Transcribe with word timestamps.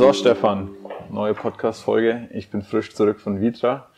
So, 0.00 0.14
Stefan, 0.14 0.70
neue 1.10 1.34
Podcast-Folge. 1.34 2.30
Ich 2.32 2.50
bin 2.50 2.62
frisch 2.62 2.94
zurück 2.94 3.20
von 3.20 3.42
Vitra. 3.42 3.88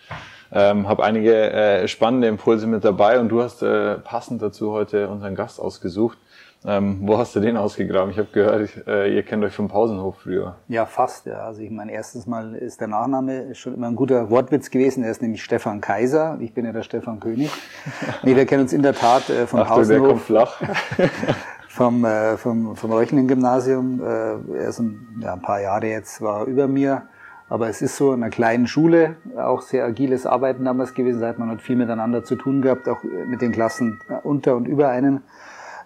Ähm, 0.51 0.89
habe 0.89 1.05
einige 1.05 1.33
äh, 1.53 1.87
spannende 1.87 2.27
Impulse 2.27 2.67
mit 2.67 2.85
dabei 2.85 3.21
und 3.21 3.29
du 3.29 3.41
hast 3.41 3.63
äh, 3.63 3.99
passend 3.99 4.43
dazu 4.43 4.73
heute 4.73 5.09
unseren 5.09 5.37
Gast 5.37 5.61
ausgesucht. 5.61 6.19
Ähm, 6.65 6.99
wo 7.03 7.19
hast 7.19 7.37
du 7.37 7.41
den 7.41 7.57
ausgegraben? 7.57 8.11
Ich 8.11 8.19
habe 8.19 8.31
gehört, 8.33 8.63
ich, 8.63 8.87
äh, 8.89 9.15
ihr 9.15 9.23
kennt 9.23 9.45
euch 9.45 9.55
vom 9.55 9.69
Pausenhof 9.69 10.17
früher. 10.23 10.57
Ja, 10.67 10.87
fast. 10.87 11.27
Ja. 11.27 11.45
Also 11.45 11.61
ich 11.63 11.71
meine, 11.71 11.93
erstens 11.93 12.27
mal 12.27 12.57
ist 12.57 12.81
der 12.81 12.89
Nachname 12.89 13.55
schon 13.55 13.73
immer 13.73 13.87
ein 13.87 13.95
guter 13.95 14.29
Wortwitz 14.29 14.71
gewesen. 14.71 15.05
Er 15.05 15.13
ist 15.13 15.23
nämlich 15.23 15.45
Stefan 15.45 15.81
Kaiser. 15.81 16.37
Ich 16.41 16.53
bin 16.53 16.65
ja 16.65 16.73
der 16.73 16.83
Stefan 16.83 17.21
König. 17.21 17.53
nee, 18.25 18.35
wir 18.35 18.45
kennen 18.47 18.63
uns 18.63 18.73
in 18.73 18.83
der 18.83 18.95
Tat 18.95 19.31
äh, 19.31 19.47
vom 19.47 19.61
Achtung, 19.61 19.77
Pausenhof. 19.77 20.01
der 20.01 20.09
kommt 20.09 20.23
flach. 20.23 20.61
vom, 21.73 22.05
äh, 22.05 22.37
vom, 22.37 22.77
vom 22.77 22.93
Reuchlingen-Gymnasium. 22.93 24.03
Äh, 24.03 24.59
er 24.59 24.69
ist 24.69 24.79
ein, 24.79 25.21
ja, 25.23 25.33
ein 25.33 25.41
paar 25.41 25.61
Jahre 25.61 25.87
jetzt, 25.87 26.21
war 26.21 26.41
er 26.41 26.47
über 26.47 26.69
mir. 26.69 27.03
Aber 27.49 27.69
es 27.69 27.81
ist 27.81 27.97
so 27.97 28.13
in 28.13 28.23
einer 28.23 28.31
kleinen 28.31 28.67
Schule 28.67 29.17
auch 29.39 29.63
sehr 29.63 29.85
agiles 29.85 30.27
Arbeiten 30.27 30.65
damals 30.65 30.93
gewesen. 30.93 31.25
Hat 31.25 31.39
man 31.39 31.49
halt 31.49 31.63
viel 31.63 31.77
miteinander 31.77 32.25
zu 32.25 32.37
tun 32.37 32.61
gehabt, 32.61 32.89
auch 32.89 33.03
mit 33.27 33.41
den 33.41 33.53
Klassen 33.53 34.01
unter 34.23 34.55
und 34.57 34.69
über 34.69 34.89
einen. 34.89 35.23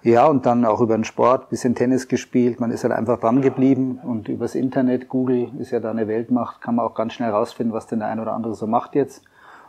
Ja, 0.02 0.26
und 0.26 0.44
dann 0.44 0.64
auch 0.64 0.80
über 0.80 0.96
den 0.96 1.04
Sport, 1.04 1.50
bisschen 1.50 1.74
Tennis 1.74 2.08
gespielt. 2.08 2.60
Man 2.60 2.70
ist 2.70 2.84
halt 2.84 2.92
einfach 2.92 3.18
dran 3.20 3.40
geblieben 3.40 4.00
und 4.02 4.28
übers 4.28 4.54
Internet, 4.54 5.08
Google 5.08 5.50
ist 5.58 5.70
ja 5.70 5.80
da 5.80 5.90
eine 5.90 6.06
Weltmacht, 6.06 6.60
kann 6.60 6.76
man 6.76 6.84
auch 6.84 6.94
ganz 6.94 7.14
schnell 7.14 7.30
rausfinden, 7.30 7.72
was 7.72 7.86
denn 7.86 8.00
der 8.00 8.08
ein 8.08 8.20
oder 8.20 8.32
andere 8.32 8.54
so 8.54 8.66
macht 8.68 8.94
jetzt. 8.94 9.24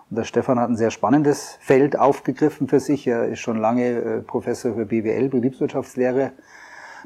Und 0.09 0.17
der 0.17 0.23
Stefan 0.23 0.59
hat 0.59 0.69
ein 0.69 0.77
sehr 0.77 0.91
spannendes 0.91 1.57
Feld 1.59 1.99
aufgegriffen 1.99 2.67
für 2.67 2.79
sich. 2.79 3.05
Er 3.07 3.27
ist 3.27 3.39
schon 3.39 3.57
lange 3.57 3.87
äh, 3.89 4.21
Professor 4.21 4.73
für 4.73 4.85
BWL, 4.85 5.29
Betriebswirtschaftslehre, 5.29 6.31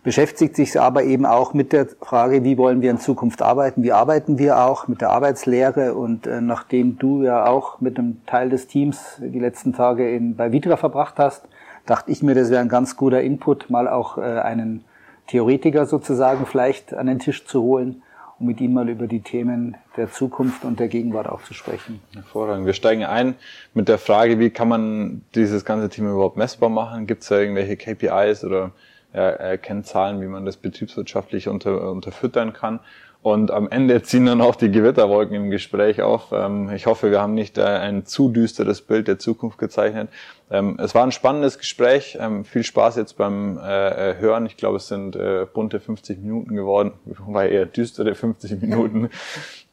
beschäftigt 0.04 0.56
sich 0.56 0.80
aber 0.80 1.04
eben 1.04 1.26
auch 1.26 1.54
mit 1.54 1.74
der 1.74 1.88
Frage, 2.02 2.44
wie 2.44 2.58
wollen 2.58 2.82
wir 2.82 2.92
in 2.92 3.00
Zukunft 3.00 3.42
arbeiten, 3.42 3.84
wie 3.84 3.92
arbeiten 3.92 4.38
wir 4.38 4.60
auch 4.60 4.88
mit 4.88 5.02
der 5.02 5.10
Arbeitslehre. 5.10 5.96
Und 5.96 6.28
äh, 6.28 6.42
nachdem 6.42 7.00
du 7.00 7.24
ja 7.24 7.46
auch 7.46 7.82
mit 7.82 7.98
einem 7.98 8.26
Teil 8.28 8.50
des 8.50 8.68
Teams 8.68 9.20
die 9.20 9.40
letzten 9.40 9.74
Tage 9.74 10.14
in, 10.14 10.36
bei 10.36 10.52
Vitra 10.52 10.78
verbracht 10.78 11.16
hast, 11.18 11.48
dachte 11.86 12.12
ich 12.12 12.22
mir, 12.22 12.36
das 12.36 12.52
wäre 12.52 12.62
ein 12.62 12.70
ganz 12.70 12.98
guter 12.98 13.22
Input, 13.22 13.70
mal 13.72 13.88
auch 13.88 14.20
äh, 14.20 14.22
einen 14.22 14.86
Theoretiker 15.28 15.86
sozusagen 15.86 16.46
vielleicht 16.46 16.94
an 16.94 17.08
den 17.08 17.20
Tisch 17.20 17.46
zu 17.46 17.62
holen, 17.64 18.04
um 18.42 18.48
mit 18.48 18.60
ihm 18.60 18.74
mal 18.74 18.90
über 18.90 19.08
die 19.08 19.22
Themen 19.22 19.78
der 19.96 20.12
Zukunft 20.12 20.66
und 20.66 20.80
der 20.80 20.88
Gegenwart 20.88 21.30
auch 21.30 21.44
zu 21.44 21.54
sprechen. 21.54 22.02
Hervorragend. 22.14 22.66
Wir 22.66 22.74
steigen 22.74 23.04
ein 23.04 23.36
mit 23.74 23.88
der 23.88 24.00
Frage, 24.00 24.40
wie 24.40 24.50
kann 24.50 24.68
man 24.68 25.22
dieses 25.36 25.64
ganze 25.64 25.90
Thema 25.90 26.12
überhaupt 26.12 26.38
messbar 26.38 26.70
machen? 26.70 27.08
Gibt 27.08 27.22
es 27.22 27.30
da 27.30 27.40
irgendwelche 27.40 27.78
KPIs 27.78 28.44
oder 28.44 28.72
ja, 29.14 29.58
Kennzahlen, 29.58 30.22
wie 30.22 30.28
man 30.28 30.46
das 30.46 30.58
betriebswirtschaftlich 30.58 31.48
unter, 31.48 31.92
unterfüttern 31.92 32.54
kann? 32.54 32.80
Und 33.24 33.52
am 33.52 33.70
Ende 33.70 34.02
ziehen 34.02 34.26
dann 34.26 34.42
auch 34.42 34.56
die 34.56 34.72
Gewitterwolken 34.72 35.36
im 35.36 35.52
Gespräch 35.52 36.02
auf. 36.02 36.32
Ähm, 36.32 36.72
ich 36.74 36.88
hoffe, 36.88 37.12
wir 37.12 37.22
haben 37.22 37.36
nicht 37.36 37.60
äh, 37.60 37.64
ein 37.64 38.06
zu 38.06 38.30
düsteres 38.30 38.82
Bild 38.82 39.08
der 39.08 39.20
Zukunft 39.20 39.60
gezeichnet. 39.60 40.10
Ähm, 40.50 40.80
es 40.82 40.96
war 40.96 41.04
ein 41.04 41.12
spannendes 41.12 41.60
Gespräch. 41.60 42.18
Ähm, 42.20 42.46
viel 42.46 42.64
Spaß 42.64 42.96
jetzt 42.96 43.18
beim 43.18 43.60
äh, 43.60 44.16
Hören. 44.18 44.48
Ich 44.48 44.58
glaube, 44.58 44.78
es 44.78 44.88
sind 44.88 45.16
äh, 45.16 45.46
bunte 45.46 45.80
50 45.80 46.18
Minuten 46.18 46.56
geworden, 46.56 46.94
wobei 47.06 47.50
eher 47.50 47.68
düstere 47.68 48.16
50 48.16 48.60
Minuten. 48.60 49.10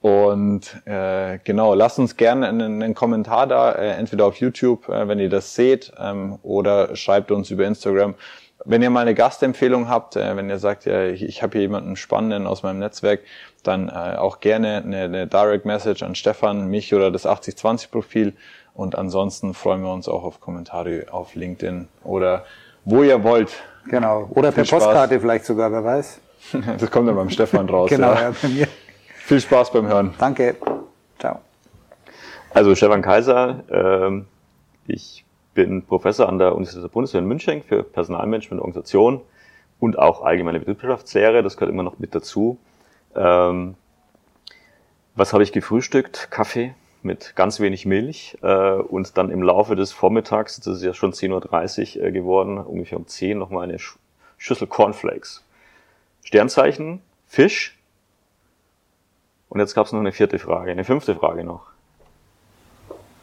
Und 0.03 0.77
äh, 0.85 1.39
genau, 1.43 1.73
lasst 1.73 1.99
uns 1.99 2.19
gerne 2.19 2.49
einen, 2.49 2.83
einen 2.83 2.95
Kommentar 2.95 3.47
da, 3.47 3.73
äh, 3.73 3.93
entweder 3.93 4.27
auf 4.27 4.37
YouTube, 4.37 4.91
äh, 4.91 5.09
wenn 5.09 5.19
ihr 5.19 5.31
das 5.31 5.55
seht, 5.55 5.93
oder 6.43 6.95
schreibt 6.97 7.33
uns 7.33 7.51
über 7.51 7.67
Instagram. 7.67 8.15
Wenn 8.65 8.83
ihr 8.83 8.91
mal 8.91 9.01
eine 9.03 9.15
Gastempfehlung 9.15 9.89
habt, 9.89 10.17
äh, 10.17 10.37
wenn 10.37 10.49
ihr 10.49 10.59
sagt, 10.59 10.85
ja, 10.85 11.05
ich, 11.05 11.23
ich 11.23 11.43
habe 11.43 11.53
hier 11.53 11.63
jemanden 11.63 11.97
Spannenden 11.97 12.47
aus 12.47 12.63
meinem 12.63 12.81
Netzwerk, 12.81 13.21
dann 13.63 13.89
äh, 13.89 14.17
auch 14.17 14.41
gerne 14.41 14.79
eine, 14.79 15.03
eine 15.03 15.27
Direct 15.27 15.65
Message 15.65 16.03
an 16.03 16.15
Stefan, 16.15 16.69
mich 16.69 16.95
oder 16.95 17.11
das 17.11 17.27
8020-Profil. 17.27 18.35
Und 18.75 18.97
ansonsten 18.97 19.55
freuen 19.55 19.83
wir 19.83 19.93
uns 19.93 20.09
auch 20.09 20.25
auf 20.25 20.41
Kommentare 20.41 21.07
auf 21.11 21.35
LinkedIn 21.35 21.89
oder 22.05 22.45
wo 22.85 23.03
ihr 23.03 23.23
wollt. 23.25 23.51
Genau. 23.87 24.29
Oder 24.31 24.53
per 24.53 24.65
Postkarte 24.65 25.21
vielleicht 25.21 25.45
sogar, 25.45 25.73
wer 25.73 25.85
weiß. 25.85 26.21
das 26.79 26.91
kommt 26.91 27.09
dann 27.09 27.17
beim 27.17 27.31
Stefan 27.31 27.69
raus. 27.69 27.91
genau, 27.91 28.13
ja. 28.13 28.21
ja, 28.21 28.35
bei 28.41 28.49
mir. 28.49 28.69
Viel 29.15 29.41
Spaß 29.41 29.73
beim 29.73 29.87
Hören. 29.87 30.15
Danke. 30.19 30.57
Ciao. 31.19 31.41
Also 32.55 32.75
Stefan 32.75 33.03
Kaiser, 33.03 33.65
ähm, 33.71 34.27
ich 34.87 35.25
bin 35.59 35.83
Professor 35.83 36.29
an 36.29 36.39
der 36.39 36.55
Universität 36.55 36.85
der 36.85 36.89
Bundeswehr 36.89 37.21
in 37.21 37.27
München 37.27 37.65
für 37.65 37.83
Personalmanagement 37.83 38.63
Organisation 38.63 39.21
und 39.81 39.99
auch 39.99 40.23
allgemeine 40.23 40.61
Betriebswirtschaftslehre, 40.61 41.43
das 41.43 41.57
gehört 41.57 41.73
immer 41.73 41.83
noch 41.83 41.99
mit 41.99 42.15
dazu. 42.15 42.59
Ähm, 43.17 43.75
was 45.17 45.33
habe 45.33 45.43
ich 45.43 45.51
gefrühstückt? 45.51 46.29
Kaffee 46.31 46.77
mit 47.03 47.35
ganz 47.35 47.59
wenig 47.59 47.87
Milch 47.87 48.39
äh, 48.41 48.75
und 48.75 49.19
dann 49.19 49.31
im 49.31 49.43
Laufe 49.43 49.75
des 49.75 49.91
Vormittags, 49.91 50.61
das 50.61 50.77
ist 50.77 50.85
ja 50.85 50.95
schon 50.95 51.13
10.30 51.13 51.99
Uhr 51.99 52.05
äh, 52.05 52.13
geworden, 52.13 52.59
ungefähr 52.59 52.97
um 52.97 53.09
10 53.09 53.37
nochmal 53.37 53.65
eine 53.65 53.81
Sch 53.81 53.99
Schüssel 54.37 54.69
Cornflakes. 54.69 55.45
Sternzeichen, 56.23 57.03
Fisch. 57.27 57.77
Und 59.49 59.59
jetzt 59.59 59.75
gab 59.75 59.87
es 59.87 59.93
noch 59.93 59.99
eine 59.99 60.13
vierte 60.13 60.39
Frage, 60.39 60.71
eine 60.71 60.85
fünfte 60.85 61.17
Frage 61.17 61.43
noch. 61.43 61.73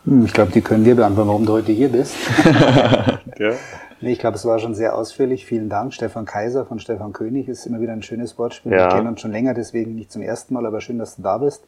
Hm, 0.05 0.25
ich 0.25 0.33
glaube, 0.33 0.51
die 0.51 0.61
können 0.61 0.85
wir 0.85 0.95
beantworten, 0.95 1.29
warum 1.29 1.45
du 1.45 1.53
heute 1.53 1.71
hier 1.71 1.89
bist. 1.89 2.15
ja. 3.37 3.53
Nee, 4.01 4.11
ich 4.11 4.19
glaube, 4.19 4.35
es 4.35 4.45
war 4.45 4.59
schon 4.59 4.75
sehr 4.75 4.95
ausführlich. 4.95 5.45
Vielen 5.45 5.69
Dank. 5.69 5.93
Stefan 5.93 6.25
Kaiser 6.25 6.65
von 6.65 6.79
Stefan 6.79 7.13
König 7.13 7.47
ist 7.47 7.65
immer 7.65 7.81
wieder 7.81 7.93
ein 7.93 8.03
schönes 8.03 8.37
Wortspiel. 8.37 8.71
Ja. 8.71 8.85
Wir 8.85 8.87
kennen 8.89 9.07
uns 9.07 9.21
schon 9.21 9.31
länger, 9.31 9.53
deswegen 9.53 9.95
nicht 9.95 10.11
zum 10.11 10.21
ersten 10.21 10.53
Mal, 10.53 10.65
aber 10.65 10.81
schön, 10.81 10.99
dass 10.99 11.15
du 11.15 11.21
da 11.21 11.37
bist. 11.37 11.63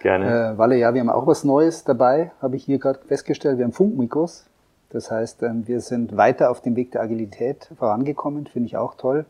Gerne. 0.00 0.52
Äh, 0.54 0.58
Walle, 0.58 0.76
ja, 0.76 0.92
wir 0.94 1.00
haben 1.00 1.10
auch 1.10 1.26
was 1.26 1.44
Neues 1.44 1.84
dabei, 1.84 2.32
habe 2.40 2.56
ich 2.56 2.64
hier 2.64 2.78
gerade 2.78 3.00
festgestellt. 3.06 3.58
Wir 3.58 3.64
haben 3.64 3.72
Funkmikros. 3.72 4.46
Das 4.90 5.10
heißt, 5.10 5.42
ähm, 5.44 5.66
wir 5.66 5.80
sind 5.80 6.16
weiter 6.16 6.50
auf 6.50 6.60
dem 6.60 6.74
Weg 6.74 6.92
der 6.92 7.02
Agilität 7.02 7.70
vorangekommen, 7.78 8.46
finde 8.46 8.66
ich 8.66 8.76
auch 8.76 8.94
toll. 8.96 9.24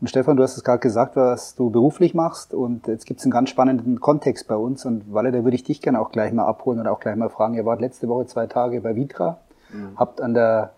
Und 0.00 0.08
Stefan, 0.08 0.36
du 0.36 0.42
hast 0.42 0.56
es 0.56 0.64
gerade 0.64 0.80
gesagt, 0.80 1.16
was 1.16 1.54
du 1.54 1.70
beruflich 1.70 2.14
machst. 2.14 2.52
Und 2.52 2.86
jetzt 2.86 3.06
gibt 3.06 3.20
es 3.20 3.26
einen 3.26 3.32
ganz 3.32 3.48
spannenden 3.48 4.00
Kontext 4.00 4.46
bei 4.46 4.56
uns. 4.56 4.84
Und 4.84 5.12
Walle, 5.12 5.32
da 5.32 5.42
würde 5.42 5.54
ich 5.54 5.64
dich 5.64 5.80
gerne 5.80 6.00
auch 6.00 6.12
gleich 6.12 6.32
mal 6.32 6.44
abholen 6.44 6.80
und 6.80 6.86
auch 6.86 7.00
gleich 7.00 7.16
mal 7.16 7.30
fragen. 7.30 7.54
Ihr 7.54 7.64
wart 7.64 7.80
letzte 7.80 8.08
Woche 8.08 8.26
zwei 8.26 8.46
Tage 8.46 8.80
bei 8.82 8.94
Vitra, 8.94 9.38
mhm. 9.72 9.96
habt 9.96 10.20
an 10.20 10.34
der 10.34 10.72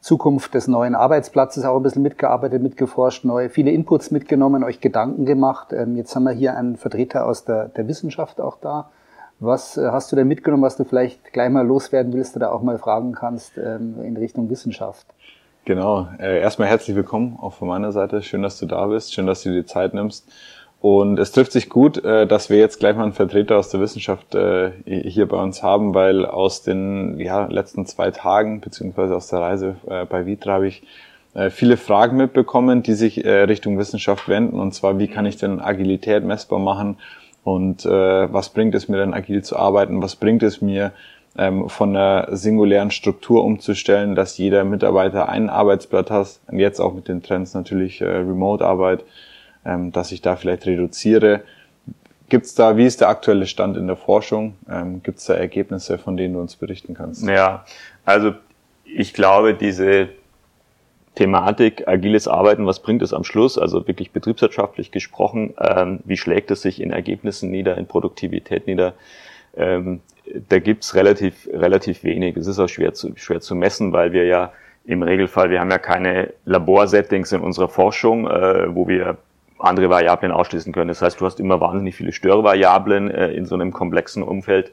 Zukunft 0.00 0.52
des 0.52 0.68
neuen 0.68 0.94
Arbeitsplatzes 0.94 1.64
auch 1.64 1.76
ein 1.76 1.82
bisschen 1.82 2.02
mitgearbeitet, 2.02 2.62
mitgeforscht, 2.62 3.24
neue, 3.24 3.48
viele 3.48 3.70
Inputs 3.70 4.10
mitgenommen, 4.10 4.62
euch 4.62 4.80
Gedanken 4.80 5.24
gemacht. 5.24 5.72
Ähm, 5.72 5.96
jetzt 5.96 6.14
haben 6.14 6.24
wir 6.24 6.32
hier 6.32 6.56
einen 6.56 6.76
Vertreter 6.76 7.26
aus 7.26 7.44
der, 7.44 7.68
der 7.68 7.88
Wissenschaft 7.88 8.38
auch 8.40 8.58
da. 8.60 8.90
Was 9.40 9.78
äh, 9.78 9.88
hast 9.90 10.12
du 10.12 10.16
denn 10.16 10.28
mitgenommen, 10.28 10.62
was 10.62 10.76
du 10.76 10.84
vielleicht 10.84 11.32
gleich 11.32 11.48
mal 11.48 11.66
loswerden 11.66 12.12
willst 12.12 12.36
oder 12.36 12.52
auch 12.52 12.62
mal 12.62 12.78
fragen 12.78 13.12
kannst 13.12 13.56
ähm, 13.56 14.02
in 14.02 14.16
Richtung 14.16 14.50
Wissenschaft? 14.50 15.06
Genau. 15.66 16.08
Äh, 16.18 16.40
erstmal 16.40 16.68
herzlich 16.68 16.94
willkommen 16.94 17.38
auch 17.40 17.54
von 17.54 17.68
meiner 17.68 17.90
Seite. 17.90 18.20
Schön, 18.20 18.42
dass 18.42 18.58
du 18.58 18.66
da 18.66 18.86
bist. 18.86 19.14
Schön, 19.14 19.26
dass 19.26 19.42
du 19.42 19.50
dir 19.50 19.64
Zeit 19.64 19.94
nimmst. 19.94 20.30
Und 20.82 21.18
es 21.18 21.32
trifft 21.32 21.52
sich 21.52 21.70
gut, 21.70 22.04
äh, 22.04 22.26
dass 22.26 22.50
wir 22.50 22.58
jetzt 22.58 22.80
gleich 22.80 22.94
mal 22.94 23.04
einen 23.04 23.14
Vertreter 23.14 23.56
aus 23.56 23.70
der 23.70 23.80
Wissenschaft 23.80 24.34
äh, 24.34 24.72
hier 24.84 25.26
bei 25.26 25.38
uns 25.42 25.62
haben, 25.62 25.94
weil 25.94 26.26
aus 26.26 26.62
den 26.62 27.18
ja, 27.18 27.46
letzten 27.46 27.86
zwei 27.86 28.10
Tagen, 28.10 28.60
beziehungsweise 28.60 29.16
aus 29.16 29.28
der 29.28 29.40
Reise 29.40 29.76
bei 30.10 30.26
Vitra, 30.26 30.52
habe 30.52 30.68
ich 30.68 30.82
viele 31.50 31.76
Fragen 31.76 32.16
mitbekommen, 32.16 32.84
die 32.84 32.92
sich 32.92 33.24
Richtung 33.24 33.76
Wissenschaft 33.76 34.28
wenden. 34.28 34.60
Und 34.60 34.72
zwar, 34.72 34.98
wie 35.00 35.08
kann 35.08 35.26
ich 35.26 35.36
denn 35.36 35.60
Agilität 35.60 36.22
messbar 36.22 36.60
machen? 36.60 36.98
Und 37.42 37.84
was 37.84 38.50
bringt 38.50 38.74
es 38.76 38.88
mir 38.88 38.98
denn, 38.98 39.14
agil 39.14 39.42
zu 39.42 39.56
arbeiten? 39.56 40.00
Was 40.00 40.14
bringt 40.14 40.44
es 40.44 40.60
mir, 40.60 40.92
ähm, 41.36 41.68
von 41.68 41.96
einer 41.96 42.36
singulären 42.36 42.90
Struktur 42.90 43.44
umzustellen, 43.44 44.14
dass 44.14 44.38
jeder 44.38 44.64
Mitarbeiter 44.64 45.28
einen 45.28 45.50
Arbeitsblatt 45.50 46.10
hat 46.10 46.40
und 46.46 46.58
jetzt 46.58 46.80
auch 46.80 46.94
mit 46.94 47.08
den 47.08 47.22
Trends 47.22 47.54
natürlich 47.54 48.00
äh, 48.00 48.04
Remote-Arbeit, 48.04 49.04
ähm, 49.64 49.92
dass 49.92 50.12
ich 50.12 50.22
da 50.22 50.36
vielleicht 50.36 50.66
reduziere. 50.66 51.42
Gibt's 52.28 52.54
da, 52.54 52.76
wie 52.76 52.86
ist 52.86 53.00
der 53.00 53.08
aktuelle 53.08 53.46
Stand 53.46 53.76
in 53.76 53.86
der 53.86 53.96
Forschung? 53.96 54.54
Ähm, 54.70 55.02
Gibt 55.02 55.28
da 55.28 55.34
Ergebnisse, 55.34 55.98
von 55.98 56.16
denen 56.16 56.34
du 56.34 56.40
uns 56.40 56.56
berichten 56.56 56.94
kannst? 56.94 57.26
Ja, 57.26 57.64
also 58.04 58.34
ich 58.84 59.12
glaube, 59.12 59.54
diese 59.54 60.08
Thematik 61.14 61.86
agiles 61.86 62.26
Arbeiten, 62.26 62.66
was 62.66 62.80
bringt 62.80 63.02
es 63.02 63.12
am 63.12 63.24
Schluss? 63.24 63.58
Also 63.58 63.86
wirklich 63.86 64.10
betriebswirtschaftlich 64.10 64.90
gesprochen, 64.90 65.54
ähm, 65.60 66.00
wie 66.04 66.16
schlägt 66.16 66.50
es 66.50 66.62
sich 66.62 66.80
in 66.80 66.90
Ergebnissen 66.90 67.50
nieder, 67.50 67.76
in 67.76 67.86
Produktivität 67.86 68.66
nieder? 68.66 68.94
Ähm, 69.56 70.00
da 70.48 70.58
gibt's 70.58 70.94
relativ, 70.94 71.48
relativ 71.52 72.04
wenig. 72.04 72.36
Es 72.36 72.46
ist 72.46 72.58
auch 72.58 72.68
schwer 72.68 72.94
zu, 72.94 73.12
schwer 73.16 73.40
zu 73.40 73.54
messen, 73.54 73.92
weil 73.92 74.12
wir 74.12 74.24
ja 74.24 74.52
im 74.84 75.02
Regelfall, 75.02 75.50
wir 75.50 75.60
haben 75.60 75.70
ja 75.70 75.78
keine 75.78 76.32
Laborsettings 76.44 77.32
in 77.32 77.40
unserer 77.40 77.68
Forschung, 77.68 78.26
äh, 78.26 78.74
wo 78.74 78.88
wir 78.88 79.16
andere 79.58 79.88
Variablen 79.88 80.32
ausschließen 80.32 80.72
können. 80.72 80.88
Das 80.88 81.00
heißt, 81.00 81.20
du 81.20 81.26
hast 81.26 81.40
immer 81.40 81.60
wahnsinnig 81.60 81.94
viele 81.94 82.12
Störvariablen 82.12 83.10
äh, 83.10 83.28
in 83.32 83.46
so 83.46 83.54
einem 83.54 83.72
komplexen 83.72 84.22
Umfeld 84.22 84.72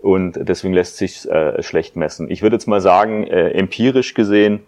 und 0.00 0.38
deswegen 0.40 0.74
lässt 0.74 0.96
sich 0.96 1.28
äh, 1.30 1.62
schlecht 1.62 1.96
messen. 1.96 2.30
Ich 2.30 2.42
würde 2.42 2.56
jetzt 2.56 2.66
mal 2.66 2.80
sagen, 2.80 3.26
äh, 3.26 3.50
empirisch 3.50 4.14
gesehen, 4.14 4.60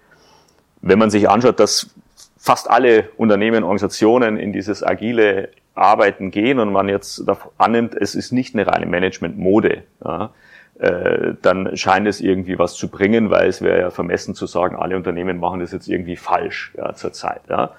wenn 0.83 0.99
man 0.99 1.11
sich 1.11 1.29
anschaut, 1.29 1.59
dass 1.59 1.91
fast 2.39 2.71
alle 2.71 3.09
Unternehmen, 3.17 3.65
Organisationen 3.65 4.37
in 4.37 4.53
dieses 4.53 4.83
agile 4.83 5.49
arbeiten 5.77 6.31
gehen 6.31 6.59
und 6.59 6.73
man 6.73 6.89
jetzt 6.89 7.25
annimmt, 7.59 7.95
es 7.95 8.15
ist 8.15 8.33
nicht 8.33 8.55
eine 8.55 8.67
reine 8.67 8.87
Management-Mode, 8.87 9.83
ja, 10.05 10.31
äh, 10.79 11.35
dann 11.41 11.77
scheint 11.77 12.07
es 12.07 12.21
irgendwie 12.21 12.59
was 12.59 12.75
zu 12.75 12.89
bringen, 12.89 13.31
weil 13.31 13.49
es 13.49 13.63
wäre 13.63 13.81
ja 13.81 13.91
vermessen 13.91 14.35
zu 14.35 14.47
sagen, 14.47 14.77
alle 14.77 14.97
Unternehmen 14.97 15.39
machen 15.39 15.61
das 15.61 15.73
jetzt 15.73 15.89
irgendwie 15.89 16.17
falsch 16.17 16.73
ja, 16.77 16.95
zurzeit. 16.95 17.41
Ja. 17.49 17.73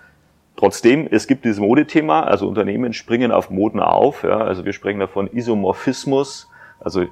Trotzdem, 0.55 1.07
es 1.11 1.27
gibt 1.27 1.45
dieses 1.45 1.59
Modethema, 1.59 2.23
also 2.23 2.47
Unternehmen 2.47 2.93
springen 2.93 3.31
auf 3.31 3.51
Moden 3.51 3.79
auf. 3.79 4.23
Ja, 4.23 4.39
also 4.39 4.65
wir 4.65 4.73
sprechen 4.73 4.99
davon 4.99 5.27
Isomorphismus, 5.31 6.49
also 6.79 7.05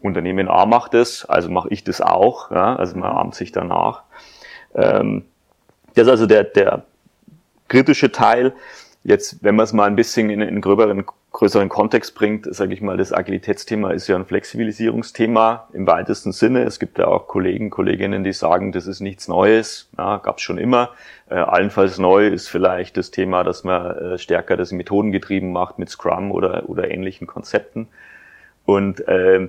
Unternehmen 0.00 0.48
A 0.48 0.66
macht 0.66 0.94
es, 0.94 1.24
also 1.24 1.50
mache 1.50 1.68
ich 1.70 1.82
das 1.82 2.00
auch. 2.00 2.52
Ja, 2.52 2.76
also 2.76 2.96
man 2.96 3.10
ahmt 3.10 3.34
sich 3.34 3.50
danach. 3.50 4.04
Ähm, 4.76 5.24
das 5.94 6.06
ist 6.06 6.10
also 6.10 6.26
der, 6.26 6.44
der 6.44 6.84
kritische 7.66 8.12
Teil. 8.12 8.54
Jetzt, 9.08 9.42
wenn 9.42 9.56
man 9.56 9.64
es 9.64 9.72
mal 9.72 9.86
ein 9.86 9.96
bisschen 9.96 10.28
in 10.28 10.42
einen 10.42 10.60
gröberen, 10.60 11.02
größeren 11.32 11.70
Kontext 11.70 12.14
bringt, 12.14 12.54
sage 12.54 12.74
ich 12.74 12.82
mal, 12.82 12.98
das 12.98 13.10
Agilitätsthema 13.10 13.92
ist 13.92 14.06
ja 14.06 14.16
ein 14.16 14.26
Flexibilisierungsthema 14.26 15.70
im 15.72 15.86
weitesten 15.86 16.30
Sinne. 16.30 16.64
Es 16.64 16.78
gibt 16.78 16.98
ja 16.98 17.06
auch 17.06 17.26
Kollegen, 17.26 17.70
Kolleginnen, 17.70 18.22
die 18.22 18.34
sagen, 18.34 18.70
das 18.70 18.86
ist 18.86 19.00
nichts 19.00 19.26
Neues, 19.26 19.88
ja, 19.96 20.18
gab 20.18 20.36
es 20.36 20.42
schon 20.42 20.58
immer. 20.58 20.90
Äh, 21.30 21.36
allenfalls 21.36 21.96
neu 21.96 22.26
ist 22.26 22.48
vielleicht 22.48 22.98
das 22.98 23.10
Thema, 23.10 23.44
dass 23.44 23.64
man 23.64 23.96
äh, 23.96 24.18
stärker 24.18 24.58
das 24.58 24.72
methodengetrieben 24.72 25.52
macht 25.52 25.78
mit 25.78 25.88
Scrum 25.88 26.30
oder, 26.30 26.68
oder 26.68 26.90
ähnlichen 26.90 27.26
Konzepten. 27.26 27.88
Und 28.66 29.08
äh, 29.08 29.48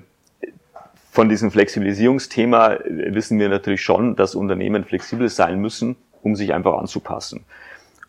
von 1.10 1.28
diesem 1.28 1.50
Flexibilisierungsthema 1.50 2.78
wissen 2.86 3.38
wir 3.38 3.50
natürlich 3.50 3.82
schon, 3.82 4.16
dass 4.16 4.34
Unternehmen 4.34 4.86
flexibel 4.86 5.28
sein 5.28 5.60
müssen, 5.60 5.96
um 6.22 6.34
sich 6.34 6.54
einfach 6.54 6.78
anzupassen. 6.78 7.44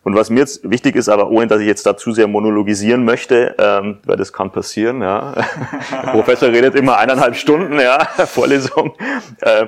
Und 0.03 0.15
was 0.15 0.31
mir 0.31 0.39
jetzt 0.39 0.67
wichtig 0.69 0.95
ist, 0.95 1.09
aber 1.09 1.29
ohne 1.29 1.47
dass 1.47 1.61
ich 1.61 1.67
jetzt 1.67 1.85
da 1.85 1.95
zu 1.95 2.11
sehr 2.11 2.27
monologisieren 2.27 3.05
möchte, 3.05 3.55
ähm, 3.59 3.99
weil 4.05 4.17
das 4.17 4.33
kann 4.33 4.51
passieren, 4.51 5.01
ja. 5.01 5.33
Der 5.91 5.97
Professor 6.11 6.49
redet 6.49 6.75
immer 6.75 6.97
eineinhalb 6.97 7.35
Stunden, 7.35 7.79
ja, 7.79 7.99
Vorlesung. 8.25 8.95
Äh, 9.41 9.67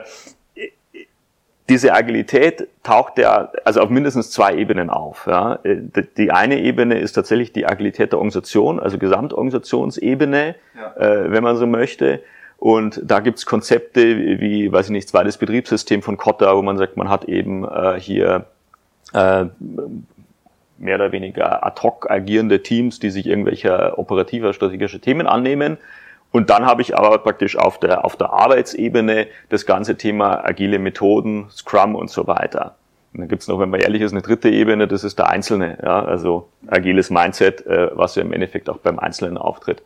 diese 1.70 1.94
Agilität 1.94 2.68
taucht 2.84 3.18
ja 3.18 3.50
also 3.64 3.82
auf 3.82 3.90
mindestens 3.90 4.32
zwei 4.32 4.56
Ebenen 4.56 4.90
auf. 4.90 5.28
Ja. 5.28 5.60
Die 5.64 6.32
eine 6.32 6.60
Ebene 6.60 7.00
ist 7.00 7.14
tatsächlich 7.14 7.54
die 7.54 7.66
Agilität 7.66 8.12
der 8.12 8.20
Organisation, 8.20 8.80
also 8.80 8.98
Gesamtorganisationsebene, 8.98 10.56
ja. 10.76 10.96
äh, 10.98 11.32
wenn 11.32 11.44
man 11.44 11.56
so 11.56 11.66
möchte. 11.66 12.22
Und 12.58 13.02
da 13.04 13.20
gibt's 13.20 13.46
Konzepte 13.46 14.40
wie, 14.40 14.72
weiß 14.72 14.88
ich 14.88 14.92
nicht, 14.92 15.10
zweites 15.10 15.38
Betriebssystem 15.38 16.02
von 16.02 16.18
Kotta, 16.18 16.56
wo 16.56 16.62
man 16.62 16.78
sagt, 16.78 16.98
man 16.98 17.10
hat 17.10 17.26
eben 17.26 17.64
äh, 17.66 18.00
hier 18.00 18.46
äh, 19.14 19.46
mehr 20.78 20.96
oder 20.96 21.12
weniger 21.12 21.66
ad 21.66 21.82
hoc 21.82 22.10
agierende 22.10 22.64
Teams, 22.64 23.00
die 23.00 23.10
sich 23.10 23.28
irgendwelcher 23.28 23.98
operativer, 23.98 24.54
strategischer 24.54 25.02
Themen 25.02 25.28
annehmen. 25.28 25.78
Und 26.32 26.50
dann 26.50 26.66
habe 26.66 26.82
ich 26.82 26.98
aber 26.98 27.18
praktisch 27.20 27.58
auf 27.58 27.80
der, 27.80 28.06
auf 28.06 28.16
der 28.16 28.34
Arbeitsebene 28.34 29.28
das 29.50 29.66
ganze 29.66 29.98
Thema 29.98 30.44
agile 30.44 30.80
Methoden, 30.80 31.48
Scrum 31.52 31.96
und 31.96 32.10
so 32.10 32.26
weiter. 32.26 32.76
Und 33.14 33.22
dann 33.22 33.28
gibt's 33.28 33.48
noch, 33.48 33.60
wenn 33.60 33.70
man 33.70 33.80
ehrlich 33.80 34.02
ist, 34.02 34.14
eine 34.14 34.24
dritte 34.24 34.50
Ebene, 34.50 34.88
das 34.88 35.04
ist 35.04 35.20
der 35.20 35.30
Einzelne, 35.30 35.78
ja, 35.84 36.04
also 36.04 36.50
agiles 36.68 37.12
Mindset, 37.12 37.66
äh, 37.68 37.92
was 37.94 38.16
ja 38.16 38.24
im 38.24 38.34
Endeffekt 38.34 38.70
auch 38.70 38.78
beim 38.78 38.98
Einzelnen 38.98 39.38
auftritt. 39.38 39.84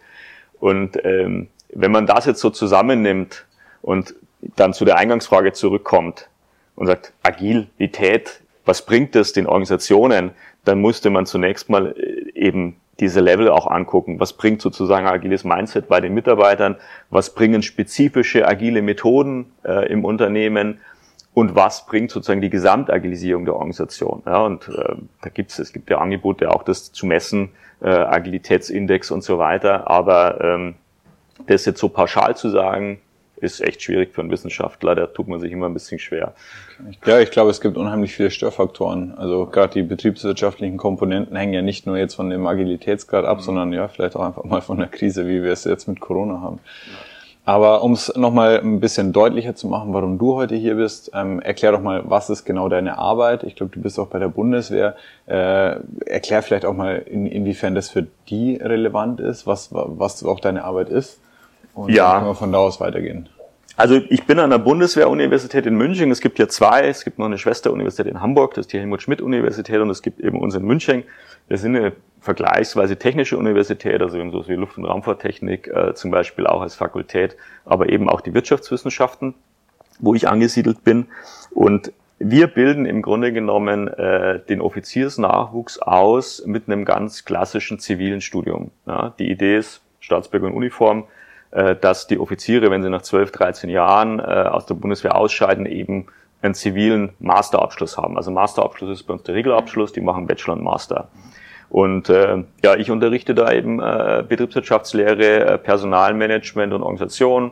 Und 0.60 1.04
ähm, 1.04 1.50
wenn 1.74 1.92
man 1.92 2.08
das 2.08 2.26
jetzt 2.26 2.40
so 2.40 2.50
zusammennimmt 2.50 3.46
und 3.82 4.16
dann 4.56 4.74
zu 4.74 4.86
der 4.86 4.98
Eingangsfrage 4.98 5.52
zurückkommt 5.52 6.30
und 6.76 6.88
sagt, 6.88 7.12
Agilität, 7.24 8.42
was 8.66 8.86
bringt 8.86 9.16
das 9.16 9.34
den 9.34 9.48
Organisationen? 9.48 10.32
Dann 10.68 10.80
musste 10.80 11.10
man 11.10 11.26
zunächst 11.26 11.70
mal 11.70 11.96
äh, 11.98 12.32
eben 12.34 12.76
diese 13.00 13.20
Level 13.20 13.50
auch 13.50 13.68
angucken. 13.68 14.20
Was 14.20 14.34
bringt 14.34 14.62
sozusagen 14.62 15.08
agiles 15.08 15.44
Mindset 15.44 15.88
bei 15.88 16.02
den 16.02 16.14
Mitarbeitern? 16.14 16.78
Was 17.10 17.34
bringen 17.34 17.62
spezifische 17.62 18.48
agile 18.48 18.82
Methoden 18.82 19.52
äh, 19.64 19.92
im 19.92 20.04
Unternehmen? 20.04 20.80
Und 21.34 21.56
was 21.56 21.86
bringt 21.86 22.10
sozusagen 22.10 22.42
die 22.42 22.50
Gesamtagilisierung 22.50 23.46
der 23.46 23.54
Organisation? 23.54 24.24
Ja, 24.26 24.40
und 24.42 24.68
äh, 24.70 24.96
da 25.22 25.30
gibt 25.30 25.52
es, 25.52 25.60
es 25.60 25.72
gibt 25.72 25.90
ja 25.92 26.00
Angebote 26.00 26.52
auch 26.52 26.64
das 26.64 26.92
zu 26.92 27.06
messen, 27.06 27.50
äh, 27.80 27.90
Agilitätsindex 27.90 29.12
und 29.12 29.24
so 29.24 29.38
weiter. 29.38 29.88
Aber 29.88 30.42
ähm, 30.42 30.76
das 31.46 31.66
jetzt 31.66 31.80
so 31.80 31.90
pauschal 31.90 32.36
zu 32.36 32.50
sagen, 32.50 33.00
ist 33.38 33.62
echt 33.62 33.82
schwierig 33.82 34.14
für 34.14 34.22
einen 34.22 34.32
Wissenschaftler, 34.32 34.96
da 34.96 35.08
tut 35.08 35.28
man 35.28 35.40
sich 35.40 35.52
immer 35.52 35.68
ein 35.68 35.74
bisschen 35.74 36.00
schwer. 36.00 36.34
Ja, 37.06 37.20
ich 37.20 37.32
glaube, 37.32 37.52
es 37.52 37.62
gibt 37.62 37.78
unheimlich 37.78 38.14
viele 38.14 38.32
Störfaktoren. 38.32 39.16
Also 39.18 39.46
gerade 39.46 39.74
die 39.74 39.84
betriebswirtschaftlichen 39.84 40.78
Komponenten 40.78 41.36
hängen 41.36 41.54
ja 41.54 41.62
nicht 41.62 41.86
nur 41.86 41.98
jetzt 41.98 42.16
von 42.16 42.30
dem 42.30 42.46
Agilitätsgrad 42.48 43.26
ab, 43.26 43.38
mhm. 43.38 43.42
sondern 43.42 43.74
ja, 43.74 43.88
vielleicht 43.88 44.16
auch 44.16 44.24
einfach 44.24 44.44
mal 44.44 44.62
von 44.62 44.78
der 44.78 44.88
Krise, 44.88 45.28
wie 45.28 45.44
wir 45.44 45.52
es 45.52 45.64
jetzt 45.64 45.88
mit 45.88 46.00
Corona 46.00 46.42
haben. 46.42 46.60
Aber 47.48 47.82
um 47.82 47.94
es 47.94 48.14
nochmal 48.14 48.60
ein 48.60 48.82
bisschen 48.82 49.14
deutlicher 49.14 49.56
zu 49.56 49.68
machen, 49.68 49.94
warum 49.94 50.18
du 50.18 50.36
heute 50.36 50.56
hier 50.56 50.76
bist, 50.76 51.12
ähm, 51.14 51.40
erklär 51.40 51.72
doch 51.72 51.80
mal, 51.82 52.04
was 52.04 52.30
ist 52.30 52.44
genau 52.44 52.68
deine 52.68 52.98
Arbeit? 52.98 53.44
Ich 53.44 53.56
glaube, 53.56 53.72
du 53.74 53.82
bist 53.82 53.98
auch 54.00 54.08
bei 54.08 54.20
der 54.20 54.28
Bundeswehr. 54.28 54.98
Äh, 55.28 55.78
erklär 56.06 56.44
vielleicht 56.44 56.66
auch 56.66 56.74
mal, 56.74 56.98
in, 56.98 57.26
inwiefern 57.26 57.74
das 57.74 57.90
für 57.90 58.06
die 58.28 58.58
relevant 58.58 59.22
ist, 59.22 59.48
was, 59.48 59.70
was 59.72 60.26
auch 60.26 60.42
deine 60.42 60.66
Arbeit 60.66 60.90
ist. 60.90 61.22
Und 61.78 61.92
ja. 61.92 62.06
dann 62.06 62.14
können 62.20 62.32
wir 62.32 62.36
von 62.36 62.52
da 62.52 62.58
aus 62.58 62.80
weitergehen. 62.80 63.30
Also 63.76 64.02
ich 64.10 64.26
bin 64.26 64.40
an 64.40 64.50
der 64.50 64.58
Bundeswehr-Universität 64.58 65.68
in 65.68 65.76
München. 65.76 66.10
Es 66.10 66.20
gibt 66.20 66.40
ja 66.40 66.48
zwei. 66.48 66.88
Es 66.88 67.04
gibt 67.04 67.20
noch 67.20 67.28
eine 67.28 67.38
Schwesteruniversität 67.38 68.12
in 68.12 68.20
Hamburg, 68.20 68.56
das 68.56 68.66
ist 68.66 68.74
die 68.74 68.80
Helmut-Schmidt-Universität 68.80 69.80
und 69.80 69.92
es 69.92 70.02
gibt 70.02 70.20
eben 70.20 70.40
uns 70.40 70.56
in 70.56 70.64
München. 70.64 71.04
Wir 71.48 71.60
sind 71.60 71.76
eine 71.76 71.94
vergleichsweise 72.20 72.98
technische 72.98 73.38
Universität, 73.38 74.02
also 74.02 74.16
wir 74.16 74.22
haben 74.22 74.32
so 74.32 74.48
wie 74.48 74.56
Luft- 74.56 74.80
und 74.80 74.86
Raumfahrttechnik 74.86 75.68
äh, 75.68 75.94
zum 75.94 76.10
Beispiel 76.10 76.48
auch 76.48 76.62
als 76.62 76.74
Fakultät, 76.74 77.38
aber 77.66 77.90
eben 77.90 78.10
auch 78.10 78.22
die 78.22 78.34
Wirtschaftswissenschaften, 78.34 79.36
wo 80.00 80.16
ich 80.16 80.28
angesiedelt 80.28 80.84
bin. 80.84 81.06
Und 81.52 81.94
wir 82.18 82.48
bilden 82.48 82.88
im 82.88 83.04
Grunde 83.04 83.32
genommen 83.32 83.88
äh, 83.88 84.40
den 84.40 84.60
Offiziersnachwuchs 84.60 85.78
aus 85.78 86.44
mit 86.48 86.68
einem 86.68 86.84
ganz 86.84 87.26
klassischen 87.26 87.78
zivilen 87.78 88.22
Studium. 88.22 88.72
Ja, 88.88 89.14
die 89.20 89.30
Idee 89.30 89.58
ist, 89.58 89.82
Staatsbürger 90.00 90.48
in 90.48 90.54
Uniform, 90.54 91.04
dass 91.52 92.08
die 92.08 92.20
Offiziere, 92.20 92.70
wenn 92.72 92.84
sie 92.84 92.90
nach 92.90 93.02
12, 93.02 93.32
13 93.32 93.70
Jahren 93.70 94.20
äh, 94.20 94.24
aus 94.24 94.66
der 94.66 94.76
Bundeswehr 94.76 95.16
ausscheiden, 95.16 95.66
eben 95.66 96.08
einen 96.42 96.54
zivilen 96.54 97.14
Masterabschluss 97.20 97.98
haben. 97.98 98.18
Also 98.18 98.32
Masterabschluss 98.32 99.00
ist 99.00 99.04
bei 99.04 99.14
uns 99.14 99.24
der 99.24 99.36
Regelabschluss, 99.36 99.94
die 99.94 100.02
machen 100.02 100.28
Bachelor 100.28 100.54
und 100.56 100.64
Master. 100.64 101.08
Und 101.70 102.10
äh, 102.10 102.44
ja, 102.64 102.76
ich 102.76 102.92
unterrichte 102.92 103.36
da 103.36 103.52
eben 103.52 103.80
äh, 103.82 104.24
Betriebswirtschaftslehre, 104.28 105.46
äh, 105.46 105.58
Personalmanagement 105.58 106.74
und 106.74 106.82
Organisation, 106.82 107.52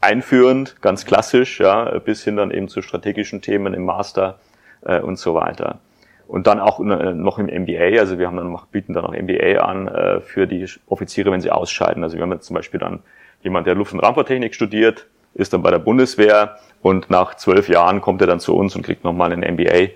einführend, 0.00 0.80
ganz 0.80 1.04
klassisch, 1.04 1.60
ja, 1.60 1.98
bis 1.98 2.24
hin 2.24 2.36
dann 2.36 2.50
eben 2.50 2.68
zu 2.68 2.80
strategischen 2.80 3.42
Themen 3.42 3.74
im 3.74 3.84
Master 3.84 4.38
äh, 4.82 5.00
und 5.00 5.18
so 5.18 5.34
weiter. 5.34 5.80
Und 6.26 6.46
dann 6.46 6.60
auch 6.60 6.80
äh, 6.80 7.12
noch 7.12 7.38
im 7.38 7.46
MBA, 7.46 7.98
also 7.98 8.18
wir 8.18 8.28
haben 8.28 8.36
dann 8.36 8.56
bieten 8.70 8.94
dann 8.94 9.04
auch 9.04 9.12
MBA 9.12 9.60
an 9.60 9.88
äh, 9.88 10.20
für 10.20 10.46
die 10.46 10.66
Offiziere, 10.86 11.30
wenn 11.32 11.40
sie 11.40 11.50
ausscheiden. 11.50 12.02
Also 12.02 12.16
wir 12.16 12.22
haben 12.22 12.32
jetzt 12.32 12.46
zum 12.46 12.54
Beispiel 12.54 12.80
dann 12.80 13.00
jemand, 13.42 13.66
der 13.66 13.74
Luft- 13.74 13.92
und 13.92 14.00
Raumfahrttechnik 14.00 14.54
studiert, 14.54 15.06
ist 15.34 15.52
dann 15.52 15.62
bei 15.62 15.70
der 15.70 15.78
Bundeswehr 15.78 16.58
und 16.82 17.10
nach 17.10 17.34
zwölf 17.36 17.68
Jahren 17.68 18.00
kommt 18.00 18.20
er 18.20 18.26
dann 18.26 18.40
zu 18.40 18.54
uns 18.56 18.74
und 18.74 18.82
kriegt 18.82 19.04
nochmal 19.04 19.32
einen 19.32 19.54
MBA, 19.54 19.90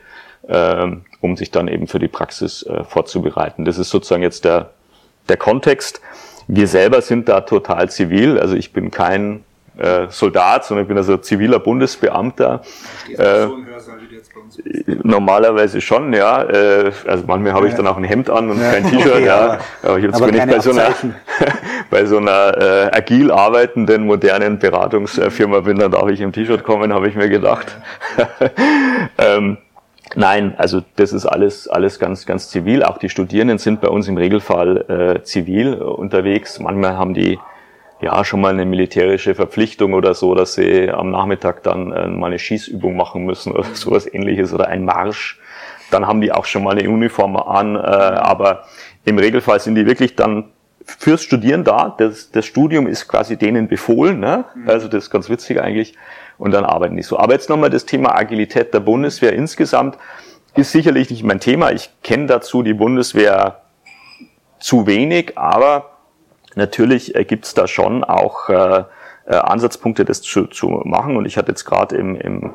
äh, 0.48 0.96
um 1.20 1.36
sich 1.36 1.50
dann 1.50 1.68
eben 1.68 1.86
für 1.86 1.98
die 1.98 2.08
Praxis 2.08 2.62
äh, 2.64 2.84
vorzubereiten. 2.84 3.64
Das 3.64 3.78
ist 3.78 3.90
sozusagen 3.90 4.22
jetzt 4.22 4.44
der, 4.44 4.70
der 5.28 5.36
Kontext. 5.36 6.00
Wir 6.46 6.68
selber 6.68 7.00
sind 7.00 7.28
da 7.28 7.40
total 7.40 7.90
zivil, 7.90 8.38
also 8.38 8.54
ich 8.54 8.72
bin 8.72 8.90
kein 8.90 9.44
äh, 9.76 10.06
Soldat, 10.08 10.64
sondern 10.64 10.84
ich 10.84 10.88
bin 10.88 10.96
also 10.96 11.16
ziviler 11.16 11.58
Bundesbeamter. 11.58 12.62
Äh, 13.16 13.46
Normalerweise 15.02 15.80
schon, 15.80 16.12
ja. 16.12 16.42
Äh, 16.44 16.92
also 17.06 17.24
manchmal 17.26 17.52
habe 17.52 17.68
ich 17.68 17.74
dann 17.74 17.86
auch 17.86 17.96
ein 17.96 18.04
Hemd 18.04 18.30
an 18.30 18.50
und 18.50 18.60
ja. 18.60 18.72
kein 18.72 18.88
T-Shirt, 18.88 19.20
ja. 19.20 19.54
ja. 19.54 19.58
Aber 19.82 19.98
jetzt 19.98 20.14
Aber 20.14 20.26
bin 20.26 20.36
ich 20.36 20.46
bei 20.46 20.60
so 20.60 20.70
einer, 20.70 20.94
bei 21.90 22.04
so 22.04 22.18
einer 22.18 22.56
äh, 22.56 22.96
agil 22.96 23.30
arbeitenden, 23.30 24.06
modernen 24.06 24.58
Beratungsfirma 24.58 25.60
bin, 25.60 25.78
dann 25.78 25.90
darf 25.90 26.08
ich 26.08 26.20
im 26.20 26.32
T-Shirt 26.32 26.62
kommen, 26.62 26.92
habe 26.92 27.08
ich 27.08 27.14
mir 27.14 27.28
gedacht. 27.28 27.76
ähm, 29.18 29.58
Nein, 30.16 30.54
also 30.58 30.80
das 30.94 31.12
ist 31.12 31.26
alles, 31.26 31.66
alles 31.66 31.98
ganz, 31.98 32.24
ganz 32.24 32.48
zivil. 32.48 32.84
Auch 32.84 32.98
die 32.98 33.08
Studierenden 33.08 33.58
sind 33.58 33.80
bei 33.80 33.88
uns 33.88 34.06
im 34.06 34.16
Regelfall 34.16 35.16
äh, 35.18 35.22
zivil 35.24 35.74
unterwegs. 35.74 36.60
Manchmal 36.60 36.96
haben 36.96 37.14
die 37.14 37.38
ja 38.04 38.24
schon 38.24 38.40
mal 38.40 38.52
eine 38.52 38.64
militärische 38.64 39.34
Verpflichtung 39.34 39.94
oder 39.94 40.14
so, 40.14 40.34
dass 40.34 40.54
sie 40.54 40.90
am 40.90 41.10
Nachmittag 41.10 41.62
dann 41.62 41.92
äh, 41.92 42.06
mal 42.06 42.28
eine 42.28 42.38
Schießübung 42.38 42.96
machen 42.96 43.24
müssen 43.24 43.52
oder 43.52 43.64
sowas 43.72 44.12
ähnliches 44.12 44.52
oder 44.52 44.68
ein 44.68 44.84
Marsch. 44.84 45.40
Dann 45.90 46.06
haben 46.06 46.20
die 46.20 46.32
auch 46.32 46.44
schon 46.44 46.64
mal 46.64 46.78
eine 46.78 46.88
Uniform 46.88 47.36
an, 47.36 47.76
äh, 47.76 47.78
aber 47.78 48.64
im 49.04 49.18
Regelfall 49.18 49.60
sind 49.60 49.74
die 49.74 49.86
wirklich 49.86 50.16
dann 50.16 50.50
fürs 50.84 51.22
Studieren 51.22 51.64
da. 51.64 51.94
Das, 51.96 52.30
das 52.30 52.44
Studium 52.44 52.86
ist 52.86 53.08
quasi 53.08 53.36
denen 53.36 53.68
befohlen, 53.68 54.20
ne? 54.20 54.44
Mhm. 54.54 54.68
also 54.68 54.88
das 54.88 55.04
ist 55.04 55.10
ganz 55.10 55.28
witzig 55.28 55.60
eigentlich. 55.60 55.94
Und 56.36 56.52
dann 56.52 56.64
arbeiten 56.64 56.96
die 56.96 57.02
so. 57.02 57.18
Aber 57.18 57.32
jetzt 57.32 57.48
nochmal 57.48 57.70
das 57.70 57.86
Thema 57.86 58.14
Agilität 58.14 58.74
der 58.74 58.80
Bundeswehr 58.80 59.32
insgesamt 59.32 59.98
ist 60.56 60.72
sicherlich 60.72 61.10
nicht 61.10 61.22
mein 61.22 61.40
Thema. 61.40 61.72
Ich 61.72 61.90
kenne 62.02 62.26
dazu 62.26 62.62
die 62.62 62.74
Bundeswehr 62.74 63.62
zu 64.58 64.86
wenig, 64.86 65.38
aber 65.38 65.93
natürlich 66.56 67.14
äh, 67.14 67.24
gibt 67.24 67.44
es 67.46 67.54
da 67.54 67.66
schon 67.66 68.04
auch 68.04 68.48
äh, 68.48 68.84
äh, 69.26 69.36
Ansatzpunkte, 69.36 70.04
das 70.04 70.22
zu, 70.22 70.46
zu 70.46 70.68
machen. 70.84 71.16
Und 71.16 71.26
ich 71.26 71.36
hatte 71.36 71.52
jetzt 71.52 71.64
gerade 71.64 71.96
im, 71.96 72.16
im 72.16 72.54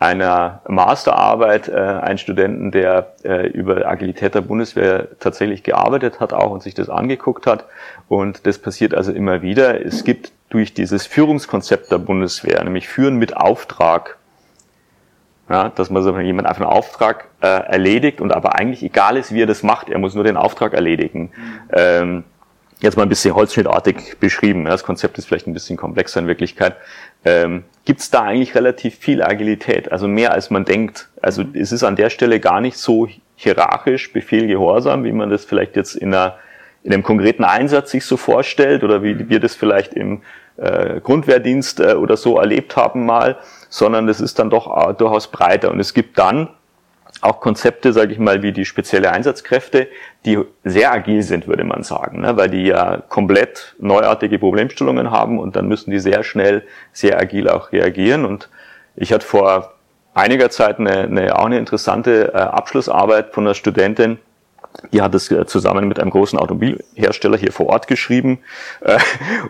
einer 0.00 0.62
Masterarbeit 0.66 1.68
äh, 1.68 1.74
einen 1.74 2.16
Studenten, 2.16 2.70
der 2.70 3.12
äh, 3.22 3.46
über 3.48 3.86
Agilität 3.86 4.34
der 4.34 4.40
Bundeswehr 4.40 5.08
tatsächlich 5.20 5.62
gearbeitet 5.62 6.20
hat 6.20 6.32
auch 6.32 6.50
und 6.50 6.62
sich 6.62 6.72
das 6.72 6.88
angeguckt 6.88 7.46
hat. 7.46 7.66
Und 8.08 8.46
das 8.46 8.58
passiert 8.58 8.94
also 8.94 9.12
immer 9.12 9.42
wieder. 9.42 9.84
Es 9.84 10.02
gibt 10.02 10.32
durch 10.48 10.72
dieses 10.72 11.06
Führungskonzept 11.06 11.92
der 11.92 11.98
Bundeswehr, 11.98 12.64
nämlich 12.64 12.88
Führen 12.88 13.16
mit 13.16 13.36
Auftrag, 13.36 14.16
ja, 15.50 15.68
dass 15.68 15.90
man 15.90 16.02
so 16.02 16.18
jemand 16.18 16.48
einfach 16.48 16.62
einen 16.62 16.70
Auftrag 16.70 17.26
äh, 17.42 17.46
erledigt 17.46 18.22
und 18.22 18.32
aber 18.32 18.54
eigentlich 18.54 18.82
egal 18.82 19.18
ist, 19.18 19.34
wie 19.34 19.42
er 19.42 19.46
das 19.46 19.62
macht, 19.62 19.90
er 19.90 19.98
muss 19.98 20.14
nur 20.14 20.24
den 20.24 20.38
Auftrag 20.38 20.72
erledigen. 20.72 21.30
Mhm. 21.34 21.60
Ähm, 21.72 22.24
jetzt 22.80 22.96
mal 22.96 23.04
ein 23.04 23.08
bisschen 23.08 23.34
holzschnittartig 23.34 24.18
beschrieben. 24.18 24.64
Das 24.64 24.84
Konzept 24.84 25.18
ist 25.18 25.26
vielleicht 25.26 25.46
ein 25.46 25.52
bisschen 25.52 25.76
komplexer 25.76 26.20
in 26.20 26.26
Wirklichkeit. 26.26 26.76
Ähm, 27.24 27.64
Gibt 27.84 28.00
es 28.00 28.10
da 28.10 28.22
eigentlich 28.22 28.54
relativ 28.54 28.96
viel 28.96 29.22
Agilität, 29.22 29.92
also 29.92 30.08
mehr 30.08 30.32
als 30.32 30.50
man 30.50 30.64
denkt. 30.64 31.08
Also 31.20 31.44
es 31.52 31.72
ist 31.72 31.82
an 31.82 31.96
der 31.96 32.10
Stelle 32.10 32.40
gar 32.40 32.60
nicht 32.60 32.76
so 32.76 33.08
hierarchisch 33.36 34.12
Befehl 34.12 34.46
Gehorsam, 34.46 35.04
wie 35.04 35.12
man 35.12 35.30
das 35.30 35.44
vielleicht 35.44 35.76
jetzt 35.76 35.94
in, 35.94 36.14
einer, 36.14 36.36
in 36.82 36.92
einem 36.92 37.02
konkreten 37.02 37.44
Einsatz 37.44 37.90
sich 37.90 38.04
so 38.04 38.16
vorstellt 38.16 38.84
oder 38.84 39.02
wie 39.02 39.28
wir 39.28 39.40
das 39.40 39.54
vielleicht 39.54 39.94
im 39.94 40.22
äh, 40.56 41.00
Grundwehrdienst 41.00 41.80
äh, 41.80 41.94
oder 41.94 42.16
so 42.16 42.38
erlebt 42.38 42.76
haben 42.76 43.06
mal, 43.06 43.38
sondern 43.68 44.06
das 44.06 44.20
ist 44.20 44.38
dann 44.38 44.50
doch 44.50 44.88
äh, 44.88 44.94
durchaus 44.94 45.30
breiter. 45.30 45.70
Und 45.70 45.80
es 45.80 45.94
gibt 45.94 46.18
dann 46.18 46.48
auch 47.20 47.40
Konzepte, 47.40 47.92
sage 47.92 48.12
ich 48.12 48.18
mal, 48.18 48.42
wie 48.42 48.52
die 48.52 48.64
spezielle 48.64 49.12
Einsatzkräfte, 49.12 49.88
die 50.24 50.38
sehr 50.64 50.92
agil 50.92 51.22
sind, 51.22 51.46
würde 51.46 51.64
man 51.64 51.82
sagen, 51.82 52.20
ne? 52.20 52.36
weil 52.36 52.48
die 52.48 52.64
ja 52.64 53.02
komplett 53.08 53.74
neuartige 53.78 54.38
Problemstellungen 54.38 55.10
haben 55.10 55.38
und 55.38 55.56
dann 55.56 55.68
müssen 55.68 55.90
die 55.90 55.98
sehr 55.98 56.22
schnell, 56.22 56.62
sehr 56.92 57.18
agil 57.18 57.48
auch 57.48 57.72
reagieren. 57.72 58.24
Und 58.24 58.48
ich 58.96 59.12
hatte 59.12 59.26
vor 59.26 59.74
einiger 60.14 60.50
Zeit 60.50 60.78
eine, 60.78 61.00
eine 61.00 61.38
auch 61.38 61.46
eine 61.46 61.58
interessante 61.58 62.32
äh, 62.32 62.36
Abschlussarbeit 62.36 63.32
von 63.32 63.46
einer 63.46 63.54
Studentin, 63.54 64.18
die 64.92 65.02
hat 65.02 65.14
es 65.14 65.30
äh, 65.30 65.46
zusammen 65.46 65.88
mit 65.88 65.98
einem 65.98 66.10
großen 66.10 66.38
Automobilhersteller 66.38 67.36
hier 67.36 67.52
vor 67.52 67.66
Ort 67.66 67.86
geschrieben. 67.86 68.38
Äh, 68.80 68.98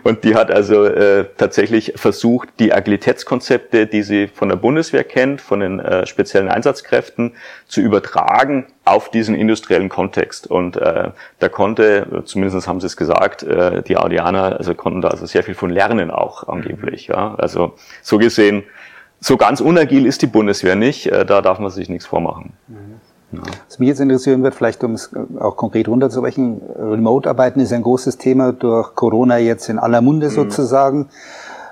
und 0.03 0.23
die 0.23 0.35
hat 0.35 0.51
also 0.51 0.85
äh, 0.85 1.25
tatsächlich 1.37 1.93
versucht, 1.95 2.49
die 2.59 2.73
Agilitätskonzepte, 2.73 3.87
die 3.87 4.03
sie 4.03 4.27
von 4.27 4.49
der 4.49 4.55
Bundeswehr 4.55 5.03
kennt, 5.03 5.41
von 5.41 5.59
den 5.59 5.81
speziellen 6.05 6.49
Einsatzkräften, 6.49 7.33
zu 7.67 7.81
übertragen 7.81 8.65
auf 8.85 9.09
diesen 9.09 9.35
industriellen 9.35 9.89
Kontext. 9.89 10.47
Und 10.47 10.75
da 10.75 11.49
konnte, 11.49 12.23
zumindest 12.25 12.67
haben 12.67 12.79
sie 12.79 12.87
es 12.87 12.97
gesagt, 12.97 13.45
die 13.87 13.97
Audianer, 13.97 14.57
also 14.57 14.73
konnten 14.75 15.01
da 15.01 15.09
also 15.09 15.25
sehr 15.25 15.43
viel 15.43 15.55
von 15.55 15.69
lernen 15.69 16.11
auch 16.11 16.47
angeblich. 16.47 17.13
Also 17.15 17.75
so 18.01 18.17
gesehen, 18.17 18.63
so 19.19 19.37
ganz 19.37 19.61
unagil 19.61 20.05
ist 20.05 20.21
die 20.21 20.27
Bundeswehr 20.27 20.75
nicht. 20.75 21.11
da 21.11 21.41
darf 21.41 21.59
man 21.59 21.71
sich 21.71 21.89
nichts 21.89 22.05
vormachen. 22.05 22.53
Mhm. 22.67 23.00
Was 23.31 23.79
mich 23.79 23.87
jetzt 23.87 24.01
interessieren 24.01 24.43
wird, 24.43 24.55
vielleicht 24.55 24.83
um 24.83 24.93
es 24.93 25.11
auch 25.39 25.55
konkret 25.55 25.87
runterzubrechen, 25.87 26.61
Remote-Arbeiten 26.77 27.59
ist 27.59 27.71
ein 27.71 27.83
großes 27.83 28.17
Thema 28.17 28.51
durch 28.51 28.95
Corona 28.95 29.37
jetzt 29.37 29.69
in 29.69 29.79
aller 29.79 30.01
Munde 30.01 30.27
mhm. 30.27 30.31
sozusagen. 30.31 31.09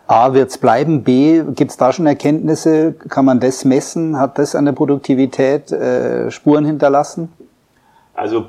A, 0.07 0.33
wird 0.33 0.49
es 0.49 0.57
bleiben? 0.57 1.03
B, 1.03 1.43
gibt 1.53 1.71
es 1.71 1.77
da 1.77 1.93
schon 1.93 2.07
Erkenntnisse? 2.07 2.93
Kann 2.93 3.25
man 3.25 3.39
das 3.39 3.63
messen? 3.65 4.17
Hat 4.17 4.39
das 4.39 4.55
an 4.55 4.65
der 4.65 4.71
Produktivität 4.71 5.71
äh, 5.71 6.31
Spuren 6.31 6.65
hinterlassen? 6.65 7.31
Also 8.15 8.47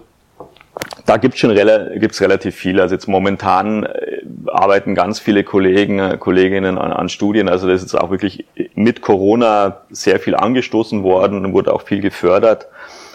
da 1.06 1.16
gibt 1.16 1.34
es 1.34 1.40
schon 1.40 1.50
rela 1.50 1.96
gibt's 1.96 2.20
relativ 2.20 2.54
viel. 2.54 2.80
Also 2.80 2.94
jetzt 2.94 3.08
momentan 3.08 3.84
äh, 3.84 4.22
arbeiten 4.46 4.94
ganz 4.94 5.18
viele 5.18 5.44
Kollegen, 5.44 5.98
äh, 5.98 6.16
Kolleginnen 6.18 6.78
an, 6.78 6.92
an, 6.92 7.08
Studien. 7.08 7.48
Also 7.48 7.68
das 7.68 7.82
ist 7.82 7.94
auch 7.94 8.10
wirklich 8.10 8.46
mit 8.74 9.02
Corona 9.02 9.82
sehr 9.90 10.20
viel 10.20 10.34
angestoßen 10.34 11.02
worden 11.02 11.44
und 11.44 11.52
wurde 11.52 11.74
auch 11.74 11.82
viel 11.82 12.00
gefördert. 12.00 12.68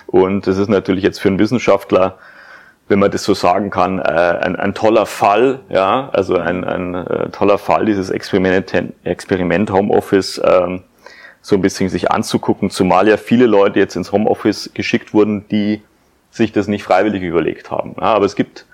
Und 0.07 0.47
das 0.47 0.57
ist 0.57 0.69
natürlich 0.69 1.03
jetzt 1.03 1.19
für 1.19 1.29
einen 1.29 1.39
Wissenschaftler, 1.39 2.17
wenn 2.87 2.99
man 2.99 3.09
das 3.11 3.23
so 3.23 3.33
sagen 3.33 3.71
kann, 3.71 3.99
äh, 3.99 4.03
ein, 4.03 4.55
ein 4.55 4.75
toller 4.75 5.05
Fall, 5.05 5.61
ja, 5.69 6.09
also 6.13 6.37
ein, 6.37 6.63
ein 6.63 6.93
äh, 6.93 7.29
toller 7.29 7.57
Fall, 7.57 7.85
dieses 7.85 8.11
Experiment, 8.11 8.71
Experiment 9.03 9.71
Homeoffice 9.71 10.39
ähm, 10.43 10.83
so 11.41 11.55
ein 11.55 11.61
bisschen 11.61 11.89
sich 11.89 12.11
anzugucken, 12.11 12.69
zumal 12.69 13.07
ja 13.07 13.17
viele 13.17 13.45
Leute 13.45 13.79
jetzt 13.79 13.95
ins 13.95 14.11
Homeoffice 14.11 14.71
geschickt 14.73 15.13
wurden, 15.13 15.47
die 15.49 15.81
sich 16.31 16.51
das 16.51 16.67
nicht 16.67 16.83
freiwillig 16.83 17.23
überlegt 17.23 17.71
haben. 17.71 17.95
Ja, 17.99 18.07
aber 18.07 18.25
es 18.25 18.35
gibt 18.35 18.65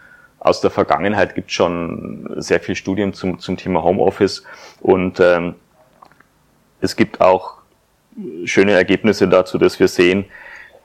aus 0.42 0.60
der 0.60 0.72
Vergangenheit 0.72 1.36
gibt 1.36 1.52
schon 1.52 2.28
sehr 2.38 2.60
viel 2.60 2.76
Studien 2.76 3.14
zum, 3.14 3.40
zum 3.40 3.58
Thema 3.58 3.84
Homeoffice. 3.84 4.44
Und 4.80 5.20
ähm, 5.20 5.54
es 6.82 6.96
gibt 6.96 7.22
auch 7.22 7.58
schöne 8.46 8.72
Ergebnisse 8.72 9.28
dazu, 9.28 9.60
dass 9.60 9.80
wir 9.80 9.88
sehen, 9.88 10.26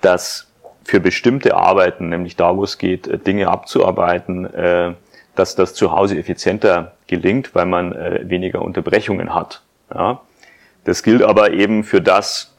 dass 0.07 0.47
für 0.85 1.01
bestimmte 1.01 1.57
Arbeiten, 1.57 2.11
nämlich 2.11 2.37
da, 2.37 2.57
wo 2.57 2.63
es 2.63 2.79
geht, 2.79 3.09
äh, 3.09 3.19
Dinge 3.19 3.49
abzuarbeiten, 3.49 4.47
äh, 4.55 4.93
dass 5.35 5.57
das 5.57 5.75
zu 5.75 5.91
Hause 5.91 6.17
effizienter 6.17 6.93
gelingt, 7.09 7.57
weil 7.57 7.67
man 7.67 7.93
äh, 7.93 8.21
weniger 8.23 8.63
Unterbrechungen 8.63 9.35
hat. 9.35 9.63
Das 10.85 11.03
gilt 11.05 11.23
aber 11.23 11.53
eben 11.53 11.85
für 11.85 12.01
das 12.01 12.57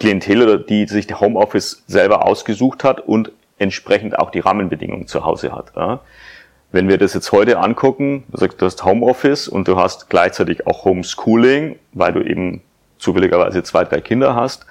Klientel, 0.00 0.64
die 0.66 0.86
sich 0.86 1.08
Homeoffice 1.20 1.82
selber 1.86 2.24
ausgesucht 2.24 2.82
hat 2.82 3.00
und 3.00 3.30
entsprechend 3.58 4.18
auch 4.18 4.30
die 4.30 4.40
Rahmenbedingungen 4.40 5.06
zu 5.06 5.26
Hause 5.26 5.52
hat. 5.52 6.00
Wenn 6.72 6.88
wir 6.88 6.96
das 6.96 7.12
jetzt 7.12 7.30
heute 7.30 7.58
angucken, 7.58 8.24
du 8.30 8.38
sagst, 8.38 8.62
du 8.62 8.64
hast 8.64 8.84
Homeoffice 8.86 9.48
und 9.48 9.68
du 9.68 9.76
hast 9.76 10.08
gleichzeitig 10.08 10.66
auch 10.66 10.86
Homeschooling, 10.86 11.78
weil 11.92 12.14
du 12.14 12.22
eben 12.22 12.62
zufälligerweise 12.96 13.62
zwei, 13.62 13.84
drei 13.84 14.00
Kinder 14.00 14.34
hast, 14.34 14.64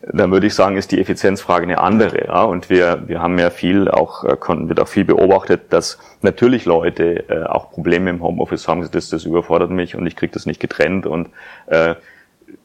dann 0.00 0.30
würde 0.30 0.46
ich 0.46 0.54
sagen, 0.54 0.76
ist 0.76 0.92
die 0.92 1.00
Effizienzfrage 1.00 1.64
eine 1.64 1.78
andere. 1.78 2.26
Ja? 2.26 2.42
Und 2.44 2.70
wir, 2.70 3.08
wir 3.08 3.20
haben 3.20 3.38
ja 3.38 3.50
viel 3.50 3.90
auch, 3.90 4.24
äh, 4.24 4.36
konnten, 4.36 4.68
wird 4.68 4.80
auch 4.80 4.88
viel 4.88 5.04
beobachtet, 5.04 5.72
dass 5.72 5.98
natürlich 6.22 6.64
Leute 6.64 7.28
äh, 7.28 7.44
auch 7.44 7.70
Probleme 7.70 8.10
im 8.10 8.22
Homeoffice 8.22 8.68
haben, 8.68 8.88
das, 8.90 9.10
das 9.10 9.24
überfordert 9.24 9.70
mich 9.70 9.96
und 9.96 10.06
ich 10.06 10.16
kriege 10.16 10.32
das 10.32 10.46
nicht 10.46 10.60
getrennt. 10.60 11.06
Und 11.06 11.30
äh, 11.66 11.96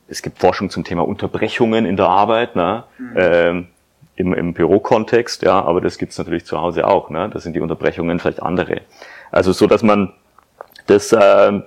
es 0.08 0.22
gibt 0.22 0.40
Forschung 0.40 0.70
zum 0.70 0.84
Thema 0.84 1.08
Unterbrechungen 1.08 1.86
in 1.86 1.98
der 1.98 2.08
Arbeit, 2.08 2.56
ne? 2.56 2.84
Mhm. 2.98 3.13
Ähm, 3.16 3.68
im, 4.16 4.34
im 4.34 4.54
Bürokontext, 4.54 5.42
ja, 5.42 5.60
aber 5.63 5.82
das 5.82 5.98
gibt's 5.98 6.20
natürlich 6.20 6.46
zu 6.46 6.62
Hause 6.62 6.86
auch. 6.88 7.10
Ne? 7.10 7.30
Da 7.34 7.40
sind 7.40 7.56
die 7.56 7.60
Unterbrechungen 7.60 8.20
vielleicht 8.20 8.44
andere. 8.44 8.82
Also 9.32 9.54
so, 9.54 9.66
dass 9.66 9.82
man 9.82 10.13
das 10.86 11.12
äh, 11.13 11.62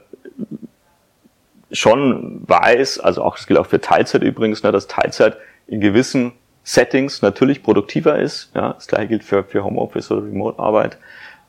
schon 1.73 2.43
weiß, 2.47 3.01
also 3.01 3.25
auch 3.25 3.37
das 3.37 3.47
gilt 3.47 3.59
auch 3.59 3.67
für 3.67 3.81
Teilzeit 3.81 4.23
übrigens, 4.23 4.63
ne, 4.63 4.71
dass 4.71 4.87
Teilzeit 4.87 5.37
in 5.67 5.81
gewissen 5.81 6.33
Settings 6.63 7.23
natürlich 7.23 7.63
produktiver 7.63 8.19
ist. 8.19 8.51
Ja, 8.55 8.73
das 8.73 8.87
gleiche 8.87 9.09
gilt 9.09 9.25
für, 9.25 9.45
für 9.45 9.65
Homeoffice 9.65 10.11
oder 10.11 10.27
Remote-Arbeit. 10.27 10.99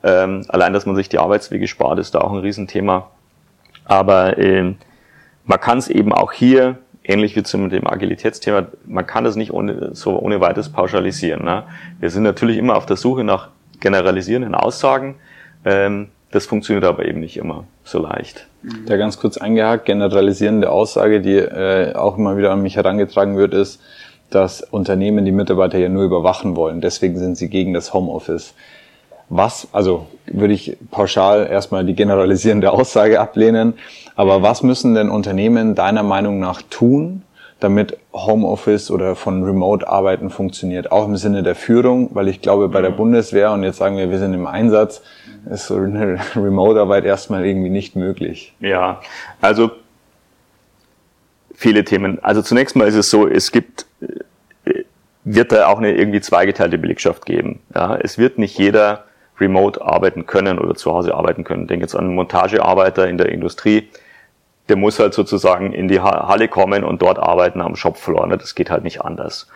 Ähm, 0.04 0.44
allein, 0.48 0.72
dass 0.72 0.86
man 0.86 0.94
sich 0.94 1.08
die 1.08 1.18
Arbeitswege 1.18 1.66
spart, 1.66 1.98
ist 1.98 2.14
da 2.14 2.20
auch 2.20 2.32
ein 2.32 2.38
Riesenthema. 2.38 3.10
Aber 3.84 4.38
ähm, 4.38 4.76
man 5.44 5.60
kann 5.60 5.78
es 5.78 5.88
eben 5.88 6.12
auch 6.12 6.32
hier, 6.32 6.78
ähnlich 7.02 7.34
wie 7.34 7.42
zum 7.42 7.70
dem 7.70 7.86
Agilitätsthema, 7.86 8.66
man 8.86 9.06
kann 9.06 9.26
es 9.26 9.34
nicht 9.34 9.52
ohne, 9.52 9.94
so 9.94 10.18
ohne 10.18 10.40
weiteres 10.40 10.70
pauschalisieren. 10.70 11.44
Ne? 11.44 11.64
Wir 11.98 12.10
sind 12.10 12.22
natürlich 12.22 12.58
immer 12.58 12.76
auf 12.76 12.86
der 12.86 12.96
Suche 12.96 13.24
nach 13.24 13.48
generalisierenden 13.80 14.54
Aussagen. 14.54 15.16
Ähm, 15.64 16.08
das 16.30 16.44
funktioniert 16.46 16.84
aber 16.84 17.06
eben 17.06 17.20
nicht 17.20 17.38
immer 17.38 17.64
so 17.84 17.98
leicht. 17.98 18.46
Da 18.86 18.96
ganz 18.96 19.18
kurz 19.18 19.38
eingehakt, 19.38 19.86
generalisierende 19.86 20.70
Aussage, 20.70 21.22
die 21.22 21.36
äh, 21.36 21.94
auch 21.94 22.18
immer 22.18 22.36
wieder 22.36 22.50
an 22.50 22.60
mich 22.60 22.76
herangetragen 22.76 23.36
wird, 23.36 23.54
ist, 23.54 23.80
dass 24.30 24.62
Unternehmen 24.62 25.24
die 25.24 25.32
Mitarbeiter 25.32 25.78
ja 25.78 25.88
nur 25.88 26.04
überwachen 26.04 26.56
wollen. 26.56 26.80
Deswegen 26.80 27.18
sind 27.18 27.36
sie 27.36 27.48
gegen 27.48 27.74
das 27.74 27.94
Homeoffice. 27.94 28.54
Was, 29.30 29.68
also 29.72 30.06
würde 30.26 30.54
ich 30.54 30.76
pauschal 30.90 31.46
erstmal 31.46 31.84
die 31.84 31.94
generalisierende 31.94 32.72
Aussage 32.72 33.20
ablehnen, 33.20 33.74
aber 34.16 34.42
was 34.42 34.62
müssen 34.62 34.94
denn 34.94 35.10
Unternehmen 35.10 35.74
deiner 35.74 36.02
Meinung 36.02 36.38
nach 36.38 36.62
tun, 36.62 37.22
damit 37.60 37.98
Homeoffice 38.12 38.90
oder 38.90 39.16
von 39.16 39.42
Remote-Arbeiten 39.42 40.30
funktioniert, 40.30 40.92
auch 40.92 41.06
im 41.06 41.16
Sinne 41.16 41.42
der 41.42 41.56
Führung, 41.56 42.10
weil 42.14 42.28
ich 42.28 42.40
glaube, 42.40 42.68
bei 42.68 42.80
der 42.80 42.90
Bundeswehr, 42.90 43.52
und 43.52 43.64
jetzt 43.64 43.78
sagen 43.78 43.96
wir, 43.96 44.10
wir 44.10 44.18
sind 44.18 44.32
im 44.32 44.46
Einsatz, 44.46 45.02
ist 45.50 45.66
so 45.66 45.76
eine 45.76 46.18
Remote-Arbeit 46.36 47.04
erstmal 47.04 47.44
irgendwie 47.44 47.70
nicht 47.70 47.96
möglich. 47.96 48.54
Ja, 48.60 49.00
also 49.40 49.70
viele 51.58 51.84
Themen. 51.84 52.22
Also 52.22 52.40
zunächst 52.40 52.76
mal 52.76 52.86
ist 52.86 52.94
es 52.94 53.10
so, 53.10 53.26
es 53.26 53.50
gibt, 53.50 53.86
äh, 54.64 54.84
wird 55.24 55.50
da 55.50 55.66
auch 55.66 55.78
eine 55.78 55.92
irgendwie 55.92 56.20
zweigeteilte 56.20 56.78
Belegschaft 56.78 57.26
geben. 57.26 57.60
Ja, 57.74 57.96
es 57.96 58.16
wird 58.16 58.38
nicht 58.38 58.56
jeder 58.56 59.04
remote 59.40 59.82
arbeiten 59.82 60.24
können 60.24 60.60
oder 60.60 60.76
zu 60.76 60.92
Hause 60.92 61.14
arbeiten 61.14 61.42
können. 61.42 61.62
Ich 61.62 61.68
denke 61.68 61.84
jetzt 61.84 61.96
an 61.96 62.04
einen 62.04 62.14
Montagearbeiter 62.14 63.08
in 63.08 63.18
der 63.18 63.30
Industrie, 63.30 63.88
der 64.68 64.76
muss 64.76 65.00
halt 65.00 65.14
sozusagen 65.14 65.72
in 65.72 65.88
die 65.88 66.00
Halle 66.00 66.46
kommen 66.46 66.84
und 66.84 67.02
dort 67.02 67.18
arbeiten 67.18 67.60
am 67.60 67.74
Shopfloor. 67.74 68.26
Ne? 68.28 68.38
Das 68.38 68.54
geht 68.54 68.70
halt 68.70 68.84
nicht 68.84 69.00
anders. 69.00 69.48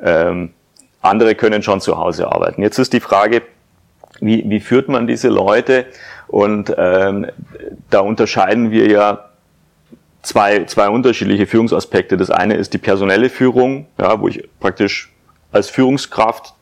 Ähm, 0.00 0.54
andere 1.02 1.34
können 1.34 1.62
schon 1.62 1.80
zu 1.80 1.98
Hause 1.98 2.32
arbeiten. 2.32 2.62
Jetzt 2.62 2.78
ist 2.78 2.94
die 2.94 3.00
Frage, 3.00 3.42
wie, 4.20 4.48
wie 4.48 4.60
führt 4.60 4.88
man 4.88 5.06
diese 5.06 5.28
Leute? 5.28 5.86
Und 6.28 6.74
ähm, 6.78 7.26
da 7.90 8.00
unterscheiden 8.00 8.70
wir 8.70 8.88
ja 8.88 9.31
zwei, 10.22 10.64
zwei 10.64 10.88
unterschiedliche 10.88 11.46
Führungsaspekte. 11.46 12.16
Das 12.16 12.30
eine 12.30 12.54
ist 12.54 12.72
die 12.72 12.78
personelle 12.78 13.28
Führung, 13.28 13.86
ja, 13.98 14.20
wo 14.20 14.28
ich 14.28 14.48
praktisch 14.60 15.12
als 15.50 15.68
Führungskraft 15.68 16.54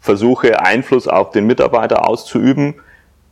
versuche, 0.00 0.60
Einfluss 0.60 1.06
auf 1.06 1.30
den 1.30 1.46
Mitarbeiter 1.46 2.08
auszuüben. 2.08 2.74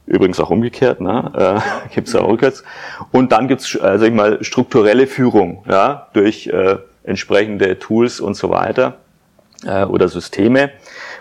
Übrigens 0.07 0.41
auch 0.41 0.51
umgekehrt, 0.51 1.01
ne? 1.01 1.33
äh, 1.89 1.95
gibt 1.95 2.09
es 2.09 2.15
auch 2.17 2.29
rückwärts. 2.29 2.65
Und 3.13 3.33
dann 3.33 3.49
gibt's, 3.49 3.75
äh, 3.75 3.99
sag 3.99 4.09
ich 4.09 4.15
mal, 4.15 4.43
strukturelle 4.43 5.07
Führung, 5.07 5.65
ja, 5.69 6.09
durch 6.13 6.49
äh, 6.49 6.77
entsprechende 7.05 7.79
Tools 7.79 8.21
und 8.21 8.35
so 8.35 8.51
weiter 8.51 8.99
äh, 9.65 9.85
oder 9.85 10.09
Systeme. 10.09 10.71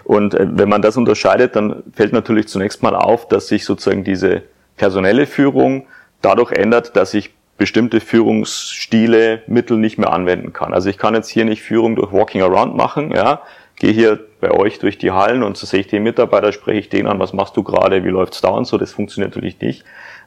Und 0.03 0.33
äh, 0.33 0.47
wenn 0.49 0.69
man 0.69 0.81
das 0.81 0.97
unterscheidet, 0.97 1.55
dann 1.55 1.83
fällt 1.93 2.13
natürlich 2.13 2.47
zunächst 2.47 2.81
mal 2.81 2.95
auf, 2.95 3.27
dass 3.27 3.47
sich 3.47 3.65
sozusagen 3.65 4.03
diese 4.03 4.43
personelle 4.75 5.27
Führung 5.27 5.87
dadurch 6.21 6.51
ändert, 6.51 6.95
dass 6.95 7.13
ich 7.13 7.31
bestimmte 7.59 7.99
Führungsstile, 7.99 9.43
Mittel 9.45 9.77
nicht 9.77 9.99
mehr 9.99 10.11
anwenden 10.11 10.53
kann. 10.53 10.73
Also 10.73 10.89
ich 10.89 10.97
kann 10.97 11.13
jetzt 11.13 11.29
hier 11.29 11.45
nicht 11.45 11.61
Führung 11.61 11.95
durch 11.95 12.11
Walking 12.11 12.41
Around 12.41 12.75
machen, 12.75 13.11
ja, 13.11 13.41
gehe 13.75 13.91
hier 13.91 14.19
bei 14.41 14.49
euch 14.49 14.79
durch 14.79 14.97
die 14.97 15.11
Hallen 15.11 15.43
und 15.43 15.57
so 15.57 15.67
sehe 15.67 15.81
ich 15.81 15.87
den 15.87 16.01
Mitarbeiter, 16.01 16.51
spreche 16.51 16.79
ich 16.79 16.89
den 16.89 17.05
an, 17.05 17.19
was 17.19 17.33
machst 17.33 17.55
du 17.57 17.63
gerade, 17.63 18.03
wie 18.03 18.09
läuft's 18.09 18.41
da 18.41 18.49
und 18.49 18.65
so, 18.65 18.77
das 18.77 18.93
funktioniert 18.93 19.35
natürlich 19.35 19.59
nicht. 19.61 19.83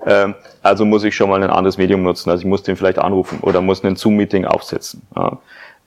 Ähm, 0.06 0.34
also 0.62 0.84
muss 0.84 1.04
ich 1.04 1.16
schon 1.16 1.30
mal 1.30 1.42
ein 1.42 1.50
anderes 1.50 1.78
Medium 1.78 2.02
nutzen. 2.02 2.30
Also 2.30 2.42
ich 2.42 2.46
muss 2.46 2.62
den 2.62 2.76
vielleicht 2.76 2.98
anrufen 2.98 3.38
oder 3.40 3.60
muss 3.60 3.82
ein 3.82 3.96
Zoom-Meeting 3.96 4.44
aufsetzen. 4.44 5.02
Ja. 5.16 5.38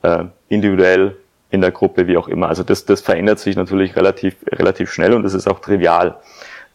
Äh, 0.01 0.25
individuell, 0.49 1.15
in 1.51 1.61
der 1.61 1.71
Gruppe, 1.71 2.07
wie 2.07 2.17
auch 2.17 2.27
immer. 2.27 2.49
Also 2.49 2.63
das, 2.63 2.85
das 2.85 3.01
verändert 3.01 3.39
sich 3.39 3.55
natürlich 3.55 3.95
relativ, 3.95 4.35
relativ 4.51 4.91
schnell 4.91 5.13
und 5.13 5.23
das 5.23 5.33
ist 5.33 5.47
auch 5.47 5.59
trivial. 5.59 6.15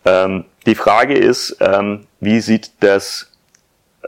Ähm, 0.05 0.45
die 0.67 0.75
Frage 0.75 1.15
ist, 1.15 1.57
ähm, 1.61 2.07
wie 2.21 2.41
sieht 2.41 2.71
das, 2.81 3.30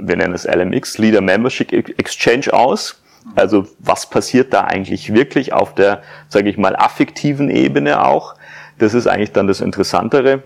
wir 0.00 0.16
nennen 0.16 0.34
es 0.34 0.44
LMX, 0.44 0.98
Leader 0.98 1.20
Membership 1.20 1.72
Exchange 1.98 2.52
aus? 2.52 3.02
Also 3.36 3.66
was 3.78 4.08
passiert 4.08 4.52
da 4.52 4.62
eigentlich 4.62 5.14
wirklich 5.14 5.52
auf 5.52 5.74
der, 5.74 6.02
sage 6.28 6.50
ich 6.50 6.58
mal, 6.58 6.74
affektiven 6.74 7.50
Ebene 7.50 8.04
auch? 8.04 8.34
Das 8.78 8.94
ist 8.94 9.06
eigentlich 9.06 9.32
dann 9.32 9.46
das 9.46 9.60
Interessantere. 9.60 10.42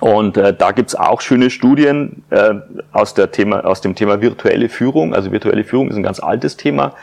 Und 0.00 0.36
äh, 0.36 0.54
da 0.54 0.72
gibt's 0.72 0.94
auch 0.94 1.20
schöne 1.20 1.50
Studien 1.50 2.24
äh, 2.30 2.54
aus, 2.92 3.14
der 3.14 3.30
Thema, 3.30 3.64
aus 3.64 3.80
dem 3.80 3.94
Thema 3.94 4.20
virtuelle 4.20 4.68
Führung. 4.68 5.14
Also 5.14 5.32
virtuelle 5.32 5.64
Führung 5.64 5.88
ist 5.88 5.96
ein 5.96 6.02
ganz 6.02 6.20
altes 6.20 6.56
Thema. 6.56 6.94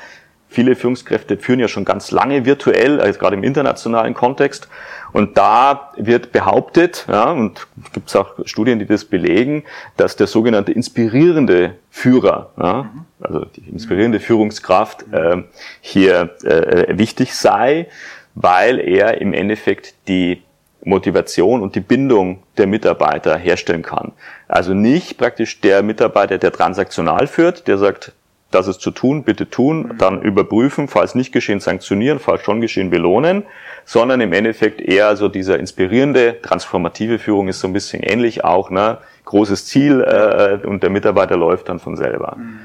Viele 0.53 0.75
Führungskräfte 0.75 1.37
führen 1.37 1.61
ja 1.61 1.69
schon 1.69 1.85
ganz 1.85 2.11
lange 2.11 2.45
virtuell, 2.45 2.99
also 2.99 3.17
gerade 3.17 3.37
im 3.37 3.43
internationalen 3.43 4.13
Kontext. 4.13 4.67
Und 5.13 5.37
da 5.37 5.93
wird 5.95 6.33
behauptet, 6.33 7.05
ja, 7.07 7.31
und 7.31 7.67
gibt 7.93 8.09
es 8.09 8.17
auch 8.17 8.33
Studien, 8.43 8.77
die 8.77 8.85
das 8.85 9.05
belegen, 9.05 9.63
dass 9.95 10.17
der 10.17 10.27
sogenannte 10.27 10.73
inspirierende 10.73 11.75
Führer, 11.89 12.51
ja, 12.61 12.89
also 13.21 13.45
die 13.45 13.61
inspirierende 13.69 14.19
Führungskraft 14.19 15.05
äh, 15.13 15.41
hier 15.79 16.35
äh, 16.43 16.97
wichtig 16.97 17.33
sei, 17.33 17.87
weil 18.35 18.77
er 18.81 19.21
im 19.21 19.31
Endeffekt 19.31 19.93
die 20.09 20.41
Motivation 20.83 21.61
und 21.61 21.75
die 21.75 21.79
Bindung 21.79 22.43
der 22.57 22.67
Mitarbeiter 22.67 23.37
herstellen 23.37 23.83
kann. 23.83 24.11
Also 24.49 24.73
nicht 24.73 25.17
praktisch 25.17 25.61
der 25.61 25.81
Mitarbeiter, 25.81 26.37
der 26.37 26.51
transaktional 26.51 27.27
führt, 27.27 27.69
der 27.69 27.77
sagt, 27.77 28.11
das 28.51 28.67
ist 28.67 28.81
zu 28.81 28.91
tun, 28.91 29.23
bitte 29.23 29.49
tun, 29.49 29.95
dann 29.97 30.21
überprüfen, 30.21 30.87
falls 30.87 31.15
nicht 31.15 31.31
geschehen, 31.31 31.59
sanktionieren, 31.59 32.19
falls 32.19 32.43
schon 32.43 32.61
geschehen, 32.61 32.89
belohnen, 32.89 33.43
sondern 33.85 34.21
im 34.21 34.33
Endeffekt 34.33 34.81
eher 34.81 35.15
so 35.15 35.27
dieser 35.29 35.59
inspirierende, 35.59 36.41
transformative 36.41 37.19
Führung 37.19 37.47
ist 37.47 37.59
so 37.59 37.67
ein 37.67 37.73
bisschen 37.73 38.03
ähnlich 38.03 38.43
auch, 38.43 38.69
ne? 38.69 38.97
großes 39.25 39.65
Ziel 39.65 40.01
äh, 40.01 40.65
und 40.67 40.83
der 40.83 40.89
Mitarbeiter 40.89 41.37
läuft 41.37 41.69
dann 41.69 41.79
von 41.79 41.95
selber. 41.95 42.35
Mhm. 42.37 42.59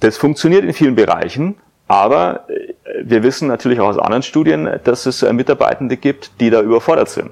Das 0.00 0.16
funktioniert 0.16 0.64
in 0.64 0.72
vielen 0.72 0.94
Bereichen, 0.94 1.56
aber 1.88 2.48
äh, 2.48 2.74
wir 3.02 3.22
wissen 3.22 3.48
natürlich 3.48 3.80
auch 3.80 3.88
aus 3.88 3.98
anderen 3.98 4.22
Studien, 4.22 4.68
dass 4.84 5.06
es 5.06 5.22
äh, 5.22 5.32
Mitarbeitende 5.32 5.96
gibt, 5.96 6.40
die 6.40 6.50
da 6.50 6.62
überfordert 6.62 7.08
sind. 7.08 7.30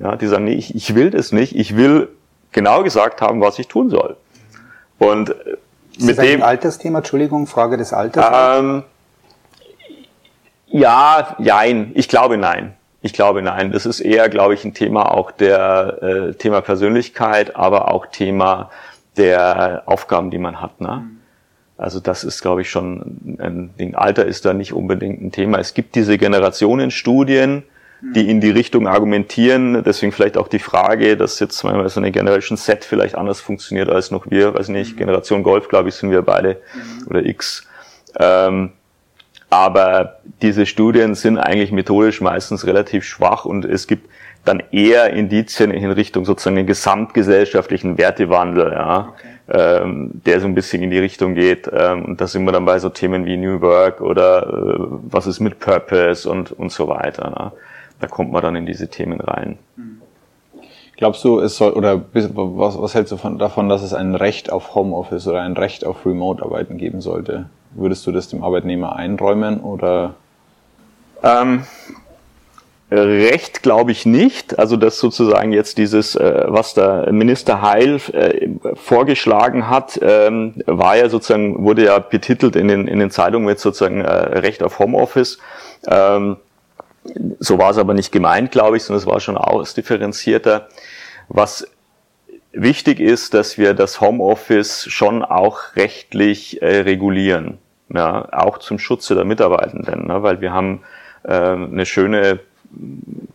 Ja, 0.00 0.16
die 0.16 0.26
sagen, 0.26 0.44
nee, 0.44 0.54
ich, 0.54 0.74
ich 0.74 0.94
will 0.94 1.10
das 1.10 1.32
nicht, 1.32 1.54
ich 1.56 1.76
will 1.76 2.08
genau 2.50 2.82
gesagt 2.82 3.20
haben, 3.20 3.40
was 3.40 3.58
ich 3.58 3.68
tun 3.68 3.88
soll. 3.88 4.16
Und 4.98 5.30
äh, 5.30 5.56
ist 5.96 6.06
mit 6.06 6.18
das 6.18 6.26
dem 6.26 6.42
ein 6.42 6.48
Altersthema, 6.48 6.98
Entschuldigung, 6.98 7.46
Frage 7.46 7.76
des 7.76 7.92
Alters? 7.92 8.58
Ähm, 8.60 8.84
ja, 10.68 11.36
jein. 11.38 11.92
Ich 11.94 12.08
glaube 12.08 12.38
nein. 12.38 12.74
Ich 13.02 13.12
glaube 13.12 13.42
nein. 13.42 13.72
Das 13.72 13.84
ist 13.84 14.00
eher, 14.00 14.28
glaube 14.28 14.54
ich, 14.54 14.64
ein 14.64 14.74
Thema 14.74 15.12
auch 15.12 15.30
der 15.30 16.02
äh, 16.02 16.34
Thema 16.34 16.60
Persönlichkeit, 16.60 17.56
aber 17.56 17.92
auch 17.92 18.06
Thema 18.06 18.70
der 19.16 19.82
Aufgaben, 19.86 20.30
die 20.30 20.38
man 20.38 20.60
hat. 20.60 20.80
Ne? 20.80 21.02
Mhm. 21.04 21.18
Also 21.76 22.00
das 22.00 22.24
ist, 22.24 22.42
glaube 22.42 22.62
ich, 22.62 22.70
schon 22.70 23.38
ein 23.40 23.74
Ding. 23.78 23.94
Alter 23.94 24.24
ist 24.24 24.44
da 24.44 24.54
nicht 24.54 24.72
unbedingt 24.72 25.20
ein 25.20 25.32
Thema. 25.32 25.58
Es 25.58 25.74
gibt 25.74 25.94
diese 25.94 26.16
Generationenstudien, 26.16 27.64
die 28.02 28.28
in 28.28 28.40
die 28.40 28.50
Richtung 28.50 28.88
argumentieren. 28.88 29.82
Deswegen 29.84 30.12
vielleicht 30.12 30.36
auch 30.36 30.48
die 30.48 30.58
Frage, 30.58 31.16
dass 31.16 31.38
jetzt 31.38 31.62
mal 31.62 31.88
so 31.88 32.00
eine 32.00 32.10
Generation 32.10 32.58
Z 32.58 32.84
vielleicht 32.84 33.14
anders 33.14 33.40
funktioniert 33.40 33.88
als 33.88 34.10
noch 34.10 34.28
wir, 34.28 34.54
weiß 34.54 34.68
nicht, 34.68 34.94
mhm. 34.94 34.98
Generation 34.98 35.42
Golf, 35.42 35.68
glaube 35.68 35.88
ich, 35.88 35.94
sind 35.94 36.10
wir 36.10 36.22
beide 36.22 36.60
mhm. 36.74 37.06
oder 37.08 37.24
X. 37.24 37.66
Ähm, 38.18 38.72
aber 39.50 40.18
diese 40.40 40.66
Studien 40.66 41.14
sind 41.14 41.38
eigentlich 41.38 41.72
methodisch 41.72 42.20
meistens 42.20 42.66
relativ 42.66 43.04
schwach 43.04 43.44
und 43.44 43.64
es 43.64 43.86
gibt 43.86 44.08
dann 44.44 44.62
eher 44.72 45.10
Indizien 45.10 45.70
in 45.70 45.88
Richtung 45.92 46.24
sozusagen 46.24 46.56
den 46.56 46.66
gesamtgesellschaftlichen 46.66 47.96
Wertewandel, 47.98 48.72
ja, 48.72 49.12
okay. 49.12 49.82
ähm, 49.82 50.10
der 50.26 50.40
so 50.40 50.46
ein 50.46 50.54
bisschen 50.54 50.82
in 50.82 50.90
die 50.90 50.98
Richtung 50.98 51.34
geht. 51.34 51.70
Ähm, 51.72 52.04
und 52.06 52.20
da 52.20 52.26
sind 52.26 52.44
wir 52.44 52.52
dann 52.52 52.64
bei 52.64 52.80
so 52.80 52.88
Themen 52.88 53.24
wie 53.24 53.36
New 53.36 53.60
Work 53.60 54.00
oder 54.00 54.48
äh, 54.48 54.74
was 55.10 55.28
ist 55.28 55.38
mit 55.38 55.60
Purpose 55.60 56.28
und, 56.28 56.50
und 56.50 56.72
so 56.72 56.88
weiter. 56.88 57.30
Ne? 57.30 57.52
Da 58.02 58.08
kommt 58.08 58.32
man 58.32 58.42
dann 58.42 58.56
in 58.56 58.66
diese 58.66 58.88
Themen 58.88 59.20
rein. 59.20 59.58
Glaubst 60.96 61.24
du, 61.24 61.38
es 61.38 61.56
soll, 61.56 61.72
oder 61.72 62.02
was, 62.12 62.80
was 62.80 62.94
hältst 62.94 63.12
du 63.12 63.16
von, 63.16 63.38
davon, 63.38 63.68
dass 63.68 63.82
es 63.82 63.94
ein 63.94 64.16
Recht 64.16 64.52
auf 64.52 64.74
Homeoffice 64.74 65.26
oder 65.28 65.40
ein 65.40 65.56
Recht 65.56 65.86
auf 65.86 66.04
Remote-Arbeiten 66.04 66.78
geben 66.78 67.00
sollte? 67.00 67.46
Würdest 67.70 68.04
du 68.06 68.12
das 68.12 68.28
dem 68.28 68.42
Arbeitnehmer 68.42 68.96
einräumen 68.96 69.60
oder? 69.60 70.14
Ähm, 71.22 71.62
Recht 72.90 73.62
glaube 73.62 73.92
ich 73.92 74.04
nicht. 74.04 74.58
Also 74.58 74.76
dass 74.76 74.98
sozusagen 74.98 75.52
jetzt 75.52 75.78
dieses, 75.78 76.16
äh, 76.16 76.44
was 76.48 76.74
der 76.74 77.10
Minister 77.12 77.62
Heil 77.62 78.00
äh, 78.12 78.48
vorgeschlagen 78.74 79.70
hat, 79.70 79.98
ähm, 80.02 80.54
war 80.66 80.96
ja 80.96 81.08
sozusagen, 81.08 81.64
wurde 81.64 81.84
ja 81.84 82.00
betitelt 82.00 82.56
in 82.56 82.66
den, 82.66 82.88
in 82.88 82.98
den 82.98 83.12
Zeitungen 83.12 83.46
mit 83.46 83.60
sozusagen 83.60 84.00
äh, 84.00 84.10
Recht 84.10 84.62
auf 84.64 84.80
Homeoffice. 84.80 85.38
Ähm, 85.86 86.36
so 87.38 87.58
war 87.58 87.70
es 87.70 87.78
aber 87.78 87.94
nicht 87.94 88.12
gemeint, 88.12 88.52
glaube 88.52 88.76
ich, 88.76 88.84
sondern 88.84 89.00
es 89.00 89.06
war 89.06 89.20
schon 89.20 89.36
ausdifferenzierter. 89.36 90.68
Was 91.28 91.66
wichtig 92.52 93.00
ist, 93.00 93.34
dass 93.34 93.58
wir 93.58 93.74
das 93.74 94.00
Homeoffice 94.00 94.86
schon 94.88 95.22
auch 95.22 95.76
rechtlich 95.76 96.62
äh, 96.62 96.80
regulieren, 96.80 97.58
ja, 97.88 98.28
auch 98.32 98.58
zum 98.58 98.78
Schutze 98.78 99.14
der 99.14 99.24
Mitarbeitenden, 99.24 100.06
ne, 100.06 100.22
weil 100.22 100.40
wir 100.40 100.52
haben 100.52 100.82
äh, 101.24 101.32
eine 101.32 101.86
schöne 101.86 102.40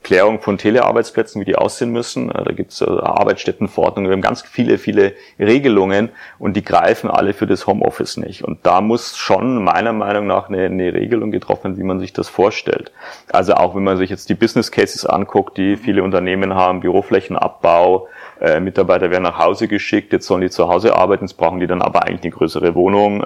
Klärung 0.04 0.40
von 0.40 0.58
Telearbeitsplätzen, 0.58 1.42
wie 1.42 1.46
die 1.46 1.58
aussehen 1.58 1.92
müssen. 1.92 2.30
Da 2.30 2.52
gibt 2.54 2.72
es 2.72 2.82
Arbeitsstättenverordnungen. 2.82 4.10
Wir 4.10 4.16
haben 4.16 4.22
ganz 4.22 4.42
viele, 4.42 4.78
viele 4.78 5.14
Regelungen 5.38 6.10
und 6.40 6.56
die 6.56 6.64
greifen 6.64 7.10
alle 7.10 7.34
für 7.34 7.46
das 7.46 7.68
Homeoffice 7.68 8.18
nicht. 8.18 8.44
Und 8.44 8.66
da 8.66 8.80
muss 8.80 9.18
schon 9.18 9.64
meiner 9.64 9.94
Meinung 9.94 10.26
nach 10.26 10.48
eine, 10.48 10.66
eine 10.66 10.94
Regelung 10.94 11.32
getroffen, 11.32 11.78
wie 11.78 11.84
man 11.84 12.00
sich 12.00 12.14
das 12.14 12.30
vorstellt. 12.30 12.92
Also 13.32 13.56
auch 13.56 13.76
wenn 13.76 13.84
man 13.84 13.98
sich 13.98 14.10
jetzt 14.10 14.30
die 14.30 14.36
Business 14.36 14.72
Cases 14.72 15.06
anguckt, 15.06 15.58
die 15.58 15.76
viele 15.76 16.04
Unternehmen 16.04 16.56
haben, 16.56 16.80
Büroflächenabbau, 16.80 18.08
äh, 18.40 18.60
Mitarbeiter 18.60 19.12
werden 19.12 19.24
nach 19.24 19.40
Hause 19.40 19.68
geschickt, 19.68 20.14
jetzt 20.14 20.28
sollen 20.28 20.42
die 20.42 20.50
zu 20.50 20.70
Hause 20.70 20.96
arbeiten, 20.96 21.26
jetzt 21.26 21.36
brauchen 21.36 21.60
die 21.60 21.68
dann 21.68 21.82
aber 21.82 22.04
eigentlich 22.04 22.24
eine 22.24 22.32
größere 22.32 22.76
Wohnung. 22.76 23.24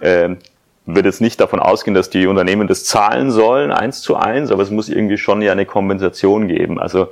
Äh, 0.00 0.36
wird 0.86 1.04
jetzt 1.04 1.20
nicht 1.20 1.40
davon 1.40 1.60
ausgehen, 1.60 1.94
dass 1.94 2.10
die 2.10 2.26
Unternehmen 2.26 2.68
das 2.68 2.84
zahlen 2.84 3.30
sollen, 3.30 3.72
eins 3.72 4.00
zu 4.00 4.16
eins, 4.16 4.50
aber 4.50 4.62
es 4.62 4.70
muss 4.70 4.88
irgendwie 4.88 5.18
schon 5.18 5.42
ja 5.42 5.52
eine 5.52 5.66
Kompensation 5.66 6.48
geben. 6.48 6.80
Also 6.80 7.08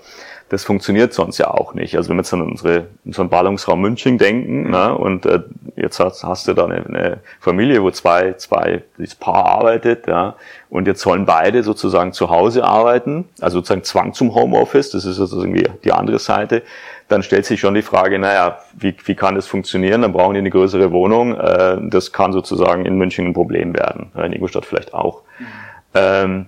das 0.51 0.63
funktioniert 0.63 1.13
sonst 1.13 1.39
ja 1.39 1.51
auch 1.51 1.75
nicht. 1.75 1.97
Also 1.97 2.11
wenn 2.11 2.17
wir 2.17 2.23
jetzt 2.23 2.33
an 2.33 2.43
unsere, 2.43 2.87
unseren 3.05 3.29
Ballungsraum 3.29 3.81
München 3.81 4.19
denken, 4.19 4.71
ne, 4.71 4.97
und 4.97 5.27
äh, 5.27 5.41
jetzt 5.75 5.99
hast, 5.99 6.23
hast 6.23 6.47
du 6.47 6.55
da 6.55 6.67
eine, 6.67 6.85
eine 6.87 7.21
Familie, 7.41 7.83
wo 7.83 7.91
zwei, 7.91 8.35
zwei, 8.35 8.83
das 8.99 9.15
Paar 9.15 9.47
arbeitet, 9.47 10.07
ja, 10.07 10.37
und 10.71 10.87
jetzt 10.87 11.01
sollen 11.01 11.25
beide 11.25 11.63
sozusagen 11.63 12.13
zu 12.13 12.31
Hause 12.31 12.65
arbeiten, 12.65 13.25
also 13.41 13.59
sozusagen 13.59 13.85
Zwang 13.85 14.13
zum 14.13 14.35
Homeoffice, 14.35 14.91
das 14.91 15.05
ist 15.05 15.17
sozusagen 15.17 15.55
die 15.83 15.93
andere 15.93 16.19
Seite, 16.19 16.63
dann 17.09 17.23
stellt 17.23 17.47
sich 17.47 17.61
schon 17.61 17.75
die 17.75 17.83
Frage, 17.83 18.19
naja, 18.19 18.59
wie, 18.75 18.95
wie 19.05 19.14
kann 19.14 19.35
das 19.35 19.47
funktionieren? 19.47 20.03
Dann 20.03 20.12
brauchen 20.12 20.35
die 20.35 20.38
eine 20.38 20.51
größere 20.51 20.90
Wohnung. 20.90 21.38
Äh, 21.38 21.79
das 21.90 22.12
kann 22.12 22.33
sozusagen 22.33 22.87
in 22.87 22.97
München 22.97 23.27
ein 23.27 23.35
Problem 23.35 23.75
werden, 23.75 24.11
in 24.17 24.33
Ingolstadt 24.33 24.67
vielleicht 24.67 24.95
auch. 24.95 25.23
Mhm. 25.38 25.47
Ähm, 25.95 26.47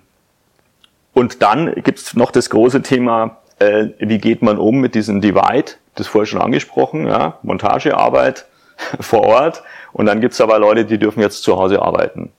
und 1.12 1.42
dann 1.42 1.74
gibt's 1.74 2.14
noch 2.14 2.30
das 2.30 2.50
große 2.50 2.82
Thema 2.82 3.38
äh, 3.58 3.88
wie 3.98 4.18
geht 4.18 4.42
man 4.42 4.58
um 4.58 4.80
mit 4.80 4.94
diesem 4.94 5.20
Divide, 5.20 5.72
das 5.94 6.06
vorher 6.06 6.26
schon 6.26 6.40
angesprochen, 6.40 7.06
ja, 7.06 7.38
Montagearbeit 7.42 8.46
vor 9.00 9.22
Ort 9.22 9.62
und 9.92 10.06
dann 10.06 10.20
gibt's 10.20 10.40
aber 10.40 10.58
Leute, 10.58 10.84
die 10.84 10.98
dürfen 10.98 11.20
jetzt 11.20 11.42
zu 11.42 11.56
Hause 11.56 11.82
arbeiten. 11.82 12.32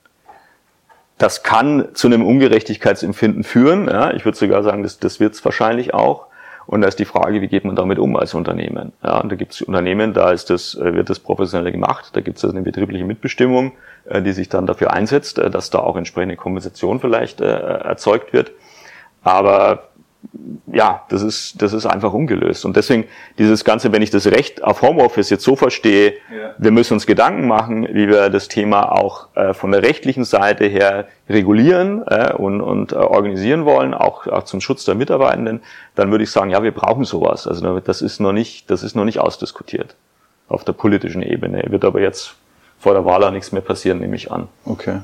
Das 1.18 1.42
kann 1.42 1.88
zu 1.94 2.06
einem 2.06 2.24
Ungerechtigkeitsempfinden 2.24 3.42
führen. 3.42 3.88
Ja, 3.88 4.12
ich 4.12 4.24
würde 4.24 4.38
sogar 4.38 4.62
sagen, 4.62 4.84
das, 4.84 5.00
das 5.00 5.18
wird's 5.18 5.44
wahrscheinlich 5.44 5.92
auch. 5.92 6.26
Und 6.68 6.82
da 6.82 6.88
ist 6.88 6.98
die 6.98 7.06
Frage, 7.06 7.40
wie 7.40 7.48
geht 7.48 7.64
man 7.64 7.76
damit 7.76 7.98
um 7.98 8.14
als 8.14 8.34
Unternehmen? 8.34 8.92
Ja, 9.02 9.20
und 9.20 9.32
da 9.32 9.36
gibt 9.36 9.54
es 9.54 9.62
Unternehmen, 9.62 10.12
da 10.12 10.32
ist 10.32 10.50
das, 10.50 10.74
äh, 10.74 10.92
wird 10.92 11.08
das 11.08 11.18
professionell 11.18 11.72
gemacht, 11.72 12.10
da 12.12 12.20
gibt 12.20 12.36
es 12.36 12.44
also 12.44 12.54
eine 12.54 12.62
betriebliche 12.62 13.06
Mitbestimmung, 13.06 13.72
äh, 14.04 14.20
die 14.20 14.32
sich 14.32 14.50
dann 14.50 14.66
dafür 14.66 14.92
einsetzt, 14.92 15.38
äh, 15.38 15.48
dass 15.48 15.70
da 15.70 15.78
auch 15.78 15.96
entsprechende 15.96 16.36
Kompensation 16.36 17.00
vielleicht 17.00 17.40
erzeugt 17.40 18.34
wird. 18.34 18.52
Aber 19.22 19.88
ja, 20.72 21.04
das 21.08 21.22
ist, 21.22 21.62
das 21.62 21.72
ist 21.72 21.86
einfach 21.86 22.12
ungelöst. 22.12 22.64
Und 22.64 22.76
deswegen 22.76 23.04
dieses 23.38 23.64
Ganze, 23.64 23.92
wenn 23.92 24.02
ich 24.02 24.10
das 24.10 24.26
Recht 24.26 24.62
auf 24.62 24.82
Homeoffice 24.82 25.30
jetzt 25.30 25.44
so 25.44 25.56
verstehe, 25.56 26.14
ja. 26.30 26.54
wir 26.58 26.70
müssen 26.70 26.94
uns 26.94 27.06
Gedanken 27.06 27.46
machen, 27.46 27.86
wie 27.92 28.08
wir 28.08 28.28
das 28.28 28.48
Thema 28.48 28.92
auch 28.92 29.28
äh, 29.34 29.54
von 29.54 29.70
der 29.70 29.82
rechtlichen 29.82 30.24
Seite 30.24 30.66
her 30.66 31.06
regulieren 31.28 32.02
äh, 32.06 32.32
und, 32.32 32.60
und 32.60 32.92
äh, 32.92 32.96
organisieren 32.96 33.64
wollen, 33.64 33.94
auch, 33.94 34.26
auch 34.26 34.44
zum 34.44 34.60
Schutz 34.60 34.84
der 34.84 34.94
Mitarbeitenden, 34.94 35.60
dann 35.94 36.10
würde 36.10 36.24
ich 36.24 36.30
sagen, 36.30 36.50
ja, 36.50 36.62
wir 36.62 36.72
brauchen 36.72 37.04
sowas. 37.04 37.46
Also 37.46 37.80
das 37.80 38.02
ist 38.02 38.20
noch 38.20 38.32
nicht, 38.32 38.70
das 38.70 38.82
ist 38.82 38.94
noch 38.94 39.04
nicht 39.04 39.20
ausdiskutiert 39.20 39.94
auf 40.48 40.64
der 40.64 40.72
politischen 40.72 41.22
Ebene. 41.22 41.64
Wird 41.68 41.84
aber 41.84 42.00
jetzt 42.00 42.34
vor 42.78 42.94
der 42.94 43.04
Wahl 43.04 43.24
auch 43.24 43.30
nichts 43.30 43.52
mehr 43.52 43.62
passieren, 43.62 43.98
nehme 43.98 44.16
ich 44.16 44.30
an. 44.30 44.48
Okay. 44.64 45.00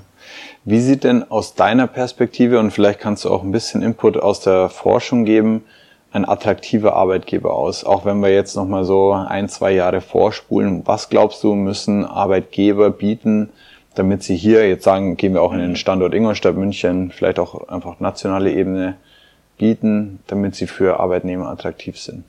Wie 0.64 0.80
sieht 0.80 1.04
denn 1.04 1.30
aus 1.30 1.54
deiner 1.54 1.86
Perspektive, 1.86 2.58
und 2.58 2.70
vielleicht 2.70 3.00
kannst 3.00 3.24
du 3.24 3.30
auch 3.30 3.42
ein 3.42 3.52
bisschen 3.52 3.82
Input 3.82 4.16
aus 4.16 4.40
der 4.40 4.68
Forschung 4.68 5.24
geben, 5.24 5.64
ein 6.12 6.26
attraktiver 6.26 6.94
Arbeitgeber 6.94 7.54
aus? 7.54 7.84
Auch 7.84 8.04
wenn 8.04 8.20
wir 8.20 8.32
jetzt 8.32 8.56
nochmal 8.56 8.84
so 8.84 9.12
ein, 9.12 9.48
zwei 9.48 9.72
Jahre 9.72 10.00
vorspulen, 10.00 10.82
was 10.86 11.08
glaubst 11.08 11.42
du, 11.42 11.54
müssen 11.54 12.04
Arbeitgeber 12.04 12.90
bieten, 12.90 13.50
damit 13.94 14.22
sie 14.22 14.36
hier, 14.36 14.68
jetzt 14.68 14.84
sagen, 14.84 15.16
gehen 15.16 15.34
wir 15.34 15.42
auch 15.42 15.52
in 15.52 15.60
den 15.60 15.76
Standort 15.76 16.14
Ingolstadt, 16.14 16.56
München, 16.56 17.10
vielleicht 17.10 17.38
auch 17.38 17.68
einfach 17.68 18.00
nationale 18.00 18.52
Ebene 18.52 18.96
bieten, 19.58 20.20
damit 20.26 20.54
sie 20.56 20.66
für 20.66 20.98
Arbeitnehmer 20.98 21.48
attraktiv 21.48 21.98
sind? 21.98 22.24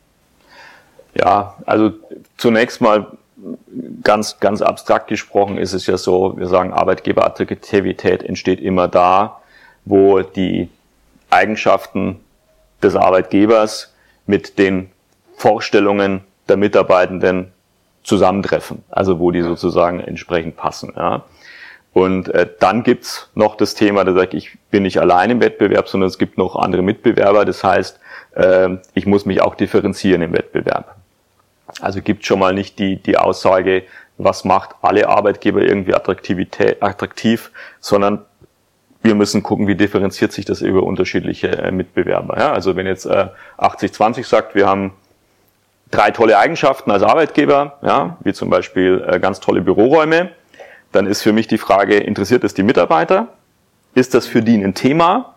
Ja, 1.18 1.56
also 1.66 1.92
zunächst 2.38 2.82
mal 2.82 3.08
ganz, 4.04 4.40
ganz 4.40 4.62
abstrakt 4.62 5.08
gesprochen 5.08 5.58
ist 5.58 5.74
es 5.74 5.88
ja 5.88 5.98
so, 5.98 6.38
wir 6.38 6.48
sagen, 6.48 6.74
Arbeitgeberattraktivität 6.74 8.24
entsteht 8.24 8.62
immer 8.62 8.88
da, 8.88 9.42
wo 9.84 10.22
die 10.22 10.70
Eigenschaften 11.30 12.20
des 12.82 12.96
Arbeitgebers 12.96 13.94
mit 14.26 14.58
den 14.58 14.90
Vorstellungen 15.36 16.22
der 16.48 16.58
Mitarbeitenden 16.58 17.52
zusammentreffen, 18.04 18.84
also 18.90 19.20
wo 19.20 19.32
die 19.32 19.42
sozusagen 19.42 20.00
entsprechend 20.00 20.56
passen. 20.56 20.94
Ja. 20.96 21.24
Und 21.94 22.30
äh, 22.30 22.48
dann 22.60 22.84
gibt's 22.84 23.30
noch 23.36 23.56
das 23.56 23.74
Thema, 23.74 24.04
da 24.04 24.14
sage 24.14 24.38
ich, 24.38 24.48
ich 24.48 24.60
bin 24.70 24.84
nicht 24.84 25.00
allein 25.00 25.32
im 25.32 25.42
Wettbewerb, 25.42 25.88
sondern 25.88 26.10
es 26.10 26.18
gibt 26.18 26.38
noch 26.38 26.56
andere 26.56 26.82
Mitbewerber. 26.82 27.46
Das 27.46 27.64
heißt, 27.64 28.00
äh, 28.36 28.78
ich 28.94 29.06
muss 29.06 29.26
mich 29.26 29.42
auch 29.42 29.56
differenzieren 29.56 30.22
im 30.22 30.34
Wettbewerb. 30.34 30.96
Also 31.82 32.02
gibt 32.02 32.26
schon 32.26 32.40
mal 32.40 32.54
nicht 32.54 32.80
die, 32.80 32.98
die 32.98 33.18
Aussage, 33.18 33.84
was 34.18 34.46
macht 34.46 34.76
alle 34.82 35.10
Arbeitgeber 35.10 35.62
irgendwie 35.62 35.94
Attraktivität, 35.94 36.82
attraktiv, 36.82 37.52
sondern 37.80 38.26
wir 39.02 39.16
müssen 39.16 39.44
gucken, 39.44 39.68
wie 39.68 39.76
differenziert 39.76 40.32
sich 40.32 40.46
das 40.46 40.62
über 40.62 40.84
unterschiedliche 40.84 41.50
äh, 41.50 41.72
Mitbewerber. 41.72 42.38
Ja, 42.40 42.54
also 42.54 42.76
wenn 42.76 42.88
jetzt 42.88 43.06
äh, 43.06 43.28
80-20 43.58 44.26
sagt, 44.26 44.56
wir 44.56 44.68
haben 44.68 44.94
drei 45.92 46.12
tolle 46.12 46.38
Eigenschaften 46.38 46.92
als 46.92 47.04
Arbeitgeber, 47.04 47.78
ja, 47.84 48.18
wie 48.22 48.34
zum 48.34 48.50
Beispiel 48.50 49.06
äh, 49.08 49.20
ganz 49.20 49.40
tolle 49.40 49.62
Büroräume, 49.62 50.32
dann 50.92 51.08
ist 51.08 51.22
für 51.22 51.34
mich 51.34 51.48
die 51.48 51.58
Frage, 51.58 51.98
interessiert 51.98 52.44
es 52.44 52.54
die 52.54 52.64
Mitarbeiter? 52.64 53.28
Ist 53.94 54.14
das 54.14 54.28
für 54.28 54.42
die 54.42 54.56
ein 54.56 54.74
Thema? 54.74 55.36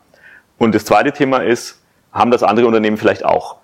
Und 0.57 0.75
das 0.75 0.85
zweite 0.85 1.13
Thema 1.13 1.39
ist, 1.39 1.83
haben 2.13 2.31
das 2.31 2.43
andere 2.43 2.67
Unternehmen 2.67 2.97
vielleicht 2.97 3.25
auch? 3.25 3.57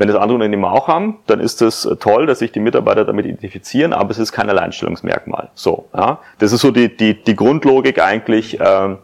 Wenn 0.00 0.08
das 0.08 0.16
andere 0.16 0.36
Unternehmen 0.36 0.64
auch 0.64 0.88
haben, 0.88 1.18
dann 1.26 1.40
ist 1.40 1.60
es 1.60 1.84
äh, 1.84 1.94
toll, 1.94 2.24
dass 2.24 2.38
sich 2.38 2.50
die 2.52 2.58
Mitarbeiter 2.58 3.04
damit 3.04 3.26
identifizieren, 3.26 3.92
aber 3.92 4.12
es 4.12 4.18
ist 4.18 4.32
kein 4.32 4.48
Alleinstellungsmerkmal. 4.48 5.50
So, 5.52 5.90
ja. 5.94 6.20
Das 6.38 6.52
ist 6.52 6.62
so 6.62 6.70
die, 6.70 6.96
die, 6.96 7.22
die 7.22 7.36
Grundlogik 7.36 8.02
eigentlich, 8.02 8.58
ähm, 8.58 8.96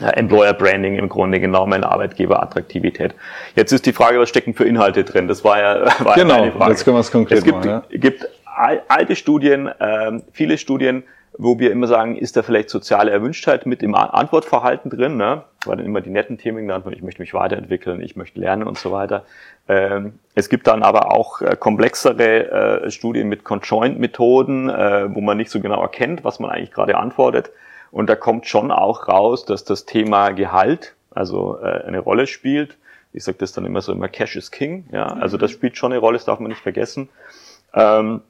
Employer 0.00 0.52
Branding 0.52 0.96
im 0.96 1.08
Grunde 1.08 1.38
genommen, 1.38 1.84
Arbeitgeberattraktivität. 1.84 3.14
Jetzt 3.54 3.70
ist 3.70 3.86
die 3.86 3.92
Frage, 3.92 4.18
was 4.18 4.30
stecken 4.30 4.52
für 4.52 4.64
Inhalte 4.64 5.04
drin? 5.04 5.28
Das 5.28 5.44
war 5.44 5.60
ja, 5.60 5.86
war 6.04 6.16
genau, 6.16 6.44
ja 6.44 6.50
Frage. 6.50 6.72
jetzt 6.72 6.84
können 6.84 6.96
wir 6.96 7.00
es 7.02 7.12
konkret 7.12 7.38
es 7.38 7.44
gibt, 7.44 7.64
machen. 7.64 7.82
Ja. 7.88 7.98
gibt 7.98 8.28
alte 8.88 9.14
Studien, 9.14 9.68
äh, 9.68 10.20
viele 10.32 10.58
Studien, 10.58 11.04
wo 11.38 11.58
wir 11.58 11.70
immer 11.70 11.86
sagen, 11.86 12.16
ist 12.16 12.36
da 12.36 12.42
vielleicht 12.42 12.68
soziale 12.70 13.10
Erwünschtheit 13.10 13.64
mit 13.64 13.82
im 13.82 13.94
Antwortverhalten 13.94 14.90
drin, 14.90 15.16
ne? 15.16 15.42
War 15.64 15.76
dann 15.76 15.86
immer 15.86 16.00
die 16.00 16.10
netten 16.10 16.38
Themen 16.38 16.66
genannt, 16.66 16.84
ich 16.90 17.02
möchte 17.02 17.22
mich 17.22 17.34
weiterentwickeln, 17.34 18.02
ich 18.02 18.16
möchte 18.16 18.40
lernen 18.40 18.64
und 18.64 18.76
so 18.76 18.92
weiter. 18.92 19.24
Ähm, 19.68 20.18
es 20.34 20.48
gibt 20.48 20.66
dann 20.66 20.82
aber 20.82 21.12
auch 21.12 21.40
äh, 21.40 21.56
komplexere 21.56 22.82
äh, 22.84 22.90
Studien 22.90 23.28
mit 23.28 23.44
Conjoint-Methoden, 23.44 24.68
äh, 24.68 25.14
wo 25.14 25.20
man 25.20 25.36
nicht 25.36 25.50
so 25.50 25.60
genau 25.60 25.80
erkennt, 25.80 26.24
was 26.24 26.40
man 26.40 26.50
eigentlich 26.50 26.72
gerade 26.72 26.98
antwortet. 26.98 27.50
Und 27.90 28.08
da 28.10 28.16
kommt 28.16 28.46
schon 28.46 28.70
auch 28.70 29.08
raus, 29.08 29.44
dass 29.44 29.64
das 29.64 29.84
Thema 29.84 30.30
Gehalt 30.30 30.94
also 31.10 31.58
eine 31.58 31.98
Rolle 31.98 32.26
spielt. 32.26 32.78
Ich 33.12 33.22
sage 33.22 33.36
das 33.38 33.52
dann 33.52 33.66
immer 33.66 33.82
so 33.82 33.92
immer 33.92 34.08
Cash 34.08 34.36
is 34.36 34.50
King. 34.50 34.86
Ja, 34.92 35.08
also 35.08 35.36
das 35.36 35.50
spielt 35.50 35.76
schon 35.76 35.92
eine 35.92 36.00
Rolle, 36.00 36.16
das 36.16 36.24
darf 36.24 36.40
man 36.40 36.48
nicht 36.48 36.62
vergessen. 36.62 37.10
Ähm, 37.74 38.22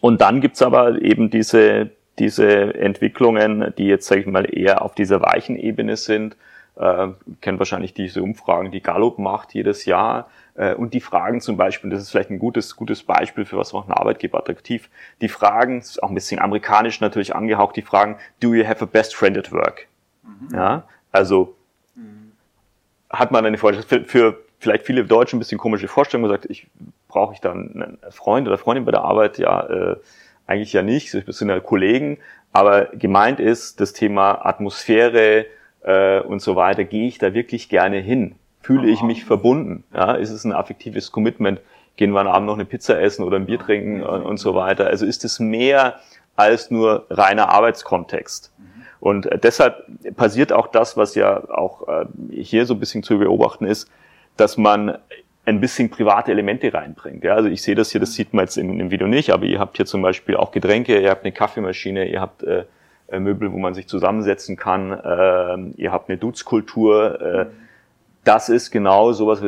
und 0.00 0.20
dann 0.20 0.40
gibt's 0.40 0.62
aber 0.62 1.02
eben 1.02 1.28
diese 1.28 1.90
diese 2.20 2.74
Entwicklungen, 2.74 3.72
die 3.76 3.86
jetzt, 3.86 4.06
sage 4.06 4.20
ich 4.20 4.26
mal, 4.26 4.44
eher 4.44 4.82
auf 4.82 4.94
dieser 4.94 5.20
weichen 5.22 5.56
Ebene 5.56 5.96
sind. 5.96 6.36
Äh, 6.76 7.08
kennt 7.40 7.58
wahrscheinlich 7.58 7.94
diese 7.94 8.22
Umfragen, 8.22 8.70
die 8.70 8.82
Gallup 8.82 9.18
macht 9.18 9.54
jedes 9.54 9.86
Jahr. 9.86 10.30
Äh, 10.54 10.74
und 10.74 10.94
die 10.94 11.00
Fragen 11.00 11.40
zum 11.40 11.56
Beispiel, 11.56 11.90
das 11.90 12.02
ist 12.02 12.10
vielleicht 12.10 12.30
ein 12.30 12.38
gutes, 12.38 12.76
gutes 12.76 13.02
Beispiel 13.02 13.44
für 13.44 13.56
was 13.56 13.72
macht 13.72 13.88
ein 13.88 13.94
Arbeitgeber 13.94 14.38
attraktiv. 14.38 14.88
Die 15.20 15.28
Fragen, 15.28 15.80
das 15.80 15.90
ist 15.90 16.02
auch 16.02 16.10
ein 16.10 16.14
bisschen 16.14 16.38
amerikanisch 16.38 17.00
natürlich 17.00 17.34
angehaucht, 17.34 17.74
die 17.76 17.82
Fragen, 17.82 18.16
do 18.40 18.54
you 18.54 18.66
have 18.66 18.82
a 18.82 18.86
best 18.86 19.16
friend 19.16 19.36
at 19.36 19.50
work? 19.50 19.88
Mhm. 20.22 20.54
Ja, 20.54 20.84
also 21.12 21.56
mhm. 21.94 22.32
hat 23.08 23.32
man 23.32 23.46
eine 23.46 23.58
Vorstellung, 23.58 23.88
für, 23.88 24.04
für 24.04 24.38
vielleicht 24.58 24.84
viele 24.84 25.04
Deutsche 25.04 25.36
ein 25.36 25.38
bisschen 25.38 25.58
komische 25.58 25.88
Vorstellung 25.88 26.24
gesagt, 26.24 26.46
ich 26.50 26.66
brauche 27.08 27.32
ich 27.32 27.40
dann 27.40 27.98
einen 28.02 28.12
Freund 28.12 28.46
oder 28.46 28.58
Freundin 28.58 28.84
bei 28.84 28.92
der 28.92 29.02
Arbeit, 29.02 29.38
ja, 29.38 29.66
äh, 29.66 29.96
eigentlich 30.50 30.72
ja 30.72 30.82
nicht, 30.82 31.14
wir 31.14 31.32
sind 31.32 31.48
ja 31.48 31.60
Kollegen, 31.60 32.18
aber 32.52 32.86
gemeint 32.86 33.38
ist 33.38 33.80
das 33.80 33.92
Thema 33.92 34.44
Atmosphäre 34.44 35.46
äh, 35.82 36.20
und 36.20 36.42
so 36.42 36.56
weiter, 36.56 36.84
gehe 36.84 37.06
ich 37.06 37.18
da 37.18 37.32
wirklich 37.32 37.68
gerne 37.68 37.98
hin? 37.98 38.34
Fühle 38.60 38.90
ich 38.90 39.02
mich 39.02 39.24
verbunden? 39.24 39.84
Ja, 39.94 40.12
ist 40.12 40.30
es 40.30 40.44
ein 40.44 40.52
affektives 40.52 41.12
Commitment? 41.12 41.60
Gehen 41.96 42.12
wir 42.12 42.20
am 42.20 42.26
Abend 42.26 42.46
noch 42.46 42.54
eine 42.54 42.64
Pizza 42.64 43.00
essen 43.00 43.24
oder 43.24 43.36
ein 43.36 43.46
Bier 43.46 43.58
trinken 43.58 44.02
und, 44.02 44.22
und 44.22 44.36
so 44.38 44.54
weiter? 44.54 44.88
Also 44.88 45.06
ist 45.06 45.24
es 45.24 45.38
mehr 45.38 46.00
als 46.36 46.70
nur 46.70 47.06
reiner 47.10 47.50
Arbeitskontext? 47.50 48.52
Und 48.98 49.26
äh, 49.26 49.38
deshalb 49.38 49.84
passiert 50.16 50.52
auch 50.52 50.66
das, 50.66 50.96
was 50.96 51.14
ja 51.14 51.48
auch 51.48 51.88
äh, 51.88 52.06
hier 52.30 52.66
so 52.66 52.74
ein 52.74 52.80
bisschen 52.80 53.02
zu 53.02 53.18
beobachten 53.18 53.64
ist, 53.64 53.88
dass 54.36 54.56
man 54.56 54.98
ein 55.44 55.60
bisschen 55.60 55.90
private 55.90 56.30
Elemente 56.30 56.72
reinbringt. 56.72 57.24
Ja, 57.24 57.34
also 57.34 57.48
ich 57.48 57.62
sehe 57.62 57.74
das 57.74 57.90
hier, 57.90 58.00
das 58.00 58.14
sieht 58.14 58.34
man 58.34 58.44
jetzt 58.44 58.56
im, 58.56 58.78
im, 58.78 58.90
Video 58.90 59.06
nicht, 59.06 59.30
aber 59.30 59.46
ihr 59.46 59.58
habt 59.58 59.76
hier 59.76 59.86
zum 59.86 60.02
Beispiel 60.02 60.36
auch 60.36 60.52
Getränke, 60.52 61.00
ihr 61.00 61.10
habt 61.10 61.24
eine 61.24 61.32
Kaffeemaschine, 61.32 62.08
ihr 62.08 62.20
habt 62.20 62.42
äh, 62.42 62.64
äh 63.08 63.20
Möbel, 63.20 63.52
wo 63.52 63.58
man 63.58 63.74
sich 63.74 63.88
zusammensetzen 63.88 64.56
kann, 64.56 64.92
äh, 64.92 65.80
ihr 65.80 65.92
habt 65.92 66.08
eine 66.08 66.18
Dutzkultur. 66.18 67.20
Äh, 67.20 67.46
das 68.24 68.50
ist 68.50 68.70
genau 68.70 69.12
sowas, 69.12 69.42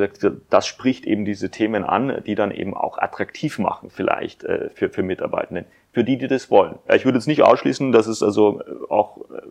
das 0.49 0.67
spricht 0.67 1.05
eben 1.05 1.27
diese 1.27 1.51
Themen 1.51 1.85
an, 1.85 2.23
die 2.27 2.35
dann 2.35 2.51
eben 2.51 2.75
auch 2.75 2.97
attraktiv 2.97 3.59
machen 3.59 3.91
vielleicht 3.91 4.45
äh, 4.45 4.71
für, 4.71 4.89
für 4.89 5.03
Mitarbeitende, 5.03 5.67
für 5.93 6.05
die, 6.05 6.17
die 6.17 6.27
das 6.27 6.51
wollen. 6.51 6.77
Ja, 6.89 6.95
ich 6.95 7.05
würde 7.05 7.19
jetzt 7.19 7.27
nicht 7.27 7.43
ausschließen, 7.43 7.93
dass 7.93 8.07
es 8.07 8.23
also 8.23 8.63
auch 8.89 9.19
äh, 9.19 9.43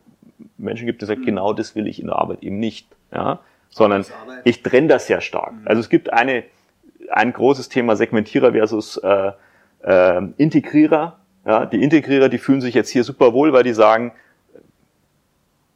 Menschen 0.58 0.88
gibt, 0.88 1.04
die 1.04 1.06
sagen, 1.06 1.24
genau 1.24 1.54
das 1.54 1.76
will 1.76 1.88
ich 1.88 2.00
in 2.00 2.08
der 2.08 2.16
Arbeit 2.16 2.42
eben 2.42 2.60
nicht. 2.60 2.88
Ja? 3.14 3.40
Sondern 3.72 4.06
ich 4.44 4.62
trenne 4.62 4.88
das 4.88 5.08
sehr 5.08 5.22
stark. 5.22 5.54
Mhm. 5.54 5.68
Also 5.68 5.80
es 5.80 5.90
gibt 5.90 6.14
eine, 6.14 6.44
ein 7.10 7.34
großes 7.34 7.70
Thema 7.70 7.96
Segmentierer 7.96 8.52
versus 8.52 8.98
äh, 8.98 9.32
äh, 9.84 10.22
Integrierer. 10.38 11.18
Ja, 11.46 11.66
die 11.66 11.82
Integrierer, 11.82 12.30
die 12.30 12.38
fühlen 12.38 12.62
sich 12.62 12.76
jetzt 12.76 12.90
hier 12.90 13.04
super 13.04 13.34
wohl, 13.34 13.52
weil 13.52 13.64
die 13.64 13.74
sagen, 13.74 14.12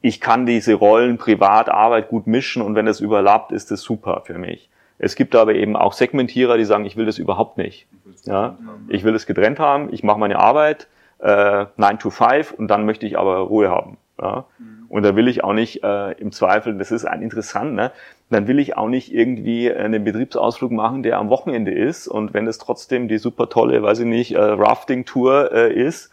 ich 0.01 0.21
kann 0.21 0.45
diese 0.45 0.75
Rollen 0.75 1.17
Privat, 1.17 1.69
Arbeit 1.69 2.09
gut 2.09 2.27
mischen 2.27 2.61
und 2.61 2.75
wenn 2.75 2.85
es 2.85 2.99
überlappt, 2.99 3.51
ist 3.51 3.71
es 3.71 3.81
super 3.81 4.21
für 4.23 4.37
mich. 4.37 4.69
Es 4.99 5.15
gibt 5.15 5.35
aber 5.35 5.55
eben 5.55 5.75
auch 5.75 5.93
Segmentierer, 5.93 6.57
die 6.57 6.65
sagen, 6.65 6.85
ich 6.85 6.95
will 6.95 7.07
das 7.07 7.17
überhaupt 7.17 7.57
nicht. 7.57 7.87
Ja, 8.25 8.57
ich 8.87 9.03
will 9.03 9.15
es 9.15 9.25
getrennt 9.25 9.59
haben, 9.59 9.91
ich 9.91 10.03
mache 10.03 10.19
meine 10.19 10.37
Arbeit, 10.37 10.87
äh, 11.19 11.65
9 11.77 11.99
to 11.99 12.09
5 12.09 12.51
und 12.51 12.67
dann 12.67 12.85
möchte 12.85 13.05
ich 13.05 13.17
aber 13.17 13.37
Ruhe 13.37 13.69
haben. 13.69 13.97
Ja? 14.21 14.45
Mhm. 14.57 14.74
Und 14.89 15.03
da 15.03 15.15
will 15.15 15.27
ich 15.27 15.43
auch 15.43 15.53
nicht 15.53 15.83
äh, 15.83 16.11
im 16.13 16.31
Zweifel, 16.31 16.77
das 16.77 16.91
ist 16.91 17.05
ein 17.05 17.21
interessant, 17.21 17.73
ne? 17.73 17.91
dann 18.29 18.47
will 18.47 18.59
ich 18.59 18.75
auch 18.77 18.87
nicht 18.87 19.13
irgendwie 19.13 19.71
einen 19.71 20.03
Betriebsausflug 20.03 20.71
machen, 20.71 21.03
der 21.03 21.17
am 21.17 21.29
Wochenende 21.29 21.71
ist. 21.71 22.07
Und 22.07 22.33
wenn 22.33 22.47
es 22.47 22.57
trotzdem 22.57 23.07
die 23.07 23.17
super 23.17 23.49
tolle, 23.49 23.83
weiß 23.83 23.99
ich 23.99 24.05
nicht, 24.05 24.33
äh, 24.33 24.39
Rafting-Tour 24.39 25.51
äh, 25.51 25.73
ist, 25.73 26.11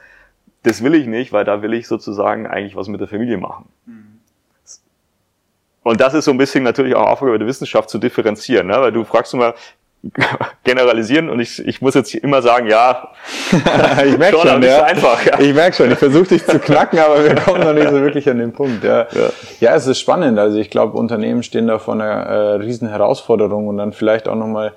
das 0.62 0.82
will 0.82 0.94
ich 0.94 1.06
nicht, 1.06 1.32
weil 1.32 1.44
da 1.44 1.62
will 1.62 1.74
ich 1.74 1.88
sozusagen 1.88 2.46
eigentlich 2.46 2.76
was 2.76 2.88
mit 2.88 3.00
der 3.00 3.08
Familie 3.08 3.38
machen. 3.38 3.68
Mhm. 3.86 4.20
Und 5.82 6.00
das 6.00 6.14
ist 6.14 6.26
so 6.26 6.30
ein 6.30 6.38
bisschen 6.38 6.62
natürlich 6.62 6.94
auch 6.94 7.06
Aufgabe 7.06 7.38
der 7.38 7.48
Wissenschaft 7.48 7.90
zu 7.90 7.98
differenzieren, 7.98 8.68
ne? 8.68 8.76
weil 8.80 8.92
du 8.92 9.04
fragst 9.04 9.34
mal, 9.34 9.54
generalisieren 10.64 11.30
und 11.30 11.38
ich, 11.38 11.64
ich 11.64 11.80
muss 11.80 11.94
jetzt 11.94 12.14
immer 12.14 12.42
sagen, 12.42 12.66
ja, 12.66 13.08
ich 14.04 14.18
merke 14.18 14.38
schon, 14.38 14.48
schon 14.48 14.62
ja. 14.62 14.82
einfach. 14.82 15.24
Ja. 15.24 15.38
Ich 15.38 15.54
merke 15.54 15.76
schon, 15.76 15.92
ich 15.92 15.98
versuche 15.98 16.28
dich 16.28 16.44
zu 16.44 16.58
knacken, 16.58 16.98
aber 16.98 17.24
wir 17.24 17.34
kommen 17.36 17.60
noch 17.60 17.72
nicht 17.72 17.88
so 17.88 18.00
wirklich 18.00 18.28
an 18.28 18.38
den 18.38 18.52
Punkt. 18.52 18.82
Ja, 18.82 19.06
ja. 19.12 19.30
ja 19.60 19.74
es 19.74 19.86
ist 19.86 20.00
spannend. 20.00 20.38
Also 20.38 20.58
ich 20.58 20.70
glaube, 20.70 20.98
Unternehmen 20.98 21.42
stehen 21.44 21.68
da 21.68 21.78
vor 21.78 21.94
einer 21.94 22.04
äh, 22.04 22.54
riesen 22.56 22.88
Herausforderung 22.88 23.68
und 23.68 23.78
dann 23.78 23.92
vielleicht 23.92 24.26
auch 24.26 24.34
nochmal 24.34 24.72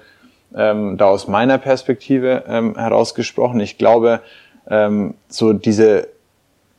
ähm, 0.55 0.97
da 0.97 1.05
aus 1.05 1.27
meiner 1.27 1.57
Perspektive 1.57 2.43
ähm, 2.47 2.75
herausgesprochen. 2.77 3.59
Ich 3.59 3.79
glaube, 3.79 4.21
ähm, 4.69 5.15
so 5.27 5.53
diese 5.53 6.07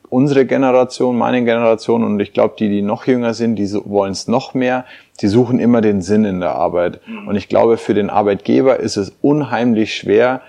unsere 0.09 0.45
Generation, 0.45 1.17
meine 1.17 1.43
Generation 1.43 2.03
und 2.03 2.19
ich 2.19 2.33
glaube, 2.33 2.55
die, 2.57 2.69
die 2.69 2.81
noch 2.81 3.05
jünger 3.07 3.33
sind, 3.33 3.55
die 3.55 3.71
wollen 3.85 4.11
es 4.11 4.27
noch 4.27 4.53
mehr. 4.53 4.85
Die 5.21 5.27
suchen 5.27 5.59
immer 5.59 5.81
den 5.81 6.01
Sinn 6.01 6.25
in 6.25 6.39
der 6.39 6.55
Arbeit. 6.55 7.01
Und 7.25 7.35
ich 7.35 7.49
glaube, 7.49 7.77
für 7.77 7.93
den 7.93 8.09
Arbeitgeber 8.09 8.79
ist 8.79 8.97
es 8.97 9.13
unheimlich 9.21 9.95
schwer, 9.95 10.41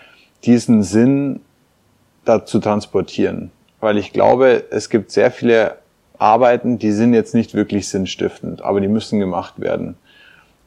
diesen 0.44 0.83
Sinn 0.83 1.40
da 2.25 2.44
zu 2.44 2.59
transportieren. 2.59 3.51
Weil 3.81 3.97
ich 3.97 4.12
glaube, 4.12 4.64
es 4.71 4.90
gibt 4.90 5.11
sehr 5.11 5.31
viele 5.31 5.77
Arbeiten, 6.18 6.79
die 6.79 6.92
sind 6.92 7.14
jetzt 7.14 7.35
nicht 7.35 7.55
wirklich 7.55 7.88
sinnstiftend, 7.88 8.62
aber 8.62 8.81
die 8.81 8.88
müssen 8.88 9.18
gemacht 9.18 9.61
werden. 9.61 9.97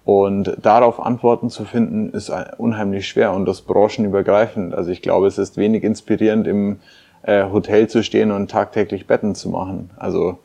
Und 0.04 0.58
darauf 0.62 1.00
Antworten 1.00 1.50
zu 1.50 1.64
finden, 1.64 2.10
ist 2.10 2.32
unheimlich 2.58 3.08
schwer 3.08 3.34
und 3.34 3.46
das 3.46 3.62
branchenübergreifend. 3.62 4.74
Also 4.74 4.90
ich 4.90 5.02
glaube, 5.02 5.28
es 5.28 5.38
ist 5.38 5.58
wenig 5.58 5.84
inspirierend 5.84 6.48
im 6.48 6.80
äh, 7.24 7.44
Hotel 7.52 7.88
zu 7.88 8.04
stehen 8.04 8.32
und 8.32 8.50
tagtäglich 8.50 9.08
Betten 9.08 9.36
zu 9.36 9.50
machen. 9.50 9.90
Also 9.98 10.38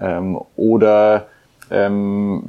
ähm, 0.00 0.38
oder 0.56 1.26
ähm, 1.70 2.42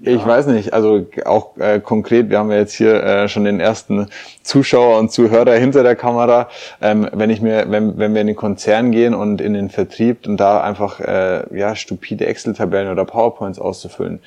ich 0.00 0.20
ja. 0.20 0.26
weiß 0.26 0.48
nicht, 0.48 0.74
also 0.74 1.06
auch 1.24 1.56
äh, 1.56 1.80
konkret, 1.80 2.28
wir 2.28 2.38
haben 2.38 2.50
ja 2.50 2.58
jetzt 2.58 2.74
hier 2.74 3.02
äh, 3.02 3.28
schon 3.28 3.44
den 3.44 3.58
ersten 3.58 4.08
Zuschauer 4.42 4.98
und 4.98 5.10
Zuhörer 5.10 5.54
hinter 5.54 5.82
der 5.82 5.96
Kamera. 5.96 6.48
Ähm, 6.82 7.08
wenn 7.12 7.30
ich 7.30 7.40
mir, 7.40 7.70
wenn, 7.70 7.96
wenn 7.96 8.12
wir 8.12 8.20
in 8.20 8.26
den 8.26 8.36
Konzern 8.36 8.90
gehen 8.90 9.14
und 9.14 9.40
in 9.40 9.54
den 9.54 9.70
Vertrieb 9.70 10.26
und 10.26 10.36
da 10.36 10.60
einfach 10.60 11.00
äh, 11.00 11.56
ja 11.56 11.74
stupide 11.74 12.26
Excel-Tabellen 12.26 12.90
oder 12.90 13.04
PowerPoints 13.06 13.58
auszufüllen, 13.58 14.20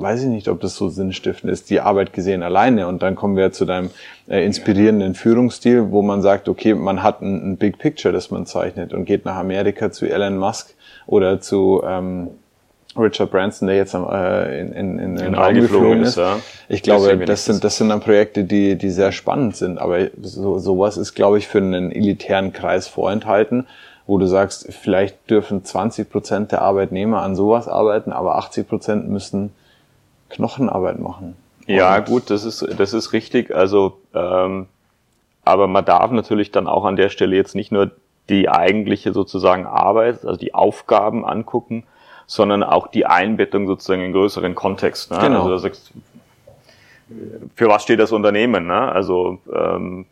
weiß 0.00 0.22
ich 0.22 0.28
nicht, 0.28 0.48
ob 0.48 0.60
das 0.60 0.76
so 0.76 0.88
sinnstiftend 0.88 1.52
ist, 1.52 1.70
die 1.70 1.80
Arbeit 1.80 2.12
gesehen 2.12 2.42
alleine. 2.42 2.86
Und 2.86 3.02
dann 3.02 3.14
kommen 3.14 3.36
wir 3.36 3.52
zu 3.52 3.64
deinem 3.64 3.90
äh, 4.28 4.44
inspirierenden 4.44 5.14
Führungsstil, 5.14 5.90
wo 5.90 6.02
man 6.02 6.22
sagt, 6.22 6.48
okay, 6.48 6.74
man 6.74 7.02
hat 7.02 7.20
ein, 7.20 7.52
ein, 7.52 7.56
Big 7.56 7.78
Picture, 7.78 8.12
das 8.12 8.30
man 8.30 8.46
zeichnet 8.46 8.92
und 8.92 9.04
geht 9.04 9.24
nach 9.24 9.36
Amerika 9.36 9.90
zu 9.90 10.06
Elon 10.06 10.38
Musk 10.38 10.74
oder 11.06 11.40
zu 11.40 11.82
ähm, 11.84 12.28
Richard 12.96 13.30
Branson, 13.30 13.68
der 13.68 13.76
jetzt 13.76 13.94
äh, 13.94 14.60
in, 14.60 14.72
in, 14.72 14.98
in, 14.98 15.16
in 15.16 15.34
Raum 15.34 15.54
geflogen 15.54 16.02
ist. 16.02 16.16
Ja. 16.16 16.38
Ich 16.68 16.82
glaube, 16.82 17.16
das 17.18 17.44
sind, 17.44 17.62
das 17.64 17.76
sind 17.76 17.90
dann 17.90 18.00
Projekte, 18.00 18.44
die, 18.44 18.76
die 18.76 18.90
sehr 18.90 19.12
spannend 19.12 19.56
sind. 19.56 19.78
Aber 19.78 20.08
so, 20.20 20.58
sowas 20.58 20.96
ist, 20.96 21.14
glaube 21.14 21.38
ich, 21.38 21.48
für 21.48 21.58
einen 21.58 21.92
elitären 21.92 22.52
Kreis 22.52 22.88
vorenthalten, 22.88 23.66
wo 24.06 24.18
du 24.18 24.26
sagst, 24.26 24.68
vielleicht 24.70 25.30
dürfen 25.30 25.64
20 25.64 26.10
Prozent 26.10 26.52
der 26.52 26.62
Arbeitnehmer 26.62 27.22
an 27.22 27.36
sowas 27.36 27.68
arbeiten, 27.68 28.12
aber 28.12 28.36
80 28.36 28.66
Prozent 28.66 29.08
müssen 29.08 29.50
Knochenarbeit 30.30 30.98
machen. 30.98 31.36
Ja, 31.66 31.98
gut, 32.00 32.30
das 32.30 32.44
ist, 32.44 32.66
das 32.78 32.94
ist 32.94 33.12
richtig. 33.12 33.54
Also, 33.54 33.98
ähm, 34.14 34.66
aber 35.44 35.66
man 35.66 35.84
darf 35.84 36.10
natürlich 36.10 36.50
dann 36.50 36.66
auch 36.66 36.84
an 36.84 36.96
der 36.96 37.10
Stelle 37.10 37.36
jetzt 37.36 37.54
nicht 37.54 37.72
nur 37.72 37.90
die 38.28 38.48
eigentliche 38.48 39.12
sozusagen 39.12 39.66
Arbeit, 39.66 40.24
also 40.24 40.36
die 40.36 40.54
Aufgaben 40.54 41.24
angucken, 41.24 41.84
sondern 42.26 42.62
auch 42.62 42.88
die 42.88 43.06
Einbettung 43.06 43.66
sozusagen 43.66 44.02
in 44.02 44.12
größeren 44.12 44.54
Kontext. 44.54 45.10
Ne? 45.10 45.18
Genau. 45.20 45.50
Also 45.50 45.68
für 47.54 47.68
was 47.68 47.82
steht 47.82 48.00
das 48.00 48.12
Unternehmen? 48.12 48.66
Ne? 48.66 48.92
Also 48.92 49.38
ähm, 49.52 50.06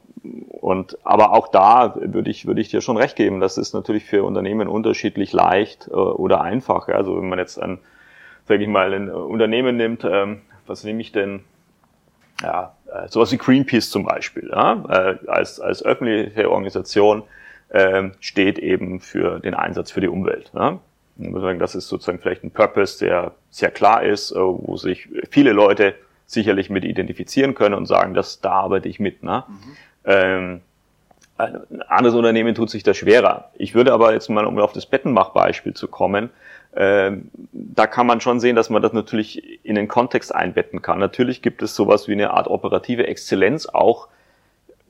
und 0.61 0.99
aber 1.05 1.33
auch 1.33 1.49
da 1.49 1.95
würde 2.01 2.31
ich 2.31 2.47
würde 2.47 2.61
ich 2.61 2.69
dir 2.69 2.81
schon 2.81 2.97
recht 2.97 3.17
geben. 3.17 3.41
Das 3.41 3.59
ist 3.59 3.75
natürlich 3.75 4.05
für 4.05 4.25
Unternehmen 4.25 4.69
unterschiedlich 4.69 5.33
leicht 5.33 5.89
äh, 5.89 5.95
oder 5.95 6.41
einfach. 6.41 6.89
Also 6.89 7.17
wenn 7.17 7.29
man 7.29 7.39
jetzt 7.39 7.63
ein 7.63 7.79
sage 8.47 8.63
ich 8.63 8.69
mal, 8.69 8.93
ein 8.93 9.11
Unternehmen 9.11 9.77
nimmt, 9.77 10.05
ähm, 10.05 10.43
was 10.67 10.85
nehme 10.85 11.01
ich 11.01 11.13
denn? 11.13 11.41
Ja, 12.43 12.75
äh, 12.93 13.09
sowas 13.09 13.33
wie 13.33 13.39
Greenpeace 13.39 13.91
zum 13.91 14.05
Beispiel, 14.05 14.51
ja, 14.51 14.85
äh, 14.89 15.29
als, 15.29 15.59
als 15.59 15.83
öffentliche 15.83 16.51
Organisation 16.51 17.23
äh, 17.71 18.11
steht 18.21 18.59
eben 18.59 19.01
für 19.01 19.41
den 19.41 19.55
Einsatz 19.55 19.91
für 19.91 20.01
die 20.01 20.09
Umwelt. 20.09 20.51
Ja. 20.55 20.79
Sagen, 21.19 21.59
das 21.59 21.75
ist 21.75 21.89
sozusagen 21.89 22.19
vielleicht 22.19 22.45
ein 22.45 22.51
Purpose, 22.51 23.03
der 23.03 23.33
sehr 23.49 23.71
klar 23.71 24.03
ist, 24.03 24.33
äh, 24.33 24.37
wo 24.37 24.77
sich 24.77 25.09
viele 25.31 25.53
Leute 25.53 25.95
sicherlich 26.27 26.69
mit 26.69 26.85
identifizieren 26.85 27.55
können 27.55 27.75
und 27.75 27.87
sagen, 27.87 28.13
das 28.13 28.41
da 28.41 28.51
arbeite 28.53 28.89
ich 28.89 29.01
mit. 29.01 29.23
Ne? 29.23 29.45
Mhm. 29.49 29.77
Ähm, 30.05 30.61
ein 31.39 31.83
anderes 31.83 32.17
Unternehmen 32.17 32.55
tut 32.55 32.71
sich 32.71 32.83
da 32.83 32.95
schwerer. 32.95 33.51
Ich 33.55 33.75
würde 33.75 33.93
aber 33.93 34.13
jetzt 34.13 34.29
mal, 34.29 34.47
um 34.47 34.59
auf 34.59 34.73
das 34.73 34.87
Bettenmach-Beispiel 34.87 35.75
zu 35.75 35.87
kommen, 35.89 36.31
da 36.79 37.87
kann 37.87 38.07
man 38.07 38.21
schon 38.21 38.39
sehen, 38.39 38.55
dass 38.55 38.69
man 38.69 38.83
das 38.83 38.93
natürlich 38.93 39.65
in 39.65 39.77
den 39.77 39.89
Kontext 39.89 40.35
einbetten 40.35 40.83
kann. 40.83 40.99
Natürlich 40.99 41.41
gibt 41.41 41.63
es 41.63 41.75
sowas 41.75 42.07
wie 42.07 42.13
eine 42.13 42.33
Art 42.33 42.49
operative 42.49 43.07
Exzellenz 43.07 43.67
auch 43.67 44.09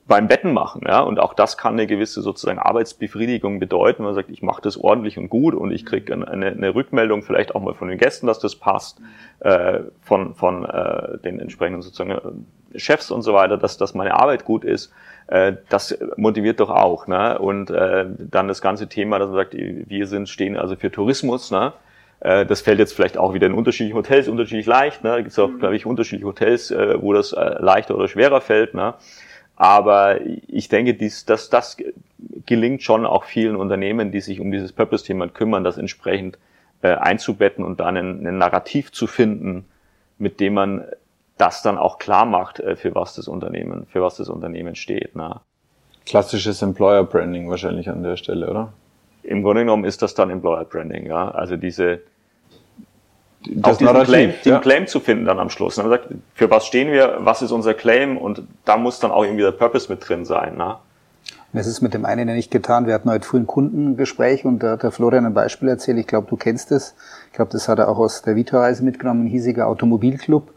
beim 0.07 0.27
Betten 0.27 0.53
machen, 0.53 0.83
ja, 0.87 1.01
und 1.01 1.19
auch 1.19 1.33
das 1.33 1.57
kann 1.57 1.73
eine 1.73 1.85
gewisse 1.85 2.21
sozusagen 2.21 2.59
Arbeitsbefriedigung 2.59 3.59
bedeuten. 3.59 4.03
Man 4.03 4.15
sagt, 4.15 4.29
ich 4.29 4.41
mache 4.41 4.61
das 4.61 4.77
ordentlich 4.77 5.17
und 5.17 5.29
gut 5.29 5.53
und 5.53 5.71
ich 5.71 5.85
kriege 5.85 6.13
eine, 6.13 6.47
eine, 6.47 6.75
Rückmeldung 6.75 7.23
vielleicht 7.23 7.53
auch 7.53 7.61
mal 7.61 7.73
von 7.73 7.89
den 7.89 7.97
Gästen, 7.97 8.25
dass 8.25 8.39
das 8.39 8.55
passt, 8.55 9.01
äh, 9.41 9.79
von 10.01 10.33
von 10.33 10.63
äh, 10.65 11.17
den 11.19 11.39
entsprechenden 11.39 11.81
sozusagen 11.81 12.11
äh, 12.11 12.79
Chefs 12.79 13.11
und 13.11 13.21
so 13.21 13.33
weiter, 13.33 13.57
dass 13.57 13.77
dass 13.77 13.93
meine 13.93 14.13
Arbeit 14.13 14.45
gut 14.45 14.63
ist. 14.63 14.93
Äh, 15.27 15.53
das 15.69 15.97
motiviert 16.15 16.59
doch 16.59 16.69
auch, 16.69 17.07
ne? 17.07 17.37
Und 17.39 17.69
äh, 17.69 18.05
dann 18.17 18.47
das 18.47 18.61
ganze 18.61 18.87
Thema, 18.87 19.19
dass 19.19 19.29
man 19.29 19.37
sagt, 19.37 19.53
wir 19.55 20.07
sind 20.07 20.29
stehen 20.29 20.57
also 20.57 20.75
für 20.75 20.91
Tourismus, 20.91 21.51
ne? 21.51 21.73
Äh, 22.19 22.45
das 22.45 22.61
fällt 22.61 22.79
jetzt 22.79 22.93
vielleicht 22.93 23.17
auch 23.17 23.33
wieder 23.33 23.47
in 23.47 23.53
unterschiedlichen 23.53 23.97
Hotels 23.97 24.27
unterschiedlich 24.27 24.65
leicht. 24.65 25.03
Ne? 25.03 25.11
Da 25.11 25.17
gibt 25.17 25.31
es 25.31 25.39
auch, 25.39 25.51
glaube 25.59 25.75
ich, 25.75 25.85
unterschiedliche 25.85 26.27
Hotels, 26.27 26.71
äh, 26.71 27.01
wo 27.01 27.13
das 27.13 27.33
äh, 27.33 27.55
leichter 27.59 27.95
oder 27.95 28.07
schwerer 28.07 28.41
fällt. 28.41 28.73
Ne? 28.73 28.95
Aber 29.55 30.19
ich 30.47 30.69
denke, 30.69 30.93
dies, 30.93 31.25
dass 31.25 31.49
das 31.49 31.77
gelingt 32.45 32.83
schon 32.83 33.05
auch 33.05 33.23
vielen 33.23 33.55
Unternehmen, 33.55 34.11
die 34.11 34.21
sich 34.21 34.39
um 34.39 34.51
dieses 34.51 34.71
Purpose-Thema 34.71 35.27
kümmern, 35.29 35.63
das 35.63 35.77
entsprechend 35.77 36.37
äh, 36.81 36.89
einzubetten 36.89 37.65
und 37.65 37.79
dann 37.79 37.97
ein, 37.97 38.27
ein, 38.27 38.37
Narrativ 38.37 38.91
zu 38.91 39.07
finden, 39.07 39.65
mit 40.19 40.39
dem 40.39 40.53
man 40.53 40.85
das 41.37 41.61
dann 41.61 41.77
auch 41.77 41.99
klar 41.99 42.25
macht, 42.25 42.59
äh, 42.59 42.75
für 42.75 42.95
was 42.95 43.15
das 43.15 43.27
Unternehmen, 43.27 43.85
für 43.91 44.01
was 44.01 44.17
das 44.17 44.29
Unternehmen 44.29 44.75
steht. 44.75 45.15
Ne? 45.15 45.39
Klassisches 46.05 46.61
Employer 46.61 47.03
Branding 47.03 47.49
wahrscheinlich 47.49 47.89
an 47.89 48.03
der 48.03 48.17
Stelle, 48.17 48.49
oder? 48.49 48.73
Im 49.23 49.43
Grunde 49.43 49.61
genommen 49.61 49.83
ist 49.83 50.01
das 50.01 50.13
dann 50.13 50.29
Employer 50.29 50.63
Branding, 50.65 51.05
ja. 51.05 51.29
Also 51.31 51.57
diese 51.57 51.99
das 53.49 53.77
diesen 53.77 54.03
Claim, 54.03 54.33
ja. 54.43 54.55
den 54.55 54.61
Claim 54.61 54.87
zu 54.87 54.99
finden 54.99 55.25
dann 55.25 55.39
am 55.39 55.49
Schluss. 55.49 55.77
Man 55.77 55.89
sagt, 55.89 56.07
für 56.33 56.49
was 56.49 56.65
stehen 56.65 56.91
wir, 56.91 57.17
was 57.19 57.41
ist 57.41 57.51
unser 57.51 57.73
Claim 57.73 58.17
und 58.17 58.43
da 58.65 58.77
muss 58.77 58.99
dann 58.99 59.11
auch 59.11 59.23
irgendwie 59.23 59.43
der 59.43 59.51
Purpose 59.51 59.91
mit 59.91 60.07
drin 60.07 60.25
sein. 60.25 60.57
Ne? 60.57 60.75
Es 61.53 61.67
ist 61.67 61.81
mit 61.81 61.93
dem 61.93 62.05
einen 62.05 62.27
ja 62.27 62.35
nicht 62.35 62.51
getan. 62.51 62.87
Wir 62.87 62.93
hatten 62.93 63.09
heute 63.09 63.27
früh 63.27 63.37
ein 63.37 63.47
Kundengespräch 63.47 64.45
und 64.45 64.59
da 64.59 64.71
hat 64.71 64.83
der 64.83 64.91
Florian 64.91 65.25
ein 65.25 65.33
Beispiel 65.33 65.69
erzählt. 65.69 65.97
Ich 65.97 66.07
glaube, 66.07 66.27
du 66.29 66.35
kennst 66.35 66.71
es. 66.71 66.93
Ich 67.27 67.33
glaube, 67.33 67.51
das 67.51 67.67
hat 67.67 67.79
er 67.79 67.89
auch 67.89 67.97
aus 67.97 68.21
der 68.21 68.35
Vita-Reise 68.35 68.83
mitgenommen, 68.83 69.25
ein 69.25 69.27
hiesiger 69.27 69.67
Automobilclub, 69.67 70.53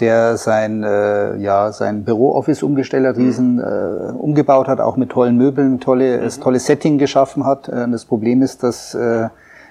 der 0.00 0.36
sein, 0.36 0.82
äh, 0.82 1.36
ja, 1.36 1.72
sein 1.72 2.04
Bürooffice 2.04 2.62
umgestellt 2.62 3.06
hat, 3.06 3.16
riesen 3.16 3.56
mhm. 3.56 3.60
äh, 3.60 4.12
umgebaut 4.12 4.68
hat, 4.68 4.80
auch 4.80 4.96
mit 4.96 5.10
tollen 5.10 5.36
Möbeln, 5.36 5.80
tolle, 5.80 6.20
mhm. 6.22 6.40
tolles 6.40 6.66
Setting 6.66 6.98
geschaffen 6.98 7.44
hat. 7.44 7.68
Äh, 7.68 7.88
das 7.90 8.04
Problem 8.04 8.42
ist, 8.42 8.62
dass 8.62 8.94
äh, 8.94 9.28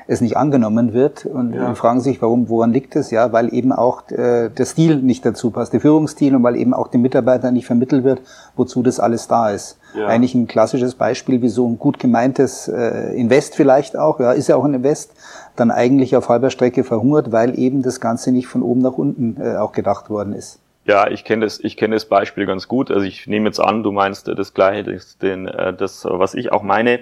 es 0.10 0.22
nicht 0.22 0.38
angenommen 0.38 0.94
wird 0.94 1.28
und 1.28 1.54
ja. 1.54 1.76
fragen 1.76 2.02
sich, 2.02 2.20
warum, 2.20 2.50
woran 2.50 2.74
liegt 2.74 2.96
es? 2.96 3.12
Ja, 3.12 3.32
weil 3.32 3.54
eben 3.54 3.72
auch 3.72 4.10
äh, 4.10 4.50
der 4.50 4.66
Stil 4.66 4.96
nicht 4.96 5.24
dazu 5.24 5.52
passt, 5.52 5.72
der 5.72 5.82
Führungsstil 5.82 6.36
und 6.36 6.42
weil 6.42 6.56
eben 6.56 6.74
auch 6.74 6.88
den 6.88 7.04
Mitarbeitern 7.04 7.54
nicht 7.54 7.68
vermittelt 7.68 8.04
wird, 8.04 8.20
wozu 8.56 8.82
das 8.82 9.00
alles 9.00 9.28
da 9.28 9.52
ist. 9.52 9.78
Ja. 9.94 10.08
Eigentlich 10.08 10.34
ein 10.34 10.48
klassisches 10.48 10.96
Beispiel, 10.96 11.44
wie 11.44 11.48
so 11.48 11.68
ein 11.68 11.78
gut 11.78 12.00
gemeintes 12.00 12.68
äh, 12.68 13.16
Invest 13.16 13.56
vielleicht 13.56 13.96
auch, 13.96 14.20
ja, 14.20 14.32
ist 14.32 14.48
ja 14.48 14.56
auch 14.56 14.66
ein 14.66 14.74
Invest, 14.74 15.12
dann 15.56 15.70
eigentlich 15.70 16.16
auf 16.16 16.28
halber 16.28 16.50
Strecke 16.50 16.84
verhungert, 16.84 17.32
weil 17.32 17.58
eben 17.60 17.84
das 17.84 18.02
Ganze 18.02 18.32
nicht 18.32 18.48
von 18.48 18.64
oben 18.64 18.82
nach 18.82 18.98
unten 18.98 19.40
äh, 19.40 19.58
auch 19.58 19.74
gedacht 19.74 20.10
worden 20.10 20.34
ist. 20.34 20.60
Ja, 20.86 21.08
ich 21.08 21.24
kenne 21.24 21.46
das, 21.46 21.60
ich 21.60 21.78
kenne 21.78 21.96
das 21.96 22.06
Beispiel 22.06 22.48
ganz 22.48 22.68
gut. 22.68 22.90
Also 22.90 23.06
ich 23.06 23.28
nehme 23.28 23.46
jetzt 23.46 23.60
an, 23.60 23.84
du 23.84 23.92
meinst 23.92 24.28
das 24.28 24.56
gleiche, 24.56 24.92
das, 24.92 25.20
den, 25.20 25.48
äh, 25.48 25.72
das 25.72 26.04
was 26.04 26.34
ich 26.34 26.52
auch 26.52 26.64
meine. 26.64 27.02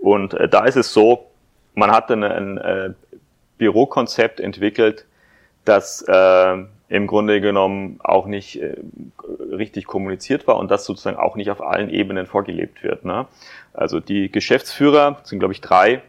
Und 0.00 0.34
äh, 0.34 0.48
da 0.48 0.64
ist 0.64 0.76
es 0.76 0.92
so, 0.92 1.27
man 1.78 1.90
hat 1.90 2.10
dann 2.10 2.22
ein 2.22 2.58
äh, 2.58 2.90
Bürokonzept 3.56 4.40
entwickelt, 4.40 5.06
das 5.64 6.02
äh, 6.06 6.56
im 6.88 7.06
Grunde 7.06 7.40
genommen 7.40 8.00
auch 8.02 8.26
nicht 8.26 8.60
äh, 8.60 8.76
richtig 9.52 9.86
kommuniziert 9.86 10.46
war 10.46 10.56
und 10.56 10.70
das 10.70 10.84
sozusagen 10.84 11.16
auch 11.16 11.36
nicht 11.36 11.50
auf 11.50 11.60
allen 11.60 11.90
Ebenen 11.90 12.26
vorgelebt 12.26 12.82
wird. 12.82 13.04
Ne? 13.04 13.26
Also 13.74 14.00
die 14.00 14.30
Geschäftsführer 14.30 15.20
sind, 15.24 15.38
glaube 15.38 15.52
ich, 15.52 15.60
drei. 15.60 16.02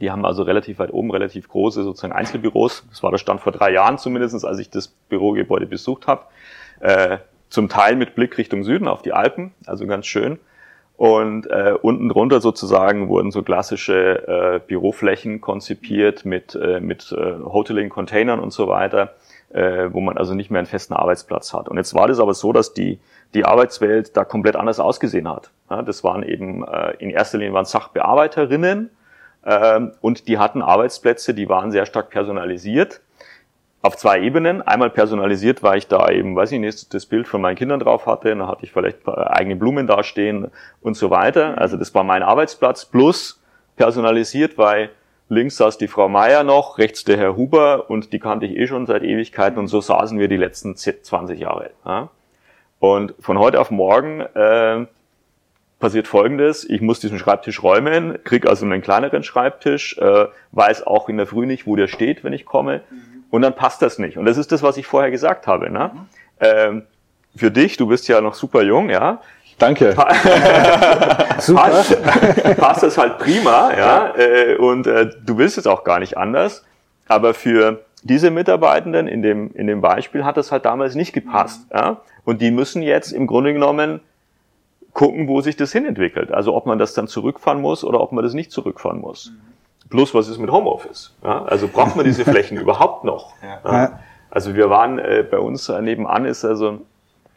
Die 0.00 0.10
haben 0.10 0.24
also 0.24 0.42
relativ 0.42 0.78
weit 0.78 0.92
oben 0.92 1.10
relativ 1.10 1.48
große 1.48 1.82
sozusagen 1.82 2.12
Einzelbüros. 2.12 2.84
Das 2.90 3.02
war 3.02 3.10
der 3.10 3.18
Stand 3.18 3.40
vor 3.40 3.52
drei 3.52 3.72
Jahren 3.72 3.98
zumindestens, 3.98 4.44
als 4.44 4.58
ich 4.58 4.70
das 4.70 4.88
Bürogebäude 4.88 5.66
besucht 5.66 6.06
habe. 6.06 6.22
Äh, 6.80 7.18
zum 7.48 7.68
Teil 7.68 7.96
mit 7.96 8.14
Blick 8.14 8.36
Richtung 8.38 8.64
Süden 8.64 8.88
auf 8.88 9.02
die 9.02 9.12
Alpen, 9.12 9.54
also 9.66 9.86
ganz 9.86 10.06
schön. 10.06 10.38
Und 10.96 11.46
äh, 11.50 11.74
unten 11.80 12.08
drunter 12.08 12.40
sozusagen 12.40 13.08
wurden 13.08 13.30
so 13.30 13.42
klassische 13.42 14.26
äh, 14.26 14.60
Büroflächen 14.66 15.42
konzipiert 15.42 16.24
mit, 16.24 16.54
äh, 16.54 16.80
mit 16.80 17.12
äh, 17.12 17.34
Hoteling, 17.44 17.90
Containern 17.90 18.40
und 18.40 18.50
so 18.50 18.66
weiter, 18.68 19.12
äh, 19.52 19.88
wo 19.92 20.00
man 20.00 20.16
also 20.16 20.34
nicht 20.34 20.50
mehr 20.50 20.60
einen 20.60 20.66
festen 20.66 20.94
Arbeitsplatz 20.94 21.52
hat. 21.52 21.68
Und 21.68 21.76
jetzt 21.76 21.94
war 21.94 22.08
das 22.08 22.18
aber 22.18 22.32
so, 22.32 22.50
dass 22.52 22.72
die, 22.72 22.98
die 23.34 23.44
Arbeitswelt 23.44 24.16
da 24.16 24.24
komplett 24.24 24.56
anders 24.56 24.80
ausgesehen 24.80 25.28
hat. 25.28 25.50
Ja, 25.68 25.82
das 25.82 26.02
waren 26.02 26.22
eben 26.22 26.66
äh, 26.66 26.94
in 26.98 27.10
erster 27.10 27.36
Linie 27.36 27.52
waren 27.52 27.66
Sachbearbeiterinnen 27.66 28.88
äh, 29.42 29.80
und 30.00 30.28
die 30.28 30.38
hatten 30.38 30.62
Arbeitsplätze, 30.62 31.34
die 31.34 31.50
waren 31.50 31.72
sehr 31.72 31.84
stark 31.84 32.08
personalisiert 32.08 33.02
auf 33.86 33.96
zwei 33.96 34.20
Ebenen. 34.20 34.62
Einmal 34.62 34.90
personalisiert, 34.90 35.62
weil 35.62 35.78
ich 35.78 35.86
da 35.86 36.08
eben, 36.10 36.34
weiß 36.34 36.52
ich 36.52 36.58
nicht, 36.58 36.92
das 36.92 37.06
Bild 37.06 37.28
von 37.28 37.40
meinen 37.40 37.56
Kindern 37.56 37.80
drauf 37.80 38.06
hatte, 38.06 38.30
dann 38.30 38.46
hatte 38.46 38.64
ich 38.64 38.72
vielleicht 38.72 39.06
eigene 39.06 39.56
Blumen 39.56 39.86
dastehen 39.86 40.48
und 40.82 40.94
so 40.94 41.10
weiter. 41.10 41.58
Also 41.58 41.76
das 41.76 41.94
war 41.94 42.02
mein 42.04 42.22
Arbeitsplatz. 42.22 42.84
Plus 42.84 43.40
personalisiert, 43.76 44.58
weil 44.58 44.90
links 45.28 45.56
saß 45.56 45.78
die 45.78 45.88
Frau 45.88 46.08
Meier 46.08 46.42
noch, 46.42 46.78
rechts 46.78 47.04
der 47.04 47.16
Herr 47.16 47.36
Huber 47.36 47.88
und 47.88 48.12
die 48.12 48.18
kannte 48.18 48.46
ich 48.46 48.56
eh 48.56 48.66
schon 48.66 48.86
seit 48.86 49.02
Ewigkeiten 49.02 49.58
und 49.58 49.68
so 49.68 49.80
saßen 49.80 50.18
wir 50.18 50.28
die 50.28 50.36
letzten 50.36 50.76
20 50.76 51.38
Jahre. 51.38 51.70
Ja. 51.84 52.08
Und 52.80 53.14
von 53.20 53.38
heute 53.38 53.60
auf 53.60 53.70
morgen 53.70 54.20
äh, 54.20 54.86
passiert 55.78 56.08
Folgendes, 56.08 56.68
ich 56.68 56.80
muss 56.80 57.00
diesen 57.00 57.18
Schreibtisch 57.18 57.62
räumen, 57.62 58.18
krieg 58.24 58.46
also 58.46 58.66
einen 58.66 58.82
kleineren 58.82 59.22
Schreibtisch, 59.22 59.96
äh, 59.98 60.26
weiß 60.52 60.86
auch 60.86 61.08
in 61.08 61.16
der 61.18 61.26
Früh 61.26 61.46
nicht, 61.46 61.66
wo 61.66 61.76
der 61.76 61.86
steht, 61.86 62.24
wenn 62.24 62.32
ich 62.32 62.44
komme. 62.44 62.82
Mhm 62.90 63.15
und 63.30 63.42
dann 63.42 63.54
passt 63.54 63.82
das 63.82 63.98
nicht. 63.98 64.16
Und 64.16 64.26
das 64.26 64.36
ist 64.36 64.52
das, 64.52 64.62
was 64.62 64.76
ich 64.76 64.86
vorher 64.86 65.10
gesagt 65.10 65.46
habe. 65.46 65.70
Ne? 65.70 65.90
Mhm. 65.92 66.00
Ähm, 66.40 66.82
für 67.36 67.50
dich, 67.50 67.76
du 67.76 67.86
bist 67.86 68.08
ja 68.08 68.20
noch 68.20 68.34
super 68.34 68.62
jung, 68.62 68.90
ja. 68.90 69.20
Danke. 69.58 69.92
super. 71.38 71.60
Passt, 71.62 72.56
passt 72.58 72.82
das 72.82 72.98
halt 72.98 73.18
prima, 73.18 73.72
ja. 73.76 74.14
Äh, 74.16 74.56
und 74.56 74.86
äh, 74.86 75.10
du 75.24 75.38
willst 75.38 75.56
es 75.58 75.66
auch 75.66 75.84
gar 75.84 75.98
nicht 75.98 76.16
anders. 76.16 76.64
Aber 77.08 77.34
für 77.34 77.84
diese 78.02 78.30
Mitarbeitenden 78.30 79.08
in 79.08 79.22
dem, 79.22 79.52
in 79.54 79.66
dem 79.66 79.80
Beispiel 79.80 80.24
hat 80.24 80.36
das 80.36 80.52
halt 80.52 80.64
damals 80.64 80.94
nicht 80.94 81.12
gepasst. 81.12 81.70
Mhm. 81.70 81.76
Ja? 81.76 82.00
Und 82.24 82.40
die 82.40 82.50
müssen 82.50 82.82
jetzt 82.82 83.12
im 83.12 83.26
Grunde 83.26 83.52
genommen 83.52 84.00
gucken, 84.92 85.28
wo 85.28 85.40
sich 85.40 85.56
das 85.56 85.72
hinentwickelt. 85.72 86.32
Also 86.32 86.54
ob 86.54 86.66
man 86.66 86.78
das 86.78 86.94
dann 86.94 87.06
zurückfahren 87.06 87.60
muss 87.60 87.84
oder 87.84 88.00
ob 88.00 88.12
man 88.12 88.24
das 88.24 88.34
nicht 88.34 88.50
zurückfahren 88.50 89.00
muss. 89.00 89.30
Mhm. 89.30 89.55
Plus, 89.88 90.14
was 90.14 90.28
ist 90.28 90.38
mit 90.38 90.50
Homeoffice? 90.50 91.14
Ja, 91.22 91.44
also 91.44 91.68
braucht 91.68 91.96
man 91.96 92.04
diese 92.04 92.24
Flächen 92.30 92.58
überhaupt 92.58 93.04
noch? 93.04 93.32
Ja. 93.64 93.98
Also 94.30 94.54
wir 94.54 94.68
waren 94.70 94.98
äh, 94.98 95.24
bei 95.28 95.38
uns 95.38 95.68
äh, 95.68 95.80
nebenan 95.80 96.24
ist 96.24 96.44
also 96.44 96.80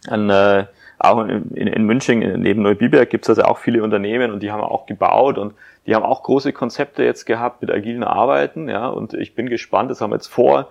ein, 0.08 0.30
äh, 0.30 0.66
auch 0.98 1.24
in, 1.24 1.52
in 1.52 1.84
München 1.84 2.20
neben 2.42 2.62
Neubiberg 2.62 3.10
gibt 3.10 3.26
es 3.26 3.30
also 3.30 3.44
auch 3.44 3.58
viele 3.58 3.84
Unternehmen 3.84 4.32
und 4.32 4.42
die 4.42 4.52
haben 4.52 4.62
auch 4.62 4.86
gebaut 4.86 5.38
und 5.38 5.54
die 5.86 5.96
haben 5.96 6.04
auch 6.04 6.24
große 6.24 6.52
Konzepte 6.52 7.04
jetzt 7.04 7.26
gehabt 7.26 7.62
mit 7.62 7.72
agilen 7.72 8.04
Arbeiten. 8.04 8.68
Ja, 8.68 8.88
und 8.88 9.14
ich 9.14 9.36
bin 9.36 9.48
gespannt. 9.48 9.92
Das 9.92 10.02
haben 10.02 10.12
wir 10.12 10.16
jetzt 10.16 10.28
vor 10.28 10.70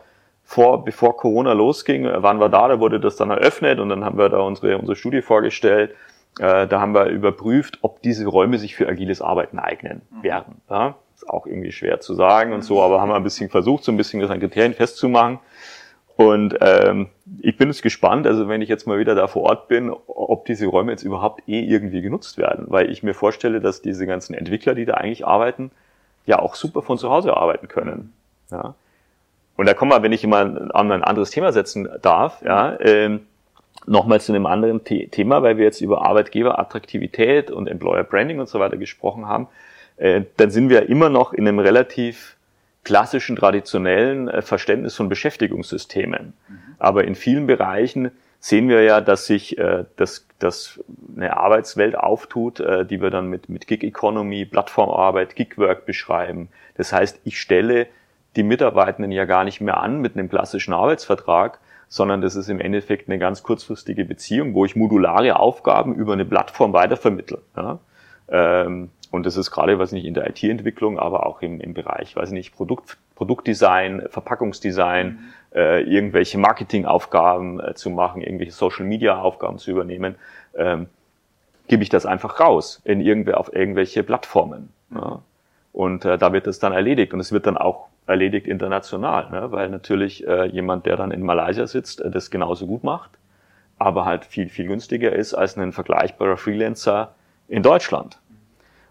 vor, 0.49 0.83
bevor 0.83 1.15
Corona 1.19 1.53
losging, 1.53 2.07
äh, 2.07 2.23
waren 2.23 2.41
wir 2.41 2.49
da, 2.49 2.69
da 2.69 2.81
wurde 2.81 2.99
das 2.99 3.17
dann 3.17 3.29
eröffnet 3.29 3.81
und 3.81 3.91
dann 3.91 4.03
haben 4.03 4.17
wir 4.17 4.31
da 4.31 4.39
unsere, 4.39 4.79
unsere 4.79 4.97
Studie 4.97 5.21
vorgestellt. 5.21 5.91
Äh, 6.41 6.67
da 6.67 6.81
haben 6.81 6.95
wir 6.95 7.05
überprüft, 7.07 7.81
ob 7.83 8.01
diese 8.01 8.27
Räume 8.27 8.57
sich 8.57 8.75
für 8.75 8.89
agiles 8.89 9.21
Arbeiten 9.21 9.59
eignen 9.59 10.01
mhm. 10.11 10.23
werden. 10.23 10.63
Ja? 10.71 10.95
Auch 11.27 11.47
irgendwie 11.47 11.73
schwer 11.73 12.01
zu 12.01 12.15
sagen 12.15 12.53
und 12.53 12.63
so, 12.63 12.83
aber 12.83 13.01
haben 13.01 13.09
wir 13.09 13.17
ein 13.17 13.25
bisschen 13.25 13.51
versucht, 13.51 13.85
so 13.85 13.93
ein 13.93 13.97
bisschen 13.97 14.21
das 14.21 14.31
an 14.31 14.41
Kriterien 14.41 14.75
festzumachen. 14.75 15.39
Und 16.17 16.57
ähm, 16.61 17.11
ich 17.41 17.57
bin 17.57 17.69
jetzt 17.69 17.83
gespannt, 17.83 18.27
also 18.27 18.49
wenn 18.49 18.61
ich 18.61 18.69
jetzt 18.69 18.89
mal 18.89 18.99
wieder 18.99 19.15
da 19.15 19.29
vor 19.29 19.43
Ort 19.45 19.69
bin, 19.69 19.93
ob 20.09 20.47
diese 20.47 20.67
Räume 20.67 20.91
jetzt 20.91 21.05
überhaupt 21.05 21.49
eh 21.49 21.61
irgendwie 21.61 22.03
genutzt 22.03 22.39
werden. 22.39 22.65
Weil 22.69 22.91
ich 22.91 23.05
mir 23.05 23.15
vorstelle, 23.15 23.61
dass 23.61 23.83
diese 23.83 24.05
ganzen 24.05 24.35
Entwickler, 24.35 24.75
die 24.75 24.85
da 24.85 24.95
eigentlich 24.95 25.25
arbeiten, 25.25 25.71
ja 26.27 26.41
auch 26.41 26.57
super 26.57 26.83
von 26.83 26.99
zu 26.99 27.09
Hause 27.09 27.37
arbeiten 27.37 27.69
können. 27.69 28.13
Ja. 28.51 28.75
Und 29.57 29.67
da 29.67 29.75
kommen 29.75 29.93
wir, 29.93 30.03
wenn 30.03 30.13
ich 30.13 30.27
mal 30.27 30.71
an 30.73 30.91
ein 30.91 31.05
anderes 31.05 31.31
Thema 31.31 31.53
setzen 31.53 31.89
darf, 32.03 32.43
ja, 32.45 32.77
ähm, 32.81 33.21
nochmal 33.87 34.21
zu 34.21 34.33
einem 34.33 34.47
anderen 34.47 34.81
The 34.87 35.09
Thema, 35.09 35.43
weil 35.43 35.57
wir 35.57 35.65
jetzt 35.65 35.81
über 35.81 36.05
Arbeitgeberattraktivität 36.05 37.51
und 37.51 37.69
Employer 37.69 38.05
Branding 38.05 38.41
und 38.41 38.49
so 38.49 38.59
weiter 38.61 38.77
gesprochen 38.77 39.27
haben. 39.27 39.49
Äh, 39.99 40.23
dann 40.37 40.51
sind 40.51 40.69
wir 40.69 40.89
immer 40.89 41.09
noch 41.09 41.33
in 41.33 41.47
einem 41.47 41.59
relativ 41.59 42.37
klassischen, 42.85 43.37
traditionellen 43.37 44.29
äh, 44.29 44.43
Verständnis 44.43 44.95
von 44.95 45.09
Beschäftigungssystemen. 45.09 46.33
Mhm. 46.49 46.59
Aber 46.79 47.05
in 47.05 47.15
vielen 47.15 47.47
Bereichen 47.47 48.11
sehen 48.41 48.69
wir 48.69 48.83
ja, 48.83 49.01
dass 49.01 49.27
sich 49.27 49.59
äh, 49.59 49.85
das, 49.97 50.27
das 50.39 50.81
eine 51.17 51.37
Arbeitswelt 51.37 51.97
auftut, 51.97 52.61
äh, 52.61 52.87
die 52.87 53.03
wir 53.03 53.11
dann 53.11 53.29
mit, 53.29 53.49
mit 53.49 53.67
Gig 53.67 53.83
Economy, 53.83 54.45
Plattformarbeit, 54.45 55.35
Gigwork 55.35 55.87
beschreiben. 55.87 56.49
Das 56.77 56.93
heißt, 56.93 57.21
ich 57.25 57.41
stelle 57.41 57.89
die 58.37 58.45
Mitarbeitenden 58.45 59.11
ja 59.11 59.25
gar 59.25 59.45
nicht 59.45 59.61
mehr 59.61 59.79
an 59.79 60.01
mit 60.01 60.17
einem 60.17 60.29
klassischen 60.29 60.73
Arbeitsvertrag, 60.73 61.59
sondern 61.89 62.21
das 62.21 62.37
ist 62.37 62.49
im 62.49 62.61
Endeffekt 62.61 63.09
eine 63.09 63.19
ganz 63.19 63.43
kurzfristige 63.43 64.05
Beziehung, 64.05 64.55
wo 64.55 64.65
ich 64.65 64.77
modulare 64.77 65.37
Aufgaben 65.37 65.95
über 65.95 66.13
eine 66.13 66.25
Plattform 66.25 66.73
weitervermittle. 66.73 67.41
Ja? 67.57 67.81
Ähm, 68.29 68.91
und 69.11 69.25
das 69.25 69.37
ist 69.37 69.51
gerade, 69.51 69.79
weiß 69.79 69.93
nicht, 69.93 70.05
in 70.05 70.15
der 70.15 70.29
IT-Entwicklung, 70.29 70.99
aber 70.99 71.27
auch 71.27 71.41
im, 71.41 71.61
im 71.61 71.75
Bereich, 71.75 72.15
weiß 72.15 72.31
nicht, 72.31 72.55
Produkt, 72.55 72.99
Produktdesign, 73.15 74.07
Verpackungsdesign, 74.11 75.07
mhm. 75.07 75.19
äh, 75.55 75.81
irgendwelche 75.83 76.39
Marketingaufgaben 76.39 77.61
äh, 77.61 77.75
zu 77.75 77.91
machen, 77.91 78.21
irgendwelche 78.21 78.53
Social-Media-Aufgaben 78.53 79.59
zu 79.59 79.71
übernehmen, 79.71 80.17
ähm, 80.55 80.89
gebe 81.69 81.83
ich 81.83 81.89
das 81.89 82.07
einfach 82.07 82.41
raus 82.41 82.81
in 82.85 83.01
irgendw 83.01 83.33
auf 83.33 83.53
irgendwelche 83.53 84.03
Plattformen. 84.03 84.71
Mhm. 84.91 84.97
Ja. 84.97 85.23
Und 85.73 86.05
äh, 86.05 86.19
da 86.19 86.33
wird 86.33 86.47
das 86.47 86.59
dann 86.59 86.73
erledigt. 86.73 87.15
Und 87.15 87.21
es 87.21 87.33
wird 87.33 87.47
dann 87.47 87.57
auch 87.57 87.89
erledigt 88.07 88.47
international, 88.47 89.31
ne? 89.31 89.53
weil 89.53 89.69
natürlich 89.69 90.27
äh, 90.27 90.47
jemand, 90.47 90.87
der 90.87 90.97
dann 90.97 91.11
in 91.11 91.23
Malaysia 91.23 91.67
sitzt, 91.67 92.01
äh, 92.01 92.11
das 92.11 92.31
genauso 92.31 92.67
gut 92.67 92.83
macht, 92.85 93.11
aber 93.79 94.05
halt 94.05 94.25
viel, 94.25 94.49
viel 94.49 94.67
günstiger 94.67 95.13
ist 95.13 95.35
als 95.35 95.57
ein 95.57 95.73
vergleichbarer 95.73 96.37
Freelancer 96.37 97.15
in 97.49 97.63
Deutschland. 97.63 98.19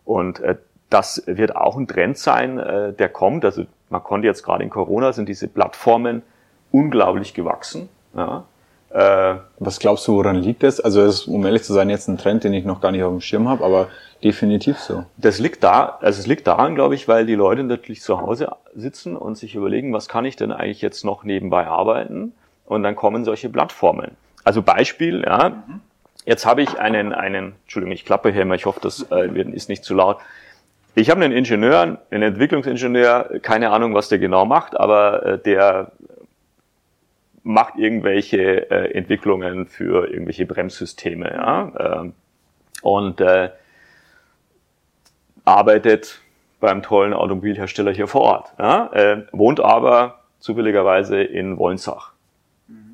Und 0.08 0.40
äh, 0.40 0.56
das 0.90 1.22
wird 1.26 1.56
auch 1.56 1.76
ein 1.76 1.86
Trend 1.86 2.18
sein, 2.18 2.58
äh, 2.58 2.94
der 2.94 3.10
kommt. 3.10 3.44
Also 3.44 3.66
man 3.90 4.02
konnte 4.02 4.26
jetzt 4.26 4.42
gerade 4.42 4.64
in 4.64 4.70
Corona 4.70 5.12
sind 5.12 5.28
diese 5.28 5.50
Plattformen 5.50 6.24
unglaublich 6.72 7.34
gewachsen. 7.34 7.90
Ja. 8.16 8.46
Äh, 8.90 9.36
Was 9.60 9.80
glaubst 9.80 10.08
du, 10.08 10.16
woran 10.16 10.38
liegt 10.38 10.64
das? 10.64 10.80
Also 10.80 11.02
es 11.02 11.16
ist, 11.16 11.28
um 11.28 11.46
ehrlich 11.46 11.64
zu 11.64 11.74
sein, 11.74 11.90
jetzt 11.90 12.08
ein 12.08 12.18
Trend, 12.18 12.46
den 12.46 12.54
ich 12.54 12.64
noch 12.64 12.80
gar 12.80 12.94
nicht 12.94 13.04
auf 13.04 13.12
dem 13.12 13.20
Schirm 13.20 13.50
habe, 13.50 13.66
aber 13.66 13.90
definitiv 14.24 14.80
so. 14.80 15.04
Das 15.18 15.40
liegt 15.40 15.62
da, 15.62 15.98
also 16.00 16.22
es 16.22 16.26
liegt 16.26 16.48
daran, 16.48 16.76
glaube 16.76 16.96
ich, 16.96 17.10
weil 17.10 17.26
die 17.26 17.36
Leute 17.36 17.64
natürlich 17.64 18.02
zu 18.02 18.22
Hause 18.22 18.56
sitzen 18.74 19.18
und 19.18 19.38
sich 19.38 19.56
überlegen, 19.56 19.92
was 19.92 20.08
kann 20.08 20.24
ich 20.24 20.38
denn 20.38 20.54
eigentlich 20.54 20.82
jetzt 20.82 21.04
noch 21.04 21.26
nebenbei 21.26 21.68
arbeiten? 21.68 22.34
Und 22.66 22.84
dann 22.84 22.96
kommen 22.96 23.26
solche 23.26 23.50
Plattformen. 23.50 24.12
Also 24.46 24.62
Beispiel, 24.62 25.24
ja, 25.26 25.50
mhm. 25.50 25.82
Jetzt 26.28 26.46
habe 26.46 26.62
ich 26.62 26.78
einen, 26.78 27.14
einen, 27.14 27.56
Entschuldigung, 27.62 27.94
ich 27.94 28.04
klappe 28.04 28.34
hier 28.34 28.42
immer, 28.42 28.56
ich 28.56 28.66
hoffe, 28.66 28.82
das 28.82 29.08
äh, 29.12 29.30
ist 29.54 29.70
nicht 29.70 29.86
zu 29.86 29.96
laut. 29.96 30.18
Ich 30.94 31.10
habe 31.10 31.24
einen 31.24 31.32
Ingenieur, 31.32 32.02
einen 32.12 32.22
Entwicklungsingenieur, 32.22 33.40
keine 33.42 33.70
Ahnung, 33.70 33.94
was 33.94 34.10
der 34.10 34.20
genau 34.20 34.44
macht, 34.44 34.78
aber 34.78 35.26
äh, 35.26 35.40
der 35.40 35.94
macht 37.44 37.78
irgendwelche 37.78 38.70
äh, 38.70 38.92
Entwicklungen 38.94 39.68
für 39.68 40.10
irgendwelche 40.12 40.46
Bremssysteme, 40.46 41.32
ja, 41.32 42.04
äh, 42.04 42.12
und 42.82 43.22
äh, 43.22 43.52
arbeitet 45.46 46.20
beim 46.60 46.84
tollen 46.84 47.14
Automobilhersteller 47.14 47.94
hier 47.94 48.08
vor 48.08 48.22
Ort, 48.22 48.54
ja, 48.60 48.92
äh, 48.92 49.24
wohnt 49.32 49.62
aber 49.62 50.26
zufälligerweise 50.40 51.24
in 51.24 51.58
Wolnsach. 51.58 52.12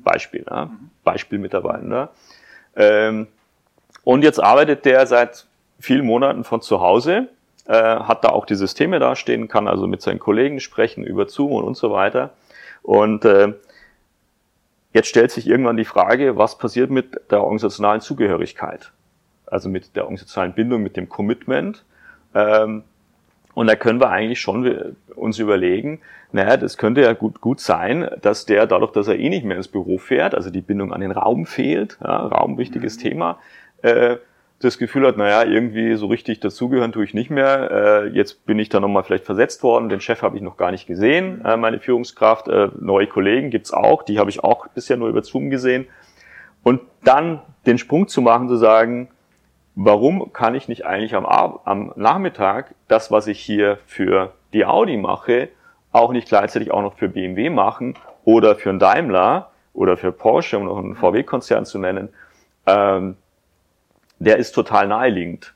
Beispiel, 0.04 0.44
ja, 0.48 0.70
Beispiel 1.02 1.40
Mitarbeiter. 1.40 2.10
Ähm, 2.76 3.26
und 4.02 4.22
jetzt 4.22 4.42
arbeitet 4.42 4.84
der 4.84 5.06
seit 5.06 5.46
vielen 5.80 6.04
Monaten 6.04 6.44
von 6.44 6.60
zu 6.60 6.80
Hause, 6.80 7.28
äh, 7.66 7.72
hat 7.72 8.24
da 8.24 8.28
auch 8.28 8.46
die 8.46 8.54
Systeme 8.54 8.98
dastehen, 8.98 9.48
kann 9.48 9.68
also 9.68 9.86
mit 9.86 10.02
seinen 10.02 10.18
Kollegen 10.18 10.60
sprechen 10.60 11.04
über 11.04 11.28
Zoom 11.28 11.52
und, 11.52 11.64
und 11.64 11.76
so 11.76 11.90
weiter. 11.90 12.30
Und 12.82 13.24
äh, 13.24 13.54
jetzt 14.92 15.08
stellt 15.08 15.30
sich 15.30 15.46
irgendwann 15.46 15.76
die 15.76 15.86
Frage, 15.86 16.36
was 16.36 16.58
passiert 16.58 16.90
mit 16.90 17.30
der 17.30 17.40
organisationalen 17.40 18.00
Zugehörigkeit? 18.00 18.92
Also 19.46 19.68
mit 19.68 19.96
der 19.96 20.04
organisationalen 20.04 20.54
Bindung, 20.54 20.82
mit 20.82 20.96
dem 20.96 21.08
Commitment. 21.08 21.84
Ähm, 22.34 22.84
Und 23.54 23.68
da 23.68 23.76
können 23.76 24.00
wir 24.00 24.10
eigentlich 24.10 24.40
schon 24.40 24.96
uns 25.14 25.38
überlegen, 25.38 26.00
naja, 26.32 26.56
das 26.56 26.76
könnte 26.76 27.00
ja 27.02 27.12
gut, 27.12 27.40
gut 27.40 27.60
sein, 27.60 28.10
dass 28.20 28.46
der 28.46 28.66
dadurch, 28.66 28.90
dass 28.90 29.06
er 29.06 29.18
eh 29.18 29.28
nicht 29.28 29.44
mehr 29.44 29.56
ins 29.56 29.68
Büro 29.68 29.98
fährt, 29.98 30.34
also 30.34 30.50
die 30.50 30.60
Bindung 30.60 30.92
an 30.92 31.00
den 31.00 31.12
Raum 31.12 31.46
fehlt, 31.46 31.96
ja, 32.02 32.16
Raum 32.26 32.58
wichtiges 32.58 32.96
mhm. 32.96 33.00
Thema, 33.02 33.38
äh, 33.82 34.16
das 34.60 34.78
Gefühl 34.78 35.06
hat, 35.06 35.16
naja, 35.16 35.44
irgendwie 35.44 35.94
so 35.94 36.06
richtig 36.06 36.40
dazugehören 36.40 36.92
tue 36.92 37.04
ich 37.04 37.14
nicht 37.14 37.30
mehr. 37.30 37.70
Äh, 37.70 38.08
jetzt 38.08 38.46
bin 38.46 38.58
ich 38.58 38.68
da 38.68 38.80
nochmal 38.80 39.04
vielleicht 39.04 39.24
versetzt 39.24 39.62
worden, 39.62 39.88
den 39.88 40.00
Chef 40.00 40.22
habe 40.22 40.36
ich 40.36 40.42
noch 40.42 40.56
gar 40.56 40.70
nicht 40.70 40.86
gesehen, 40.86 41.44
äh, 41.44 41.56
meine 41.56 41.78
Führungskraft, 41.78 42.48
äh, 42.48 42.70
neue 42.80 43.06
Kollegen 43.06 43.50
gibt's 43.50 43.72
auch, 43.72 44.02
die 44.02 44.18
habe 44.18 44.30
ich 44.30 44.42
auch 44.42 44.66
bisher 44.68 44.96
nur 44.96 45.08
über 45.08 45.22
Zoom 45.22 45.50
gesehen. 45.50 45.86
Und 46.62 46.80
dann 47.04 47.42
den 47.66 47.78
Sprung 47.78 48.08
zu 48.08 48.22
machen, 48.22 48.48
zu 48.48 48.56
sagen, 48.56 49.08
warum 49.74 50.32
kann 50.32 50.54
ich 50.54 50.68
nicht 50.68 50.86
eigentlich 50.86 51.14
am, 51.14 51.26
am 51.26 51.92
Nachmittag 51.96 52.74
das, 52.88 53.10
was 53.10 53.26
ich 53.26 53.40
hier 53.40 53.78
für 53.86 54.32
die 54.52 54.64
Audi 54.64 54.96
mache, 54.96 55.48
auch 55.92 56.12
nicht 56.12 56.28
gleichzeitig 56.28 56.70
auch 56.70 56.82
noch 56.82 56.94
für 56.94 57.08
BMW 57.08 57.50
machen 57.50 57.94
oder 58.24 58.56
für 58.56 58.70
einen 58.70 58.78
Daimler 58.78 59.50
oder 59.72 59.96
für 59.96 60.12
Porsche, 60.12 60.58
um 60.58 60.66
noch 60.66 60.78
einen 60.78 60.94
VW-Konzern 60.94 61.64
zu 61.66 61.78
nennen, 61.78 62.08
ähm, 62.66 63.16
der 64.18 64.38
ist 64.38 64.52
total 64.52 64.88
naheliegend. 64.88 65.54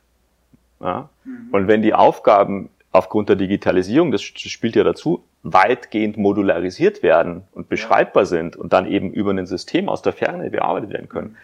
Ja? 0.81 1.09
Mhm. 1.25 1.49
Und 1.53 1.69
wenn 1.69 1.83
die 1.83 1.95
Aufgaben 1.95 2.71
aufgrund 2.91 3.29
der 3.29 3.37
Digitalisierung, 3.37 4.11
das 4.11 4.23
spielt 4.23 4.77
ja 4.77 4.85
dazu, 4.85 5.25
weitgehend 5.43 6.17
modularisiert 6.17 7.03
werden 7.03 7.43
und 7.53 7.69
beschreibbar 7.69 8.27
sind 8.27 8.57
und 8.57 8.73
dann 8.73 8.87
eben 8.87 9.13
über 9.13 9.31
ein 9.31 9.47
System 9.47 9.89
aus 9.89 10.03
der 10.03 10.13
Ferne 10.13 10.51
bearbeitet 10.51 10.91
werden 10.91 11.09
können, 11.09 11.37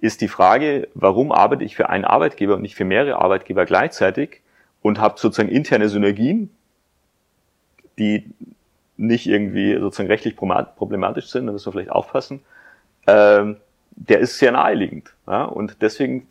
ist 0.00 0.20
die 0.20 0.28
Frage, 0.28 0.88
warum 0.94 1.32
arbeite 1.32 1.64
ich 1.64 1.76
für 1.76 1.88
einen 1.88 2.04
Arbeitgeber 2.04 2.54
und 2.54 2.62
nicht 2.62 2.74
für 2.74 2.84
mehrere 2.84 3.16
Arbeitgeber 3.20 3.64
gleichzeitig 3.64 4.42
und 4.82 5.00
habe 5.00 5.18
sozusagen 5.18 5.48
interne 5.48 5.88
Synergien, 5.88 6.50
die 7.98 8.30
nicht 8.96 9.26
irgendwie 9.26 9.78
sozusagen 9.78 10.08
rechtlich 10.08 10.36
problematisch 10.36 11.26
sind, 11.26 11.46
da 11.46 11.52
müssen 11.52 11.66
wir 11.66 11.72
vielleicht 11.72 11.90
aufpassen, 11.90 12.42
ähm, 13.06 13.56
der 13.90 14.20
ist 14.20 14.38
sehr 14.38 14.52
naheliegend. 14.52 15.14
Ja? 15.26 15.44
Und 15.44 15.76
deswegen 15.80 16.28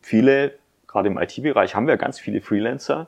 viele, 0.00 0.54
gerade 0.86 1.08
im 1.08 1.18
IT-Bereich 1.18 1.74
haben 1.74 1.86
wir 1.86 1.96
ganz 1.96 2.18
viele 2.18 2.40
Freelancer, 2.40 3.06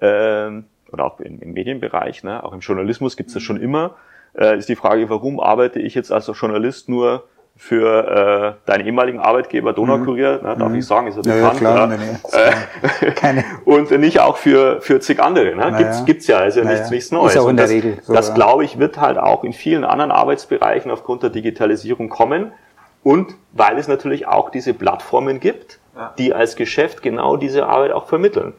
ähm, 0.00 0.64
oder 0.92 1.04
auch 1.04 1.20
im, 1.20 1.40
im 1.40 1.52
Medienbereich, 1.52 2.22
ne? 2.22 2.42
auch 2.44 2.52
im 2.52 2.60
Journalismus 2.60 3.16
gibt 3.16 3.28
es 3.28 3.34
das 3.34 3.42
schon 3.42 3.60
immer, 3.60 3.96
äh, 4.34 4.58
ist 4.58 4.68
die 4.68 4.76
Frage, 4.76 5.08
warum 5.10 5.40
arbeite 5.40 5.80
ich 5.80 5.94
jetzt 5.94 6.12
als 6.12 6.26
Journalist 6.26 6.88
nur 6.88 7.28
für 7.56 8.56
äh, 8.66 8.68
deinen 8.68 8.86
ehemaligen 8.86 9.20
Arbeitgeber 9.20 9.72
Donaukurier, 9.72 10.40
mhm. 10.42 10.48
ne, 10.48 10.56
darf 10.56 10.68
mhm. 10.70 10.74
ich 10.74 10.86
sagen, 10.86 11.06
ist 11.06 11.16
er 11.16 11.36
ja, 11.36 11.50
bekannt. 11.50 11.60
Ja, 11.60 11.72
klar, 11.72 11.90
ja. 11.90 11.96
Nee, 11.96 12.56
nee. 13.00 13.10
Keine. 13.12 13.44
und 13.64 13.90
nicht 13.92 14.20
auch 14.20 14.36
für, 14.36 14.80
für 14.80 15.00
zig 15.00 15.20
andere. 15.22 15.54
Ne? 15.54 15.74
Gibt's, 15.78 15.98
ja. 15.98 16.04
gibt's 16.04 16.26
ja, 16.26 16.40
ist 16.44 16.56
ja 16.56 16.64
nichts, 16.64 16.90
nichts 16.90 17.12
Neues. 17.12 17.34
Ist 17.34 17.40
auch 17.40 17.48
in 17.48 17.56
der 17.56 17.66
das, 17.66 17.74
Regel 17.74 17.98
so, 18.02 18.12
das 18.12 18.34
glaube 18.34 18.64
ich, 18.64 18.78
wird 18.78 19.00
halt 19.00 19.18
auch 19.18 19.44
in 19.44 19.52
vielen 19.52 19.84
anderen 19.84 20.10
Arbeitsbereichen 20.10 20.90
aufgrund 20.90 21.22
der 21.22 21.30
Digitalisierung 21.30 22.08
kommen. 22.08 22.52
Und 23.04 23.34
weil 23.52 23.78
es 23.78 23.86
natürlich 23.86 24.26
auch 24.26 24.50
diese 24.50 24.74
Plattformen 24.74 25.38
gibt, 25.38 25.78
die 26.18 26.34
als 26.34 26.56
Geschäft 26.56 27.02
genau 27.02 27.36
diese 27.36 27.66
Arbeit 27.66 27.92
auch 27.92 28.06
vermitteln. 28.06 28.54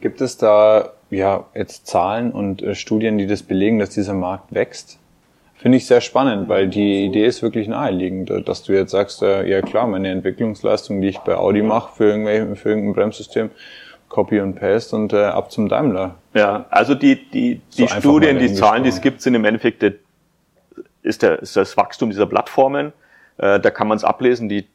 Gibt 0.00 0.20
es 0.20 0.38
da 0.38 0.90
ja 1.10 1.44
jetzt 1.54 1.86
Zahlen 1.86 2.32
und 2.32 2.62
äh, 2.62 2.74
Studien, 2.74 3.18
die 3.18 3.26
das 3.26 3.42
belegen, 3.42 3.78
dass 3.78 3.90
dieser 3.90 4.14
Markt 4.14 4.54
wächst? 4.54 4.98
Finde 5.56 5.78
ich 5.78 5.86
sehr 5.86 6.00
spannend, 6.00 6.48
weil 6.48 6.68
die 6.68 7.06
Idee 7.06 7.24
ist 7.24 7.42
wirklich 7.42 7.68
naheliegend, 7.68 8.30
dass 8.46 8.62
du 8.64 8.72
jetzt 8.72 8.90
sagst, 8.90 9.22
äh, 9.22 9.48
ja 9.48 9.62
klar, 9.62 9.86
meine 9.86 10.10
Entwicklungsleistung, 10.10 11.00
die 11.00 11.08
ich 11.08 11.18
bei 11.20 11.36
Audi 11.36 11.62
mache 11.62 11.94
für, 11.96 12.04
irgendwelche, 12.04 12.56
für 12.56 12.70
irgendein 12.70 12.94
Bremssystem, 12.94 13.50
Copy 14.08 14.40
und 14.40 14.56
Paste 14.56 14.94
und 14.94 15.12
äh, 15.12 15.24
ab 15.24 15.50
zum 15.50 15.68
Daimler. 15.68 16.16
Ja, 16.34 16.66
also 16.70 16.94
die, 16.94 17.28
die, 17.30 17.60
die 17.76 17.82
so 17.82 17.88
Studien, 17.88 18.38
die 18.38 18.52
Zahlen, 18.52 18.82
die 18.82 18.90
es 18.90 19.00
gibt, 19.00 19.22
sind 19.22 19.34
im 19.34 19.44
Endeffekt 19.44 19.82
der, 19.82 19.94
ist, 21.02 21.22
der, 21.22 21.40
ist 21.40 21.56
das 21.56 21.76
Wachstum 21.76 22.10
dieser 22.10 22.26
Plattformen. 22.26 22.92
Äh, 23.38 23.60
da 23.60 23.70
kann 23.70 23.88
man 23.88 23.96
es 23.96 24.04
ablesen, 24.04 24.48
die 24.48 24.66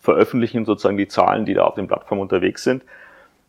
veröffentlichen 0.00 0.64
sozusagen 0.64 0.96
die 0.96 1.08
Zahlen, 1.08 1.46
die 1.46 1.54
da 1.54 1.64
auf 1.64 1.74
den 1.74 1.86
Plattformen 1.86 2.22
unterwegs 2.22 2.64
sind. 2.64 2.82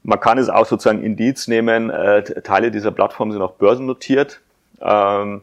Man 0.03 0.19
kann 0.19 0.37
es 0.37 0.49
auch 0.49 0.65
sozusagen 0.65 1.01
Indiz 1.01 1.47
nehmen, 1.47 1.89
äh, 1.89 2.23
Teile 2.23 2.71
dieser 2.71 2.91
Plattformen 2.91 3.31
sind 3.31 3.41
auch 3.41 3.53
börsennotiert. 3.53 4.41
Ähm, 4.81 5.41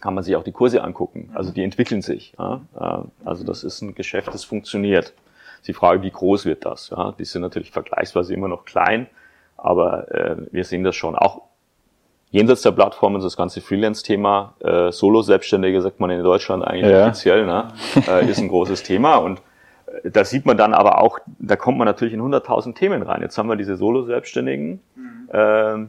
kann 0.00 0.14
man 0.14 0.24
sich 0.24 0.36
auch 0.36 0.44
die 0.44 0.52
Kurse 0.52 0.82
angucken. 0.82 1.30
Also 1.34 1.52
die 1.52 1.62
entwickeln 1.62 2.02
sich. 2.02 2.34
Ja? 2.38 2.60
Äh, 2.78 3.26
also 3.26 3.44
das 3.44 3.64
ist 3.64 3.82
ein 3.82 3.94
Geschäft, 3.94 4.28
das 4.28 4.44
funktioniert. 4.44 5.14
Die 5.66 5.72
Frage, 5.72 6.02
wie 6.02 6.10
groß 6.10 6.44
wird 6.44 6.64
das? 6.64 6.90
Ja? 6.90 7.14
Die 7.18 7.24
sind 7.24 7.42
natürlich 7.42 7.70
vergleichsweise 7.70 8.34
immer 8.34 8.48
noch 8.48 8.64
klein, 8.64 9.08
aber 9.56 10.10
äh, 10.12 10.36
wir 10.50 10.64
sehen 10.64 10.84
das 10.84 10.96
schon. 10.96 11.16
Auch 11.16 11.42
jenseits 12.30 12.62
der 12.62 12.72
Plattformen, 12.72 13.20
das 13.22 13.36
ganze 13.36 13.60
Freelance-Thema, 13.60 14.54
äh, 14.60 14.92
Solo-Selbstständige, 14.92 15.80
sagt 15.80 16.00
man 16.00 16.10
in 16.10 16.22
Deutschland 16.22 16.64
eigentlich 16.64 16.92
ja. 16.92 17.06
offiziell, 17.06 17.46
ne? 17.46 17.68
äh, 18.08 18.28
ist 18.28 18.38
ein 18.38 18.48
großes 18.48 18.82
Thema. 18.82 19.16
Und 19.16 19.40
äh, 20.02 20.10
da 20.10 20.24
sieht 20.24 20.46
man 20.46 20.56
dann 20.56 20.74
aber 20.74 21.00
auch, 21.00 21.18
da 21.38 21.56
kommt 21.56 21.78
man 21.78 21.86
natürlich 21.86 22.14
in 22.14 22.20
100.000 22.20 22.74
Themen 22.74 23.02
rein. 23.02 23.22
Jetzt 23.22 23.38
haben 23.38 23.48
wir 23.48 23.56
diese 23.56 23.76
Solo-Selbstständigen, 23.76 24.80
mhm. 24.94 25.28
äh, 25.32 25.86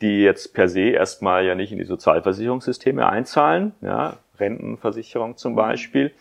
die 0.00 0.22
jetzt 0.22 0.54
per 0.54 0.68
se 0.68 0.90
erstmal 0.90 1.44
ja 1.44 1.54
nicht 1.54 1.72
in 1.72 1.78
die 1.78 1.84
Sozialversicherungssysteme 1.84 3.08
einzahlen, 3.08 3.72
ja, 3.80 4.14
Rentenversicherung 4.38 5.36
zum 5.36 5.54
Beispiel, 5.54 6.12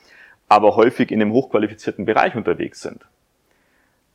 aber 0.49 0.75
häufig 0.75 1.11
in 1.11 1.19
dem 1.19 1.31
hochqualifizierten 1.31 2.05
Bereich 2.05 2.35
unterwegs 2.35 2.81
sind. 2.81 3.05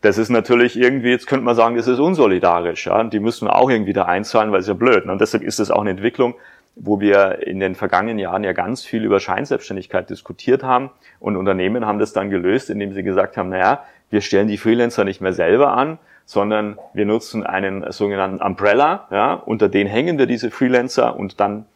Das 0.02 0.18
ist 0.18 0.28
natürlich 0.28 0.78
irgendwie, 0.78 1.10
jetzt 1.10 1.26
könnte 1.26 1.46
man 1.46 1.54
sagen, 1.54 1.76
das 1.76 1.86
ist 1.86 1.98
unsolidarisch, 1.98 2.86
ja, 2.86 3.00
und 3.00 3.14
die 3.14 3.20
müssen 3.20 3.48
auch 3.48 3.70
irgendwie 3.70 3.94
da 3.94 4.04
einzahlen, 4.04 4.52
weil 4.52 4.60
es 4.60 4.66
ja 4.66 4.74
blöd. 4.74 5.06
Und 5.06 5.20
deshalb 5.20 5.42
ist 5.42 5.60
es 5.60 5.70
auch 5.70 5.80
eine 5.80 5.90
Entwicklung, 5.90 6.34
wo 6.76 7.00
wir 7.00 7.46
in 7.46 7.60
den 7.60 7.74
vergangenen 7.74 8.18
Jahren 8.18 8.44
ja 8.44 8.52
ganz 8.52 8.84
viel 8.84 9.04
über 9.04 9.20
Scheinselbstständigkeit 9.20 10.10
diskutiert 10.10 10.62
haben 10.62 10.90
und 11.20 11.36
Unternehmen 11.36 11.86
haben 11.86 11.98
das 11.98 12.12
dann 12.12 12.30
gelöst, 12.30 12.68
indem 12.68 12.92
sie 12.92 13.02
gesagt 13.02 13.36
haben, 13.36 13.48
naja, 13.48 13.84
wir 14.10 14.20
stellen 14.20 14.48
die 14.48 14.58
Freelancer 14.58 15.04
nicht 15.04 15.20
mehr 15.20 15.32
selber 15.32 15.72
an, 15.72 15.98
sondern 16.26 16.78
wir 16.92 17.06
nutzen 17.06 17.44
einen 17.44 17.90
sogenannten 17.92 18.42
Umbrella, 18.42 19.06
ja, 19.10 19.34
unter 19.34 19.68
den 19.68 19.86
hängen 19.86 20.18
wir 20.18 20.26
diese 20.26 20.50
Freelancer 20.50 21.16
und 21.16 21.40
dann 21.40 21.66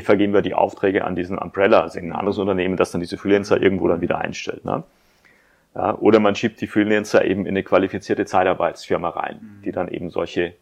vergeben 0.00 0.32
wir 0.32 0.42
die 0.42 0.54
Aufträge 0.54 1.04
an 1.04 1.16
diesen 1.16 1.36
Umbrella, 1.36 1.80
also 1.80 1.98
ein 1.98 2.12
anderes 2.12 2.38
Unternehmen, 2.38 2.76
das 2.76 2.92
dann 2.92 3.00
diese 3.00 3.18
Freelancer 3.18 3.60
irgendwo 3.60 3.88
dann 3.88 4.00
wieder 4.00 4.18
einstellt. 4.18 4.64
Ne? 4.64 4.84
Ja, 5.74 5.96
oder 5.98 6.20
man 6.20 6.36
schiebt 6.36 6.60
die 6.60 6.68
Freelancer 6.68 7.24
eben 7.24 7.42
in 7.42 7.48
eine 7.48 7.64
qualifizierte 7.64 8.24
Zeitarbeitsfirma 8.24 9.08
rein, 9.08 9.40
mhm. 9.40 9.62
die 9.64 9.72
dann 9.72 9.88
eben 9.88 10.10
solche 10.10 10.54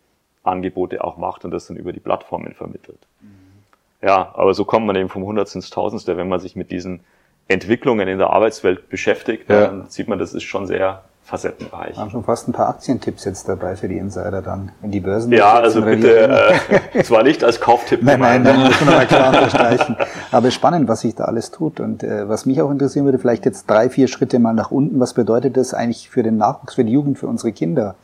Angebote 0.43 1.05
auch 1.05 1.19
macht 1.19 1.45
und 1.45 1.51
das 1.51 1.67
dann 1.67 1.77
über 1.77 1.93
die 1.93 2.01
Plattformen 2.01 2.55
vermittelt. 2.55 2.99
Mhm. 3.21 4.07
Ja, 4.07 4.33
aber 4.35 4.55
so 4.55 4.65
kommt 4.65 4.87
man 4.87 4.97
eben 4.97 5.09
vom 5.09 5.25
Hundertsten 5.25 5.61
ins 5.61 5.71
Tausendste, 5.71 6.17
wenn 6.17 6.29
man 6.29 6.41
sich 6.41 6.57
mit 6.57 6.71
diesen 6.71 7.01
Entwicklungen 7.49 8.09
in 8.09 8.19
der 8.19 8.31
Arbeitswelt 8.31 8.89
beschäftigt, 8.89 9.49
ja. 9.49 9.67
dann 9.67 9.87
sieht 9.89 10.09
man, 10.09 10.19
das 10.19 10.35
ist 10.35 10.45
schon 10.45 10.67
sehr 10.67 11.05
facettenreich. 11.29 11.95
Wir 11.95 12.01
haben 12.01 12.11
schon 12.11 12.25
fast 12.25 12.49
ein 12.49 12.53
paar 12.53 12.71
Aktientipps 12.71 13.25
jetzt 13.27 13.49
dabei 13.49 13.77
für 13.77 13.87
die 13.87 13.99
Insider 13.99 14.41
dann, 14.41 14.73
in 14.83 14.91
die 14.91 15.01
Börsen. 15.01 15.31
Ja, 15.31 15.61
also 15.61 15.83
bitte, 15.83 16.57
äh, 16.93 17.03
zwar 17.05 17.23
nicht 17.23 17.45
als 17.45 17.61
Kauftipp. 17.61 18.03
nein, 18.03 18.19
nein, 18.19 18.45
dann 18.45 18.65
muss 18.65 18.81
man 18.81 18.95
mal 18.95 19.07
klar 19.07 19.29
unterstreichen. 19.29 19.97
Aber 20.33 20.51
spannend, 20.51 20.89
was 20.89 21.01
sich 21.01 21.15
da 21.15 21.25
alles 21.25 21.51
tut. 21.51 21.81
Und 21.81 22.03
äh, 22.03 22.27
was 22.31 22.47
mich 22.47 22.63
auch 22.63 22.71
interessieren 22.71 23.05
würde, 23.05 23.19
vielleicht 23.19 23.45
jetzt 23.45 23.69
drei, 23.69 23.91
vier 23.91 24.09
Schritte 24.09 24.39
mal 24.39 24.55
nach 24.55 24.71
unten. 24.71 25.01
Was 25.01 25.13
bedeutet 25.13 25.59
das 25.59 25.75
eigentlich 25.75 26.09
für 26.09 26.23
den 26.23 26.39
Nachwuchs, 26.39 26.77
für 26.77 26.85
die 26.85 26.93
Jugend, 26.93 27.19
für 27.19 27.27
unsere 27.27 27.53
Kinder? 27.53 27.97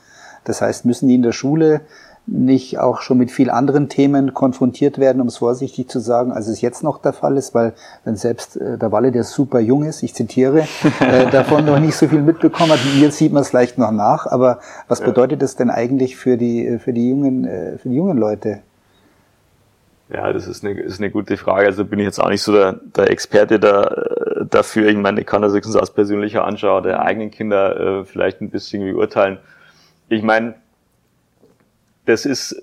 Das 0.44 0.60
heißt, 0.60 0.84
müssen 0.84 1.08
die 1.08 1.14
in 1.14 1.22
der 1.22 1.32
Schule 1.32 1.80
nicht 2.26 2.78
auch 2.78 3.02
schon 3.02 3.18
mit 3.18 3.30
viel 3.30 3.50
anderen 3.50 3.88
Themen 3.88 4.32
konfrontiert 4.32 4.98
werden, 4.98 5.20
um 5.20 5.28
es 5.28 5.36
vorsichtig 5.36 5.88
zu 5.88 6.00
sagen, 6.00 6.32
als 6.32 6.48
es 6.48 6.62
jetzt 6.62 6.82
noch 6.82 6.98
der 6.98 7.12
Fall 7.12 7.36
ist, 7.36 7.54
weil 7.54 7.74
wenn 8.04 8.16
selbst 8.16 8.56
äh, 8.56 8.78
der 8.78 8.92
Walle, 8.92 9.12
der 9.12 9.24
super 9.24 9.60
jung 9.60 9.84
ist, 9.84 10.02
ich 10.02 10.14
zitiere, 10.14 10.66
äh, 11.00 11.30
davon 11.30 11.66
noch 11.66 11.78
nicht 11.78 11.96
so 11.96 12.08
viel 12.08 12.22
mitbekommen 12.22 12.72
hat, 12.72 12.80
jetzt 12.98 13.18
sieht 13.18 13.32
man 13.32 13.42
es 13.42 13.52
leicht 13.52 13.76
noch 13.76 13.92
nach, 13.92 14.26
aber 14.26 14.60
was 14.88 15.00
ja. 15.00 15.06
bedeutet 15.06 15.42
das 15.42 15.56
denn 15.56 15.68
eigentlich 15.68 16.16
für 16.16 16.38
die, 16.38 16.66
äh, 16.66 16.78
für 16.78 16.94
die 16.94 17.10
jungen, 17.10 17.44
äh, 17.44 17.76
für 17.76 17.90
die 17.90 17.96
jungen 17.96 18.16
Leute? 18.16 18.60
Ja, 20.08 20.32
das 20.32 20.46
ist 20.46 20.64
eine, 20.64 20.78
ist 20.80 21.00
eine 21.00 21.10
gute 21.10 21.36
Frage. 21.36 21.66
Also 21.66 21.84
bin 21.84 21.98
ich 21.98 22.04
jetzt 22.04 22.20
auch 22.20 22.28
nicht 22.28 22.42
so 22.42 22.52
der, 22.52 22.74
der 22.96 23.10
Experte 23.10 23.58
da, 23.58 23.84
äh, 23.84 24.46
dafür. 24.48 24.88
Ich 24.88 24.96
meine, 24.96 25.20
ich 25.20 25.26
kann 25.26 25.42
das 25.42 25.52
höchstens 25.52 25.76
aus 25.76 25.92
persönlicher 25.92 26.44
Anschauung 26.44 26.82
der 26.82 27.02
eigenen 27.02 27.30
Kinder 27.30 28.00
äh, 28.00 28.04
vielleicht 28.04 28.40
ein 28.40 28.50
bisschen 28.50 28.84
beurteilen. 28.84 29.38
Ich 30.08 30.22
meine, 30.22 30.54
das 32.06 32.26
ist 32.26 32.62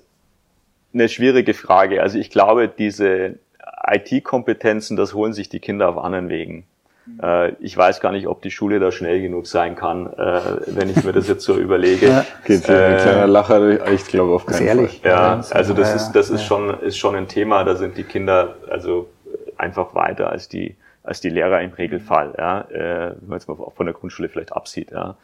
eine 0.94 1.08
schwierige 1.08 1.54
Frage. 1.54 2.02
Also 2.02 2.18
ich 2.18 2.30
glaube, 2.30 2.68
diese 2.68 3.38
IT-Kompetenzen, 3.86 4.96
das 4.96 5.14
holen 5.14 5.32
sich 5.32 5.48
die 5.48 5.60
Kinder 5.60 5.88
auf 5.88 5.98
anderen 5.98 6.28
Wegen. 6.28 6.64
Mhm. 7.06 7.20
Äh, 7.22 7.48
ich 7.60 7.76
weiß 7.76 8.00
gar 8.00 8.12
nicht, 8.12 8.26
ob 8.26 8.42
die 8.42 8.50
Schule 8.50 8.78
da 8.78 8.92
schnell 8.92 9.20
genug 9.20 9.46
sein 9.46 9.74
kann, 9.74 10.06
äh, 10.12 10.40
wenn 10.66 10.88
ich 10.88 11.02
mir 11.02 11.12
das 11.12 11.28
jetzt 11.28 11.44
so 11.44 11.56
überlege. 11.58 12.06
Ja. 12.12 12.24
Geht 12.44 12.68
äh, 12.68 12.72
ein 12.72 12.96
kleiner 12.98 13.26
Lacher, 13.26 13.90
ich 13.90 14.04
glaube 14.06 14.34
auf 14.34 14.46
keinen 14.46 14.66
ehrlich. 14.66 15.00
Fall. 15.00 15.10
Ja, 15.10 15.44
also 15.50 15.72
das 15.72 15.94
ist 15.94 16.12
das 16.12 16.30
ist 16.30 16.44
schon 16.44 16.78
ist 16.80 16.98
schon 16.98 17.14
ein 17.14 17.28
Thema. 17.28 17.64
Da 17.64 17.76
sind 17.76 17.96
die 17.96 18.04
Kinder 18.04 18.56
also 18.68 19.08
einfach 19.56 19.94
weiter 19.94 20.30
als 20.30 20.48
die 20.48 20.76
als 21.02 21.20
die 21.20 21.30
Lehrer 21.30 21.62
im 21.62 21.72
Regelfall. 21.72 22.34
Ja, 22.36 22.66
wenn 22.68 23.16
man 23.26 23.38
jetzt 23.38 23.48
mal 23.48 23.56
von 23.56 23.86
der 23.86 23.94
Grundschule 23.94 24.28
vielleicht 24.28 24.52
absieht. 24.52 24.90
Ja. 24.90 25.16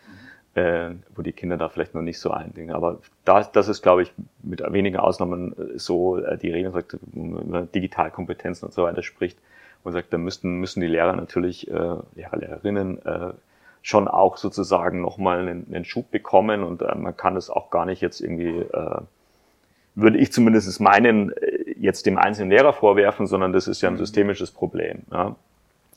Äh, 0.55 0.91
wo 1.15 1.23
die 1.23 1.33
Kinder 1.33 1.57
da 1.57 1.69
vielleicht 1.69 1.95
noch 1.95 2.03
nicht 2.03 2.19
so 2.19 2.31
eindringen. 2.31 2.75
Aber 2.75 2.99
das, 3.25 3.53
das 3.53 3.69
ist, 3.69 3.83
glaube 3.83 4.03
ich, 4.03 4.13
mit 4.43 4.61
wenigen 4.73 4.97
Ausnahmen 4.97 5.53
äh, 5.53 5.79
so 5.79 6.19
äh, 6.19 6.37
die 6.39 6.51
Regel, 6.51 6.73
sagt, 6.73 6.97
wenn 7.13 7.51
man 7.51 7.73
Digitalkompetenzen 7.73 8.67
und 8.67 8.73
so 8.73 8.85
weiter 8.85 9.03
spricht, 9.03 9.39
und 9.85 9.93
sagt, 9.93 10.13
da 10.13 10.19
müssten, 10.19 10.59
müssen 10.59 10.81
die 10.81 10.87
Lehrer 10.87 11.15
natürlich, 11.15 11.69
äh, 11.71 11.97
Lehrer, 12.15 12.37
Lehrerinnen, 12.37 13.05
äh, 13.05 13.33
schon 13.83 14.09
auch 14.09 14.37
sozusagen 14.37 15.01
nochmal 15.01 15.41
einen, 15.41 15.67
einen 15.73 15.85
Schub 15.85 16.11
bekommen 16.11 16.63
und 16.63 16.83
äh, 16.83 16.95
man 16.95 17.17
kann 17.17 17.35
das 17.35 17.49
auch 17.49 17.71
gar 17.71 17.87
nicht 17.87 18.01
jetzt 18.01 18.21
irgendwie, 18.21 18.59
äh, 18.59 19.01
würde 19.95 20.19
ich 20.19 20.33
zumindest 20.33 20.81
meinen, 20.81 21.33
äh, 21.33 21.75
jetzt 21.79 22.07
dem 22.07 22.19
einzelnen 22.19 22.51
Lehrer 22.51 22.73
vorwerfen, 22.73 23.27
sondern 23.27 23.53
das 23.53 23.69
ist 23.69 23.81
ja 23.81 23.89
ein 23.89 23.95
mhm. 23.95 23.99
systemisches 23.99 24.51
Problem. 24.51 25.03
Ja. 25.13 25.37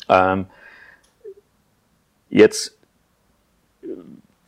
Ähm, 0.10 0.46
jetzt 2.30 2.78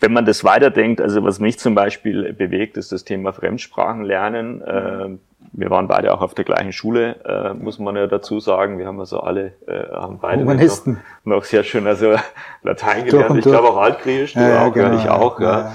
wenn 0.03 0.11
man 0.11 0.25
das 0.25 0.43
weiterdenkt, 0.43 0.99
also 0.99 1.23
was 1.23 1.39
mich 1.39 1.59
zum 1.59 1.75
Beispiel 1.75 2.33
bewegt, 2.33 2.75
ist 2.75 2.91
das 2.91 3.05
Thema 3.05 3.31
Fremdsprachenlernen. 3.31 4.61
Äh, 4.61 5.09
wir 5.53 5.69
waren 5.69 5.87
beide 5.87 6.13
auch 6.13 6.19
auf 6.19 6.33
der 6.33 6.43
gleichen 6.43 6.73
Schule, 6.73 7.23
äh, 7.23 7.53
muss 7.53 7.79
man 7.79 7.95
ja 7.95 8.07
dazu 8.07 8.41
sagen. 8.41 8.79
Wir 8.79 8.87
haben 8.87 8.99
also 8.99 9.21
alle, 9.21 9.53
äh, 9.65 9.87
haben 9.93 10.19
beide 10.19 10.43
noch, 10.43 10.97
noch, 11.23 11.43
sehr 11.45 11.63
schön 11.63 11.87
also 11.87 12.15
Latein 12.63 13.05
gelernt. 13.05 13.37
Ich 13.37 13.45
glaube 13.45 13.69
auch 13.69 13.77
Altgriechisch, 13.77 14.33
du 14.33 14.41
ja, 14.41 14.65
auch, 14.67 14.73
genau, 14.73 14.97
ich 14.97 15.07
auch. 15.07 15.39
Ja. 15.39 15.59
ja. 15.59 15.73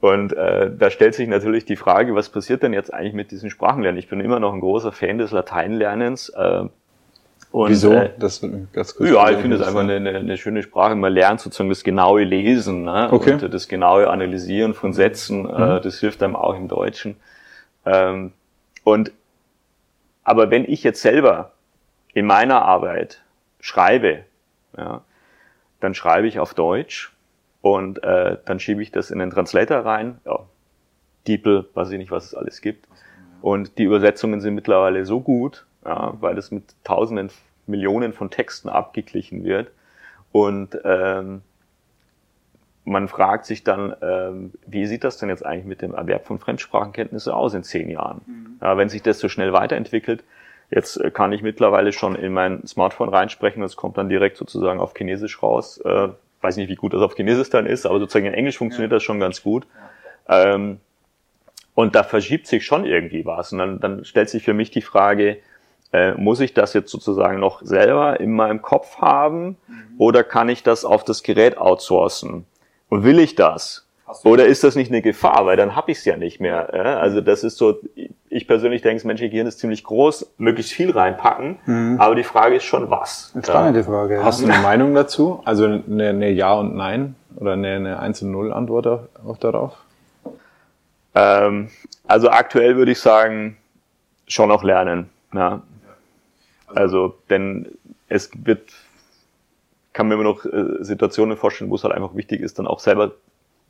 Und 0.00 0.34
äh, 0.34 0.70
da 0.76 0.90
stellt 0.90 1.14
sich 1.14 1.28
natürlich 1.28 1.64
die 1.64 1.76
Frage, 1.76 2.14
was 2.14 2.28
passiert 2.28 2.62
denn 2.62 2.74
jetzt 2.74 2.92
eigentlich 2.92 3.14
mit 3.14 3.30
diesen 3.30 3.48
Sprachenlernen? 3.48 3.98
Ich 3.98 4.08
bin 4.10 4.20
immer 4.20 4.38
noch 4.38 4.52
ein 4.52 4.60
großer 4.60 4.92
Fan 4.92 5.16
des 5.16 5.30
Lateinlernens. 5.30 6.28
Äh, 6.28 6.64
und, 7.52 7.68
Wieso? 7.68 7.92
Äh, 7.92 8.10
das 8.18 8.40
ganz 8.72 8.96
kurz 8.96 9.10
ja, 9.10 9.30
ich 9.30 9.36
finde 9.36 9.56
es 9.56 9.62
einfach 9.62 9.80
eine, 9.80 9.96
eine, 9.96 10.16
eine, 10.16 10.38
schöne 10.38 10.62
Sprache. 10.62 10.94
Man 10.94 11.12
lernt 11.12 11.38
sozusagen 11.38 11.68
das 11.68 11.84
genaue 11.84 12.24
Lesen 12.24 12.84
ne? 12.84 13.08
okay. 13.12 13.34
und 13.34 13.52
das 13.52 13.68
genaue 13.68 14.08
Analysieren 14.08 14.72
von 14.72 14.94
Sätzen. 14.94 15.44
Äh, 15.46 15.52
mhm. 15.52 15.76
Äh, 15.76 15.80
das 15.82 16.00
hilft 16.00 16.22
einem 16.22 16.34
auch 16.34 16.56
im 16.56 16.68
Deutschen. 16.68 17.16
Ähm, 17.84 18.32
und 18.84 19.12
aber 20.24 20.50
wenn 20.50 20.64
ich 20.64 20.82
jetzt 20.82 21.02
selber 21.02 21.52
in 22.14 22.24
meiner 22.24 22.62
Arbeit 22.62 23.20
schreibe, 23.60 24.24
ja, 24.78 25.02
dann 25.80 25.94
schreibe 25.94 26.28
ich 26.28 26.38
auf 26.38 26.54
Deutsch 26.54 27.12
und 27.60 28.02
äh, 28.02 28.38
dann 28.46 28.60
schiebe 28.60 28.82
ich 28.82 28.92
das 28.92 29.10
in 29.10 29.18
den 29.18 29.30
Translator 29.30 29.78
rein. 29.84 30.18
Ja, 30.24 30.40
DeepL, 31.28 31.66
weiß 31.74 31.90
ich 31.90 31.98
nicht, 31.98 32.10
was 32.10 32.24
es 32.24 32.34
alles 32.34 32.62
gibt. 32.62 32.88
Und 33.42 33.76
die 33.76 33.84
Übersetzungen 33.84 34.40
sind 34.40 34.54
mittlerweile 34.54 35.04
so 35.04 35.20
gut, 35.20 35.66
ja, 35.84 36.14
weil 36.20 36.38
es 36.38 36.50
mit 36.50 36.64
tausenden, 36.84 37.30
Millionen 37.66 38.12
von 38.12 38.30
Texten 38.30 38.68
abgeglichen 38.68 39.44
wird. 39.44 39.70
Und 40.32 40.78
ähm, 40.84 41.42
man 42.84 43.08
fragt 43.08 43.44
sich 43.46 43.62
dann, 43.62 43.94
ähm, 44.02 44.52
wie 44.66 44.86
sieht 44.86 45.04
das 45.04 45.18
denn 45.18 45.28
jetzt 45.28 45.46
eigentlich 45.46 45.66
mit 45.66 45.82
dem 45.82 45.94
Erwerb 45.94 46.26
von 46.26 46.38
Fremdsprachenkenntnisse 46.38 47.34
aus 47.34 47.54
in 47.54 47.62
zehn 47.62 47.88
Jahren? 47.88 48.22
Mhm. 48.26 48.58
Ja, 48.60 48.76
wenn 48.76 48.88
sich 48.88 49.02
das 49.02 49.18
so 49.18 49.28
schnell 49.28 49.52
weiterentwickelt, 49.52 50.24
jetzt 50.70 50.96
äh, 50.96 51.10
kann 51.10 51.32
ich 51.32 51.42
mittlerweile 51.42 51.92
schon 51.92 52.16
in 52.16 52.32
mein 52.32 52.66
Smartphone 52.66 53.08
reinsprechen, 53.08 53.62
das 53.62 53.76
kommt 53.76 53.98
dann 53.98 54.08
direkt 54.08 54.36
sozusagen 54.36 54.80
auf 54.80 54.94
Chinesisch 54.96 55.42
raus. 55.42 55.78
Äh, 55.84 56.08
weiß 56.40 56.56
nicht, 56.56 56.68
wie 56.68 56.74
gut 56.74 56.92
das 56.92 57.02
auf 57.02 57.14
Chinesisch 57.14 57.50
dann 57.50 57.66
ist, 57.66 57.86
aber 57.86 58.00
sozusagen 58.00 58.26
in 58.26 58.34
Englisch 58.34 58.58
funktioniert 58.58 58.90
ja. 58.90 58.96
das 58.96 59.04
schon 59.04 59.20
ganz 59.20 59.42
gut. 59.42 59.66
Ja. 60.28 60.54
Ähm, 60.54 60.80
und 61.74 61.94
da 61.94 62.02
verschiebt 62.02 62.46
sich 62.46 62.66
schon 62.66 62.84
irgendwie 62.84 63.24
was. 63.24 63.52
Und 63.52 63.58
dann, 63.58 63.80
dann 63.80 64.04
stellt 64.04 64.28
sich 64.28 64.42
für 64.42 64.54
mich 64.54 64.70
die 64.70 64.82
Frage, 64.82 65.38
äh, 65.92 66.12
muss 66.12 66.40
ich 66.40 66.54
das 66.54 66.72
jetzt 66.72 66.90
sozusagen 66.90 67.38
noch 67.38 67.62
selber 67.62 68.20
in 68.20 68.32
meinem 68.32 68.62
Kopf 68.62 68.98
haben 68.98 69.56
mhm. 69.68 69.94
oder 69.98 70.24
kann 70.24 70.48
ich 70.48 70.62
das 70.62 70.84
auf 70.84 71.04
das 71.04 71.22
Gerät 71.22 71.58
outsourcen? 71.58 72.46
Und 72.88 73.04
will 73.04 73.18
ich 73.18 73.34
das? 73.34 73.86
Oder 74.24 74.46
ist 74.46 74.62
das 74.62 74.76
nicht 74.76 74.90
eine 74.90 75.00
Gefahr? 75.00 75.46
Weil 75.46 75.56
dann 75.56 75.74
habe 75.74 75.90
ich 75.90 75.98
es 75.98 76.04
ja 76.04 76.16
nicht 76.16 76.40
mehr. 76.40 76.70
Ja? 76.74 76.98
Also 76.98 77.20
das 77.20 77.44
ist 77.44 77.56
so, 77.56 77.78
ich 78.28 78.46
persönlich 78.46 78.82
denke, 78.82 78.96
das 78.96 79.04
menschliche 79.04 79.30
Gehirn 79.30 79.46
ist 79.46 79.58
ziemlich 79.58 79.84
groß, 79.84 80.34
möglichst 80.38 80.72
viel 80.72 80.90
reinpacken, 80.90 81.58
mhm. 81.64 81.96
aber 81.98 82.14
die 82.14 82.24
Frage 82.24 82.56
ist 82.56 82.64
schon 82.64 82.90
was. 82.90 83.30
Eine 83.34 83.44
spannende 83.44 83.84
Frage. 83.84 84.14
Ja. 84.16 84.24
Hast 84.24 84.42
du 84.42 84.46
eine 84.46 84.62
Meinung 84.62 84.94
dazu? 84.94 85.40
Also 85.44 85.64
eine, 85.64 86.08
eine 86.08 86.30
Ja 86.30 86.54
und 86.54 86.74
Nein 86.74 87.14
oder 87.36 87.52
eine, 87.52 87.76
eine 87.76 87.98
1 87.98 88.22
und 88.22 88.32
0 88.32 88.52
Antwort 88.52 88.86
auch 88.86 89.36
darauf? 89.38 89.72
Ähm, 91.14 91.68
also 92.06 92.30
aktuell 92.30 92.76
würde 92.76 92.92
ich 92.92 93.00
sagen, 93.00 93.56
schon 94.26 94.48
noch 94.48 94.62
lernen. 94.62 95.10
Ja. 95.34 95.62
Also, 96.74 97.16
denn 97.30 97.68
es 98.08 98.30
wird, 98.44 98.72
kann 99.92 100.08
mir 100.08 100.14
immer 100.14 100.24
noch 100.24 100.44
äh, 100.44 100.82
Situationen 100.82 101.36
vorstellen, 101.36 101.70
wo 101.70 101.76
es 101.76 101.84
halt 101.84 101.94
einfach 101.94 102.14
wichtig 102.14 102.40
ist, 102.40 102.58
dann 102.58 102.66
auch 102.66 102.80
selber 102.80 103.12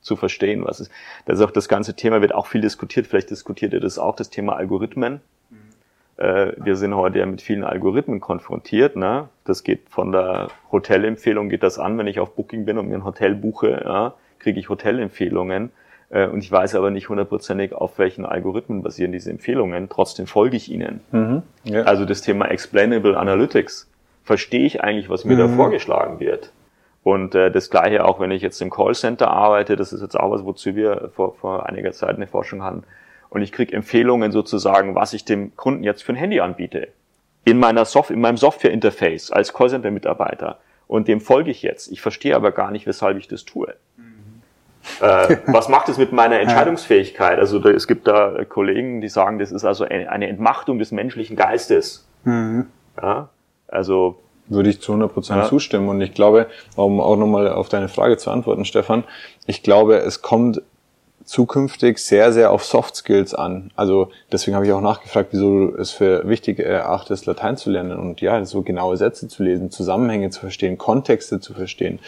zu 0.01 0.17
verstehen, 0.17 0.65
was 0.65 0.81
ist. 0.81 0.91
Das 1.27 1.39
ist 1.39 1.45
auch 1.45 1.51
das 1.51 1.69
ganze 1.69 1.95
Thema, 1.95 2.21
wird 2.21 2.35
auch 2.35 2.47
viel 2.47 2.61
diskutiert. 2.61 3.07
Vielleicht 3.07 3.31
diskutiert 3.31 3.73
ihr 3.73 3.81
das 3.81 3.99
auch, 3.99 4.17
das 4.17 4.31
Thema 4.31 4.57
Algorithmen. 4.57 5.21
Mhm. 5.51 5.57
Äh, 6.17 6.53
wir 6.57 6.77
sind 6.77 6.95
heute 6.95 7.21
ja 7.21 7.27
mit 7.27 7.41
vielen 7.41 7.65
Algorithmen 7.65 8.21
konfrontiert. 8.21 8.97
Ne? 8.97 9.29
Das 9.45 9.63
geht 9.63 9.89
von 9.89 10.13
der 10.13 10.49
Hotelempfehlung, 10.73 11.49
geht 11.49 11.63
das 11.63 11.79
an, 11.79 11.97
wenn 11.99 12.09
ich 12.09 12.21
auf 12.21 12.35
Booking 12.35 12.65
bin 12.65 12.79
und 12.79 12.89
mir 12.89 12.97
ein 12.97 13.05
Hotel 13.05 13.35
buche, 13.35 13.83
ja, 13.85 14.15
kriege 14.41 14.59
ich 14.59 14.69
Hotelempfehlungen. 14.69 15.71
Äh, 16.13 16.29
und 16.29 16.45
ich 16.45 16.53
weiß 16.53 16.77
aber 16.77 16.91
nicht 16.91 17.09
hundertprozentig, 17.09 17.73
auf 17.75 17.99
welchen 17.99 18.25
Algorithmen 18.25 18.83
basieren 18.83 19.11
diese 19.11 19.31
Empfehlungen. 19.31 19.89
Trotzdem 19.89 20.27
folge 20.27 20.57
ich 20.57 20.71
ihnen. 20.71 21.01
Mhm, 21.11 21.43
ja. 21.65 21.83
Also 21.83 22.05
das 22.05 22.21
Thema 22.21 22.47
Explainable 22.47 23.17
Analytics. 23.17 23.89
Verstehe 24.25 24.65
ich 24.65 24.85
eigentlich, 24.85 25.09
was 25.11 25.25
mir 25.25 25.35
mhm. 25.35 25.39
da 25.39 25.49
vorgeschlagen 25.49 26.21
wird? 26.21 26.53
Und 27.03 27.35
äh, 27.35 27.51
das 27.51 27.71
gleiche 27.71 28.05
auch, 28.05 28.21
wenn 28.21 28.31
ich 28.31 28.43
jetzt 28.43 28.61
im 28.63 28.71
Callcenter 28.71 29.29
arbeite, 29.29 29.75
das 29.75 29.93
ist 29.93 30.03
jetzt 30.03 30.19
auch 30.19 30.31
was, 30.31 30.45
wozu 30.45 30.77
wir 30.77 31.11
vor, 31.15 31.35
vor 31.35 31.67
einiger 31.67 31.91
Zeit 31.91 32.15
eine 32.15 32.29
Forschung 32.29 32.63
hatten. 32.63 32.85
Und 33.31 33.43
ich 33.43 33.51
kriege 33.51 33.75
Empfehlungen 33.75 34.31
sozusagen, 34.31 34.95
was 34.95 35.13
ich 35.15 35.25
dem 35.25 35.57
Kunden 35.57 35.83
jetzt 35.83 36.05
für 36.05 36.13
ein 36.13 36.17
Handy 36.17 36.39
anbiete. 36.39 36.89
In 37.45 37.59
meiner 37.59 37.85
Soft 37.85 38.11
in 38.11 38.21
meinem 38.21 38.37
Software-Interface 38.37 39.33
als 39.33 39.53
Callcenter-Mitarbeiter. 39.53 40.61
Und 40.87 41.09
dem 41.09 41.21
folge 41.21 41.51
ich 41.51 41.63
jetzt. 41.63 41.91
Ich 41.91 42.01
verstehe 42.01 42.37
aber 42.37 42.53
gar 42.53 42.71
nicht, 42.71 42.87
weshalb 42.87 43.19
ich 43.19 43.27
das 43.27 43.45
tue. 43.45 43.75
Äh, 45.01 45.37
was 45.47 45.69
macht 45.69 45.89
es 45.89 45.99
mit 45.99 46.13
meiner 46.13 46.41
Entscheidungsfähigkeit? 46.41 47.39
Also 47.39 47.59
da, 47.59 47.71
es 47.71 47.87
gibt 47.87 48.07
da 48.07 48.45
Kollegen, 48.45 49.01
die 49.01 49.09
sagen, 49.09 49.39
das 49.39 49.53
ist 49.53 49.65
also 49.65 49.85
eine, 49.85 50.29
Entmachtung 50.29 50.79
des 50.79 50.93
menschlichen 50.93 51.37
Geistes. 51.37 52.07
Mhm. 52.25 52.67
Ja, 53.01 53.29
also 53.69 54.19
würde 54.49 54.71
ich 54.71 54.81
zu 54.81 54.93
100 54.93 55.13
Prozent 55.13 55.43
ja. 55.43 55.49
zustimmen. 55.49 55.89
Und 55.89 56.01
ich 56.01 56.15
glaube, 56.15 56.47
um 56.77 57.01
auch 57.01 57.17
nochmal 57.17 57.49
auf 57.49 57.69
deine 57.69 57.89
Frage 57.89 58.17
zu 58.17 58.31
antworten, 58.31 58.65
Stefan, 58.65 59.05
ich 59.47 59.63
glaube, 59.63 59.97
es 59.97 60.23
kommt 60.23 60.63
zukünftig 61.25 61.99
sehr, 61.99 62.33
sehr 62.33 62.51
auf 62.51 62.65
Soft 62.65 62.97
Skills 62.97 63.35
an. 63.35 63.71
Also 63.77 64.11
deswegen 64.31 64.55
habe 64.55 64.67
ich 64.67 64.73
auch 64.73 64.81
nachgefragt, 64.81 65.29
wieso 65.33 65.69
du 65.69 65.77
es 65.77 65.91
für 65.91 66.29
wichtig 66.29 66.59
erachtest, 66.59 67.27
Latein 67.27 67.57
zu 67.57 67.71
lernen 67.71 67.99
und 67.99 68.21
ja, 68.21 68.45
so 68.45 68.63
genaue 68.63 68.97
Sätze 68.97 69.29
zu 69.29 69.43
lesen, 69.43 69.71
Zusammenhänge 69.71 70.31
zu 70.31 70.41
verstehen, 70.41 70.79
Kontexte 70.79 71.41
zu 71.41 71.55
verstehen. 71.55 71.99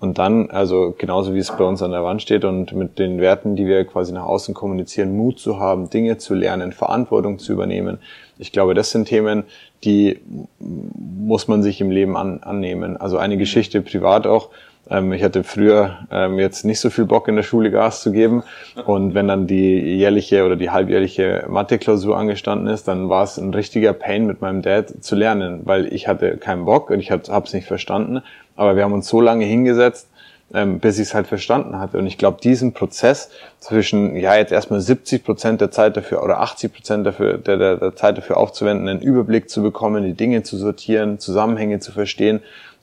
Und 0.00 0.18
dann, 0.18 0.50
also 0.50 0.94
genauso 0.96 1.34
wie 1.34 1.38
es 1.38 1.50
bei 1.56 1.64
uns 1.64 1.82
an 1.82 1.92
der 1.92 2.04
Wand 2.04 2.22
steht 2.22 2.44
und 2.44 2.72
mit 2.72 2.98
den 2.98 3.20
Werten, 3.20 3.56
die 3.56 3.66
wir 3.66 3.84
quasi 3.84 4.12
nach 4.12 4.24
außen 4.24 4.54
kommunizieren, 4.54 5.16
Mut 5.16 5.38
zu 5.38 5.60
haben, 5.60 5.90
Dinge 5.90 6.18
zu 6.18 6.34
lernen, 6.34 6.72
Verantwortung 6.72 7.38
zu 7.38 7.52
übernehmen. 7.52 7.98
Ich 8.38 8.50
glaube, 8.50 8.74
das 8.74 8.90
sind 8.90 9.06
Themen, 9.06 9.44
die 9.84 10.20
muss 10.58 11.48
man 11.48 11.62
sich 11.62 11.80
im 11.80 11.90
Leben 11.90 12.16
an, 12.16 12.42
annehmen. 12.42 12.96
Also 12.96 13.18
eine 13.18 13.36
Geschichte 13.36 13.80
privat 13.82 14.26
auch, 14.26 14.50
ähm, 14.92 15.12
ich 15.12 15.22
hatte 15.22 15.42
früher 15.42 15.98
ähm, 16.10 16.38
jetzt 16.38 16.64
nicht 16.64 16.80
so 16.80 16.90
viel 16.90 17.06
Bock 17.06 17.26
in 17.28 17.36
der 17.36 17.42
Schule 17.42 17.70
Gas 17.70 18.02
zu 18.02 18.12
geben 18.12 18.42
und 18.84 19.14
wenn 19.14 19.28
dann 19.28 19.46
die 19.46 19.80
jährliche 19.80 20.44
oder 20.44 20.56
die 20.56 20.70
halbjährliche 20.70 21.46
Mathe-Klausur 21.48 22.16
angestanden 22.16 22.68
ist, 22.68 22.86
dann 22.88 23.08
war 23.08 23.24
es 23.24 23.38
ein 23.38 23.54
richtiger 23.54 23.92
Pain 23.92 24.26
mit 24.26 24.40
meinem 24.40 24.62
Dad 24.62 25.02
zu 25.02 25.16
lernen, 25.16 25.62
weil 25.64 25.92
ich 25.92 26.08
hatte 26.08 26.36
keinen 26.36 26.64
Bock 26.64 26.90
und 26.90 27.00
ich 27.00 27.10
habe 27.10 27.22
es 27.22 27.52
nicht 27.52 27.66
verstanden, 27.66 28.22
aber 28.56 28.76
wir 28.76 28.84
haben 28.84 28.92
uns 28.92 29.08
so 29.08 29.20
lange 29.20 29.44
hingesetzt, 29.44 30.08
ähm, 30.54 30.80
bis 30.80 30.98
ich 30.98 31.08
es 31.08 31.14
halt 31.14 31.26
verstanden 31.26 31.78
hatte. 31.78 31.96
Und 31.96 32.06
ich 32.06 32.18
glaube, 32.18 32.38
diesen 32.42 32.74
Prozess 32.74 33.30
zwischen, 33.58 34.16
ja, 34.16 34.36
jetzt 34.36 34.52
erstmal 34.52 34.80
70 34.80 35.24
Prozent 35.24 35.60
der 35.60 35.70
Zeit 35.70 35.96
dafür 35.96 36.22
oder 36.22 36.40
80 36.40 36.72
Prozent 36.72 37.06
dafür, 37.06 37.38
der, 37.38 37.56
der, 37.56 37.76
der 37.76 37.96
Zeit 37.96 38.18
dafür 38.18 38.36
aufzuwenden, 38.36 38.88
einen 38.88 39.00
Überblick 39.00 39.48
zu 39.48 39.62
bekommen, 39.62 40.04
die 40.04 40.12
Dinge 40.12 40.42
zu 40.42 40.58
sortieren, 40.58 41.18
Zusammenhänge 41.18 41.80
zu 41.80 41.92
verstehen 41.92 42.40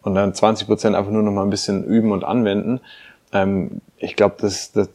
und 0.10 0.16
dann 0.16 0.34
20 0.34 0.68
Prozent 0.68 0.96
einfach 0.96 1.12
nur 1.12 1.24
noch 1.24 1.32
mal 1.32 1.44
ein 1.44 1.50
bisschen 1.50 1.84
üben 1.84 2.12
und 2.12 2.24
anwenden. 2.24 2.82
Ähm, 3.32 3.82
ich 3.98 4.16
glaube, 4.16 4.36
das, 4.40 4.72
das, 4.72 4.90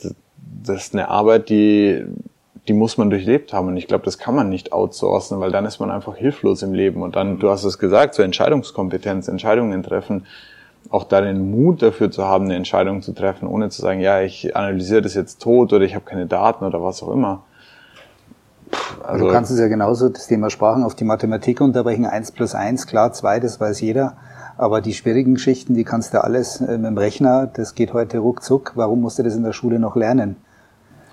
das 0.63 0.87
ist 0.87 0.95
eine 0.95 1.09
Arbeit, 1.09 1.49
die, 1.49 2.05
die 2.69 2.73
muss 2.73 2.99
man 2.99 3.11
durchlebt 3.11 3.53
haben. 3.53 3.69
Und 3.69 3.77
ich 3.77 3.87
glaube, 3.87 4.05
das 4.05 4.19
kann 4.19 4.35
man 4.35 4.49
nicht 4.49 4.73
outsourcen, 4.73 5.41
weil 5.41 5.51
dann 5.51 5.65
ist 5.67 5.79
man 5.81 5.91
einfach 5.91 6.17
hilflos 6.17 6.63
im 6.63 6.75
Leben. 6.75 7.03
Und 7.03 7.17
dann, 7.17 7.39
du 7.39 7.51
hast 7.51 7.65
es 7.65 7.79
gesagt, 7.79 8.15
so 8.15 8.23
Entscheidungskompetenz, 8.23 9.29
Entscheidungen 9.29 9.83
treffen, 9.83 10.27
auch 10.91 11.05
da 11.05 11.21
den 11.21 11.51
Mut 11.51 11.83
dafür 11.83 12.11
zu 12.11 12.25
haben, 12.25 12.45
eine 12.45 12.57
Entscheidung 12.57 13.03
zu 13.03 13.13
treffen, 13.13 13.49
ohne 13.49 13.71
zu 13.71 13.81
sagen, 13.81 14.01
ja, 14.01 14.21
ich 14.21 14.55
analysiere 14.55 15.03
das 15.03 15.15
jetzt 15.15 15.41
tot 15.41 15.73
oder 15.73 15.85
ich 15.85 15.95
habe 15.95 16.05
keine 16.05 16.27
Daten 16.27 16.65
oder 16.65 16.83
was 16.83 17.03
auch 17.03 17.11
immer. 17.11 17.43
Also, 19.03 19.27
du 19.27 19.33
kannst 19.33 19.51
es 19.51 19.59
ja 19.59 19.69
genauso, 19.69 20.09
das 20.09 20.27
Thema 20.27 20.51
Sprachen 20.51 20.83
auf 20.83 20.95
die 20.95 21.05
Mathematik 21.05 21.61
unterbrechen. 21.61 22.07
Eins 22.07 22.33
plus 22.33 22.55
eins, 22.55 22.87
klar, 22.87 23.13
zwei, 23.13 23.41
das 23.41 23.61
weiß 23.61 23.81
jeder. 23.81 24.17
Aber 24.57 24.81
die 24.81 24.95
schwierigen 24.95 25.35
Geschichten, 25.35 25.75
die 25.75 25.85
kannst 25.85 26.15
du 26.15 26.23
alles 26.23 26.61
äh, 26.61 26.79
mit 26.79 26.87
dem 26.87 26.99
Rechner, 26.99 27.51
das 27.53 27.75
geht 27.75 27.93
heute 27.93 28.19
ruckzuck. 28.19 28.73
Warum 28.75 29.01
musst 29.01 29.19
du 29.19 29.23
das 29.23 29.35
in 29.35 29.43
der 29.43 29.53
Schule 29.53 29.79
noch 29.79 29.97
lernen? 29.97 30.37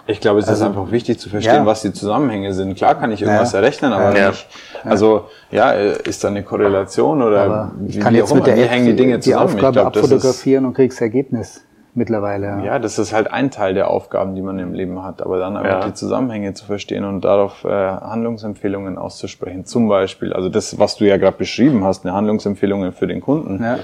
Ich 0.08 0.20
glaube, 0.20 0.39
es 0.39 0.48
also, 0.48 0.64
ist 0.64 0.68
einfach 0.70 0.92
wichtig 0.92 1.20
zu 1.20 1.30
verstehen, 1.30 1.56
ja. 1.56 1.66
was 1.66 1.82
die 1.84 1.94
Zusammenhänge 1.94 2.54
sind. 2.54 2.76
Klar 2.76 2.96
kann 2.96 3.12
ich 3.12 3.22
irgendwas 3.22 3.54
ja. 3.54 3.60
errechnen, 3.60 3.94
aber 3.94 4.18
ja. 4.18 4.30
nicht. 4.30 4.48
Also 4.84 5.26
ja, 5.52 5.72
ist 5.72 6.24
da 6.24 6.30
eine 6.30 6.44
Korrelation 6.44 7.22
oder 7.22 7.44
aber 7.44 7.72
ich 7.88 8.00
kann 8.00 8.16
jetzt 8.16 8.34
mit 8.34 8.46
der 8.46 8.58
App 8.58 8.72
hängen 8.72 8.88
die 8.88 8.96
Dinge 8.96 9.20
zusammen? 9.20 9.48
Die 9.48 9.54
Aufgabe 9.54 9.74
glaub, 9.74 9.86
abfotografieren 9.88 10.66
und 10.66 10.74
kriegst 10.74 11.00
Ergebnis 11.02 11.62
mittlerweile. 11.94 12.48
Ja. 12.48 12.64
ja, 12.64 12.80
das 12.80 13.00
ist 13.00 13.14
halt 13.14 13.32
ein 13.32 13.52
Teil 13.52 13.74
der 13.74 13.89
Aufgaben, 13.89 14.36
die 14.36 14.42
man 14.42 14.60
im 14.60 14.74
Leben 14.74 15.04
hat, 15.04 15.22
aber 15.22 15.39
dann 15.39 15.58
einfach 15.58 15.82
ja. 15.82 15.88
die 15.88 15.94
Zusammenhänge 15.94 16.54
zu 16.54 16.66
verstehen 16.66 17.04
und 17.04 17.22
darauf 17.22 17.64
äh, 17.64 17.70
Handlungsempfehlungen 17.70 18.98
auszusprechen. 18.98 19.66
Zum 19.66 19.88
Beispiel, 19.88 20.34
also 20.34 20.50
das, 20.50 20.80
was 20.80 20.98
du 20.98 21.06
ja 21.06 21.18
gerade 21.18 21.38
beschrieben 21.38 21.84
hast, 21.84 22.06
eine 22.06 22.14
Handlungsempfehlung 22.14 22.92
für 22.94 23.08
den 23.08 23.22
Kunden. 23.22 23.64
Ja. 23.64 23.80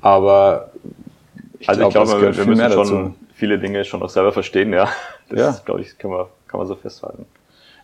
Aber 0.00 0.70
ich 1.58 1.68
also 1.68 1.88
glaub, 1.88 2.04
ich 2.04 2.10
glaube, 2.10 2.22
wir, 2.22 2.36
wir 2.36 2.46
müssen 2.46 2.70
schon 2.72 3.04
dazu. 3.04 3.14
viele 3.34 3.58
Dinge 3.58 3.84
schon 3.84 4.00
noch 4.00 4.10
selber 4.10 4.32
verstehen, 4.32 4.72
ja. 4.72 4.88
Das 5.30 5.38
ja. 5.38 5.56
glaube 5.64 5.80
ich, 5.80 5.96
kann 5.96 6.10
man, 6.10 6.26
kann 6.46 6.58
man 6.58 6.66
so 6.66 6.74
festhalten 6.74 7.26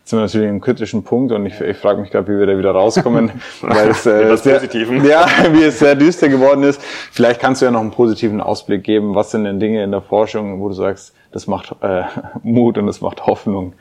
sind 0.05 0.19
wir 0.19 0.23
natürlich 0.23 0.49
im 0.49 0.61
kritischen 0.61 1.05
Punkt 1.05 1.33
und 1.33 1.47
ich, 1.47 1.61
ich 1.61 1.77
frage 1.77 2.01
mich 2.01 2.11
gerade, 2.11 2.27
wie 2.33 2.39
wir 2.39 2.47
da 2.47 2.59
wieder 2.59 2.73
rauskommen, 2.73 3.31
weil 3.61 3.91
es 3.91 4.07
äh, 4.07 4.37
sehr, 4.37 4.55
Positiven. 4.55 5.05
ja, 5.09 5.27
wie 5.53 5.65
es 5.65 5.79
sehr 5.79 5.95
düster 5.95 6.29
geworden 6.29 6.63
ist. 6.63 6.83
Vielleicht 7.13 7.41
kannst 7.41 7.61
du 7.61 7.67
ja 7.67 7.71
noch 7.71 7.81
einen 7.81 7.91
positiven 7.91 8.41
Ausblick 8.41 8.83
geben. 8.83 9.15
Was 9.15 9.31
sind 9.31 9.45
denn 9.45 9.61
Dinge 9.61 9.83
in 9.85 9.91
der 9.91 10.03
Forschung, 10.03 10.61
wo 10.61 10.69
du 10.69 10.75
sagst, 10.75 11.15
das 11.33 11.47
macht 11.47 11.74
äh, 11.81 12.03
Mut 12.43 12.76
und 12.78 12.87
das 12.87 13.01
macht 13.01 13.26
Hoffnung. 13.26 13.74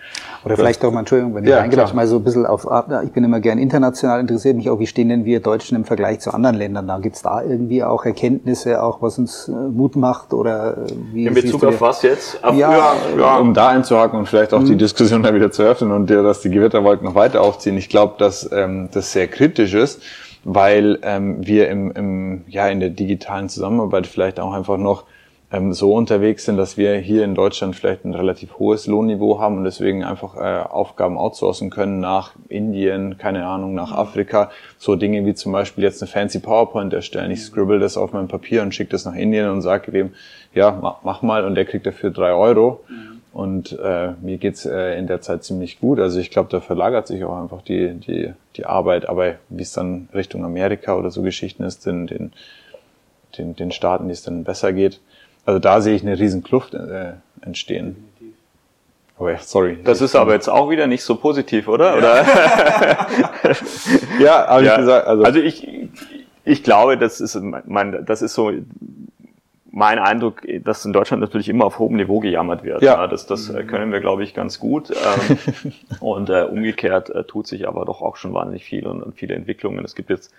Oder 0.46 0.56
vielleicht 0.56 0.84
auch 0.86 0.92
mal, 0.92 1.00
Entschuldigung, 1.00 1.36
wenn 1.36 1.44
ich 1.44 1.50
ja, 1.50 1.60
reingedacht 1.60 1.94
mal 1.94 2.08
so 2.08 2.18
ein 2.18 2.24
bisschen 2.24 2.46
auf, 2.46 2.68
ich 3.04 3.12
bin 3.12 3.24
immer 3.24 3.40
gern 3.40 3.58
international 3.58 4.20
interessiert 4.20 4.56
mich 4.56 4.70
auch, 4.70 4.80
wie 4.80 4.88
stehen 4.88 5.10
denn 5.10 5.26
wir 5.26 5.40
Deutschen 5.40 5.76
im 5.76 5.86
Vergleich 5.86 6.20
zu 6.20 6.34
anderen 6.34 6.56
Ländern 6.56 6.88
da? 6.88 7.00
Gibt's 7.00 7.22
da 7.22 7.42
irgendwie 7.42 7.84
auch 7.84 8.06
Erkenntnisse, 8.06 8.82
auch 8.84 9.02
was 9.02 9.18
uns 9.18 9.48
äh, 9.48 9.52
Mut 9.52 9.96
macht 9.96 10.34
oder 10.34 10.78
äh, 10.78 10.92
wie? 11.12 11.26
In 11.26 11.34
Bezug 11.34 11.64
auf 11.64 11.82
was 11.82 12.02
jetzt? 12.04 12.44
Auf, 12.44 12.56
ja, 12.56 12.72
ja, 12.72 12.94
ja, 13.18 13.38
um 13.38 13.54
da 13.54 13.70
einzuhaken 13.70 14.20
und 14.20 14.28
vielleicht 14.28 14.54
auch 14.54 14.64
die 14.64 14.72
hm. 14.72 14.78
Diskussion 14.78 15.24
da 15.24 15.34
wieder 15.34 15.52
zu 15.52 15.64
öffnen 15.64 15.92
und 15.92 16.10
dir, 16.10 16.24
dass 16.24 16.42
die 16.42 16.50
Gewitterwolken 16.50 17.06
noch 17.06 17.16
weiter 17.16 17.42
aufziehen. 17.42 17.78
Ich 17.78 17.90
glaube, 17.90 18.16
dass 18.20 18.50
ähm, 18.52 18.90
das 18.92 19.12
sehr 19.12 19.28
kritisch 19.28 19.74
ist 19.74 20.02
weil 20.46 21.00
ähm, 21.02 21.46
wir 21.46 21.70
im, 21.70 21.92
im, 21.92 22.46
ja, 22.48 22.70
in 22.70 22.80
der 22.80 22.90
digitalen 22.90 23.50
Zusammenarbeit 23.50 24.08
vielleicht 24.08 24.40
auch 24.40 24.54
einfach 24.54 24.78
noch 24.78 25.04
ähm, 25.52 25.74
so 25.74 25.94
unterwegs 25.94 26.46
sind, 26.46 26.58
dass 26.58 26.78
wir 26.78 26.96
hier 26.98 27.24
in 27.24 27.34
Deutschland 27.34 27.76
vielleicht 27.76 28.06
ein 28.06 28.14
relativ 28.14 28.60
hohes 28.60 28.86
Lohnniveau 28.86 29.40
haben 29.40 29.58
und 29.58 29.64
deswegen 29.64 30.04
einfach 30.04 30.36
äh, 30.36 30.64
Aufgaben 30.70 31.18
outsourcen 31.18 31.70
können 31.70 32.00
nach 32.00 32.34
Indien, 32.50 33.18
keine 33.18 33.46
Ahnung, 33.46 33.74
nach 33.74 33.92
Afrika. 33.92 34.52
So 34.78 34.96
Dinge 34.96 35.26
wie 35.26 35.34
zum 35.34 35.52
Beispiel 35.52 35.84
jetzt 35.84 36.02
eine 36.02 36.10
fancy 36.10 36.40
PowerPoint 36.40 36.94
erstellen. 36.94 37.32
Ich 37.32 37.42
scribble 37.42 37.80
das 37.80 37.98
auf 37.98 38.14
mein 38.14 38.28
Papier 38.28 38.62
und 38.62 38.76
schicke 38.76 38.92
das 38.92 39.06
nach 39.06 39.16
Indien 39.16 39.50
und 39.50 39.62
sage 39.62 39.92
dem, 39.92 40.14
ja, 40.54 40.78
mach, 40.80 40.98
mach 41.04 41.22
mal 41.22 41.46
und 41.46 41.56
der 41.56 41.66
kriegt 41.66 41.86
dafür 41.86 42.12
drei 42.12 42.32
Euro. 42.34 42.82
Und 43.32 43.78
äh, 43.80 44.14
mir 44.22 44.38
geht's 44.38 44.66
äh, 44.66 44.98
in 44.98 45.06
der 45.06 45.22
Zeit 45.22 45.44
ziemlich 45.44 45.80
gut. 45.80 46.00
Also 46.00 46.20
ich 46.20 46.32
glaube, 46.32 46.50
da 46.50 46.62
verlagert 46.62 47.08
sich 47.08 47.24
auch 47.24 47.40
einfach 47.40 47.62
die, 47.62 47.94
die, 47.94 48.34
die 48.56 48.66
Arbeit. 48.66 49.08
Aber 49.08 49.36
wie 49.50 49.62
es 49.62 49.72
dann 49.72 50.10
Richtung 50.14 50.44
Amerika 50.44 50.96
oder 50.96 51.12
so 51.12 51.22
Geschichten 51.22 51.64
ist, 51.64 51.86
den, 51.86 52.08
den, 52.08 52.34
den, 53.38 53.56
den 53.56 53.72
Staaten, 53.72 54.08
die 54.08 54.14
es 54.14 54.24
dann 54.24 54.44
besser 54.44 54.74
geht, 54.74 55.00
also 55.50 55.58
da 55.58 55.82
sehe 55.82 55.96
ich 55.96 56.04
eine 56.04 56.20
riesen 56.20 56.44
Kluft 56.44 56.76
äh, 56.76 57.14
entstehen. 57.42 57.96
Aber 59.18 59.36
sorry. 59.40 59.80
Das 59.84 60.00
ist 60.00 60.16
aber 60.16 60.34
jetzt 60.34 60.48
auch 60.48 60.70
wieder 60.70 60.86
nicht 60.86 61.02
so 61.02 61.16
positiv, 61.16 61.68
oder? 61.68 61.94
Ja, 61.94 61.98
oder? 61.98 63.08
ja 64.20 64.48
habe 64.48 64.64
ja. 64.64 64.74
ich 64.74 64.78
gesagt. 64.78 65.08
Also, 65.08 65.24
also 65.24 65.40
ich, 65.40 65.68
ich 66.46 66.64
glaube, 66.64 67.00
das 67.00 67.20
ist 67.20 67.36
mein, 67.66 68.06
das 68.06 68.22
ist 68.22 68.36
so 68.36 68.52
mein 69.72 69.98
Eindruck, 69.98 70.44
dass 70.64 70.86
in 70.86 70.94
Deutschland 70.94 71.22
natürlich 71.22 71.50
immer 71.50 71.66
auf 71.66 71.80
hohem 71.80 71.96
Niveau 71.96 72.20
gejammert 72.20 72.64
wird. 72.64 72.84
Ja. 72.84 73.08
Das, 73.08 73.26
das 73.26 73.50
äh, 73.50 73.64
können 73.64 73.92
wir, 73.92 74.02
glaube 74.02 74.24
ich, 74.24 74.36
ganz 74.36 74.60
gut. 74.60 74.92
Ähm, 74.92 75.74
und 76.00 76.30
äh, 76.30 76.44
umgekehrt 76.44 77.10
äh, 77.10 77.24
tut 77.24 77.48
sich 77.48 77.68
aber 77.68 77.86
doch 77.86 78.04
auch 78.04 78.18
schon 78.18 78.36
wahnsinnig 78.36 78.66
viel 78.66 78.86
und, 78.86 79.02
und 79.02 79.16
viele 79.16 79.34
Entwicklungen. 79.34 79.84
Es 79.84 79.96
gibt 79.96 80.12
jetzt 80.12 80.32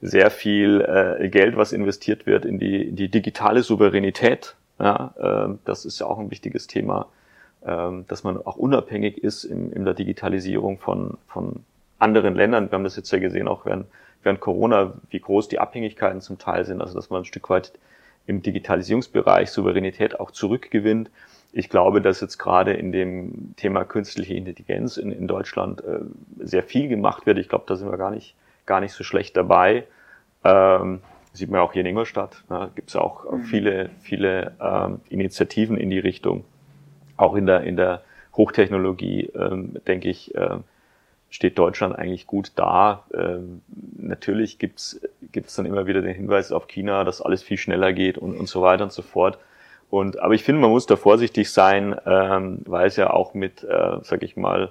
sehr 0.00 0.30
viel 0.30 0.80
äh, 0.80 1.28
Geld, 1.28 1.56
was 1.56 1.72
investiert 1.72 2.26
wird 2.26 2.44
in 2.44 2.58
die, 2.58 2.88
in 2.88 2.96
die 2.96 3.08
digitale 3.08 3.62
Souveränität. 3.62 4.54
Ja, 4.78 5.14
äh, 5.18 5.54
das 5.64 5.84
ist 5.84 5.98
ja 5.98 6.06
auch 6.06 6.18
ein 6.18 6.30
wichtiges 6.30 6.66
Thema, 6.66 7.08
äh, 7.62 7.90
dass 8.06 8.22
man 8.22 8.36
auch 8.38 8.56
unabhängig 8.56 9.18
ist 9.18 9.44
in, 9.44 9.72
in 9.72 9.84
der 9.84 9.94
Digitalisierung 9.94 10.78
von, 10.78 11.18
von 11.26 11.64
anderen 11.98 12.34
Ländern. 12.34 12.70
Wir 12.70 12.76
haben 12.76 12.84
das 12.84 12.96
jetzt 12.96 13.10
ja 13.10 13.18
gesehen, 13.18 13.48
auch 13.48 13.66
während, 13.66 13.86
während 14.22 14.40
Corona, 14.40 14.94
wie 15.10 15.20
groß 15.20 15.48
die 15.48 15.58
Abhängigkeiten 15.58 16.20
zum 16.20 16.38
Teil 16.38 16.64
sind, 16.64 16.80
also 16.80 16.94
dass 16.94 17.10
man 17.10 17.22
ein 17.22 17.24
Stück 17.24 17.50
weit 17.50 17.72
im 18.26 18.42
Digitalisierungsbereich 18.42 19.50
Souveränität 19.50 20.20
auch 20.20 20.30
zurückgewinnt. 20.30 21.10
Ich 21.52 21.70
glaube, 21.70 22.02
dass 22.02 22.20
jetzt 22.20 22.38
gerade 22.38 22.74
in 22.74 22.92
dem 22.92 23.54
Thema 23.56 23.84
künstliche 23.84 24.34
Intelligenz 24.34 24.96
in, 24.98 25.10
in 25.10 25.26
Deutschland 25.26 25.82
äh, 25.82 26.00
sehr 26.38 26.62
viel 26.62 26.88
gemacht 26.88 27.26
wird. 27.26 27.38
Ich 27.38 27.48
glaube, 27.48 27.64
da 27.66 27.74
sind 27.74 27.90
wir 27.90 27.96
gar 27.96 28.10
nicht 28.10 28.36
gar 28.68 28.80
nicht 28.80 28.92
so 28.92 29.02
schlecht 29.02 29.36
dabei. 29.36 29.84
Ähm, 30.44 31.00
sieht 31.32 31.50
man 31.50 31.60
auch 31.60 31.72
hier 31.72 31.80
in 31.80 31.86
Ingolstadt. 31.86 32.44
Ne? 32.48 32.70
Gibt 32.76 32.90
es 32.90 32.96
auch 32.96 33.30
mhm. 33.30 33.42
viele, 33.42 33.90
viele 34.00 34.52
ähm, 34.60 35.00
Initiativen 35.08 35.76
in 35.76 35.90
die 35.90 35.98
Richtung. 35.98 36.44
Auch 37.16 37.34
in 37.34 37.46
der, 37.46 37.62
in 37.62 37.76
der 37.76 38.02
Hochtechnologie, 38.36 39.32
ähm, 39.34 39.76
denke 39.86 40.08
ich, 40.08 40.34
äh, 40.36 40.58
steht 41.30 41.58
Deutschland 41.58 41.96
eigentlich 41.96 42.26
gut 42.26 42.52
da. 42.54 43.04
Ähm, 43.12 43.62
natürlich 43.96 44.58
gibt's 44.58 45.00
gibt's 45.32 45.56
dann 45.56 45.66
immer 45.66 45.86
wieder 45.86 46.00
den 46.00 46.14
Hinweis 46.14 46.52
auf 46.52 46.68
China, 46.68 47.04
dass 47.04 47.20
alles 47.20 47.42
viel 47.42 47.58
schneller 47.58 47.92
geht 47.92 48.16
und, 48.16 48.36
und 48.38 48.48
so 48.48 48.62
weiter 48.62 48.84
und 48.84 48.92
so 48.92 49.02
fort. 49.02 49.38
Und, 49.90 50.20
aber 50.20 50.34
ich 50.34 50.44
finde, 50.44 50.60
man 50.60 50.70
muss 50.70 50.86
da 50.86 50.96
vorsichtig 50.96 51.50
sein, 51.50 51.96
ähm, 52.06 52.60
weil 52.66 52.86
es 52.86 52.96
ja 52.96 53.10
auch 53.10 53.34
mit, 53.34 53.64
äh, 53.64 53.98
sag 54.02 54.22
ich 54.22 54.36
mal, 54.36 54.70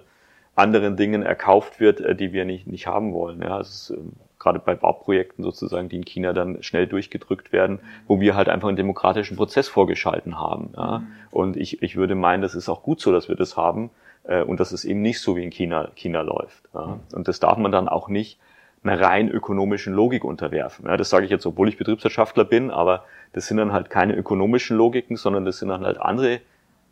anderen 0.58 0.98
Dingen 0.98 1.24
erkauft 1.24 1.80
wird, 1.80 2.02
äh, 2.02 2.16
die 2.16 2.34
wir 2.34 2.46
nicht, 2.46 2.68
nicht 2.68 2.88
haben 2.88 3.14
wollen. 3.14 3.42
Ja, 3.42 3.60
es 3.60 3.70
ist, 3.70 3.90
ähm, 3.92 4.14
gerade 4.40 4.60
bei 4.60 4.76
Bauprojekten 4.76 5.44
sozusagen, 5.44 5.90
die 5.90 5.98
in 5.98 6.06
China 6.06 6.34
dann 6.34 6.62
schnell 6.62 6.88
durchgedrückt 6.88 7.52
werden, 7.52 7.80
wo 8.08 8.20
wir 8.20 8.36
halt 8.36 8.50
einfach 8.50 8.68
einen 8.68 8.78
demokratischen 8.78 9.36
Prozess 9.36 9.68
vorgeschalten 9.68 10.40
haben. 10.40 10.70
Ja. 10.76 11.04
Und 11.32 11.58
ich, 11.58 11.82
ich 11.82 11.96
würde 11.96 12.16
meinen, 12.16 12.42
das 12.42 12.56
ist 12.56 12.70
auch 12.70 12.84
gut 12.84 13.02
so, 13.02 13.12
dass 13.12 13.30
wir 13.30 13.36
das 13.36 13.58
haben 13.58 13.90
äh, 14.24 14.42
und 14.44 14.60
dass 14.60 14.72
es 14.72 14.86
eben 14.86 15.02
nicht 15.02 15.22
so 15.22 15.36
wie 15.36 15.44
in 15.44 15.50
China, 15.50 15.90
China 15.96 16.22
läuft. 16.22 16.64
Ja. 16.74 17.00
Und 17.14 17.28
das 17.28 17.40
darf 17.40 17.58
man 17.58 17.72
dann 17.72 17.88
auch 17.88 18.10
nicht 18.10 18.40
einer 18.84 19.00
rein 19.02 19.30
ökonomischen 19.30 19.94
Logik 19.94 20.24
unterwerfen. 20.24 20.86
Ja, 20.86 20.98
das 20.98 21.10
sage 21.10 21.26
ich 21.26 21.32
jetzt, 21.32 21.46
obwohl 21.46 21.68
ich 21.68 21.78
Betriebswirtschaftler 21.78 22.46
bin, 22.46 22.72
aber 22.72 23.04
das 23.34 23.48
sind 23.48 23.58
dann 23.58 23.74
halt 23.74 23.90
keine 23.90 24.16
ökonomischen 24.16 24.78
Logiken, 24.78 25.18
sondern 25.18 25.46
das 25.46 25.60
sind 25.60 25.70
dann 25.70 25.84
halt 25.84 26.00
andere 26.00 26.40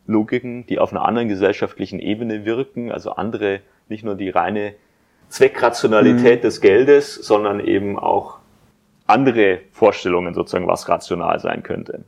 Logiken, 0.07 0.65
die 0.67 0.79
auf 0.79 0.91
einer 0.91 1.05
anderen 1.05 1.27
gesellschaftlichen 1.27 1.99
Ebene 1.99 2.45
wirken, 2.45 2.91
also 2.91 3.11
andere, 3.11 3.61
nicht 3.89 4.03
nur 4.03 4.15
die 4.15 4.29
reine 4.29 4.73
Zweckrationalität 5.29 6.39
mhm. 6.39 6.41
des 6.41 6.61
Geldes, 6.61 7.15
sondern 7.15 7.59
eben 7.59 7.97
auch 7.97 8.37
andere 9.07 9.59
Vorstellungen 9.71 10.33
sozusagen, 10.33 10.67
was 10.67 10.87
rational 10.89 11.39
sein 11.39 11.63
könnte. 11.63 12.03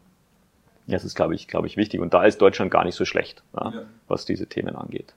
Das 0.87 1.03
ist, 1.03 1.15
glaube 1.15 1.35
ich, 1.35 1.47
glaube 1.47 1.67
ich, 1.67 1.75
wichtig. 1.75 1.99
Und 1.99 2.13
da 2.13 2.23
ist 2.23 2.39
Deutschland 2.41 2.71
gar 2.71 2.85
nicht 2.85 2.95
so 2.95 3.03
schlecht, 3.03 3.43
ja, 3.59 3.73
was 4.07 4.25
diese 4.25 4.47
Themen 4.47 4.75
angeht. 4.75 5.13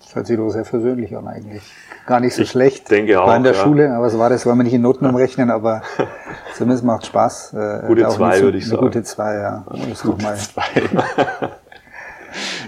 Das 0.00 0.14
hört 0.14 0.26
sich 0.26 0.36
doch 0.36 0.50
sehr 0.50 0.64
versöhnlich 0.64 1.16
an 1.16 1.26
eigentlich. 1.26 1.62
Gar 2.06 2.20
nicht 2.20 2.34
so 2.34 2.42
ich 2.42 2.50
schlecht. 2.50 2.90
Denke 2.90 3.20
auch. 3.20 3.26
War 3.26 3.36
in 3.36 3.42
der 3.42 3.54
ja. 3.54 3.62
Schule, 3.62 3.92
aber 3.92 4.06
es 4.06 4.16
war 4.16 4.30
das, 4.30 4.46
wollen 4.46 4.58
wir 4.58 4.64
nicht 4.64 4.72
in 4.72 4.82
Noten 4.82 5.04
umrechnen, 5.04 5.50
aber 5.50 5.82
zumindest 6.54 6.84
macht 6.84 7.06
Spaß. 7.06 7.54
Äh, 7.54 7.82
gute 7.86 8.08
zwei, 8.08 8.40
würde 8.40 8.58
ich 8.58 8.68
sagen. 8.68 8.82
Gute 8.82 9.02
zwei, 9.02 9.34
ja. 9.34 9.66
Gute 10.02 10.22
mal. 10.22 10.36
zwei. 10.36 10.62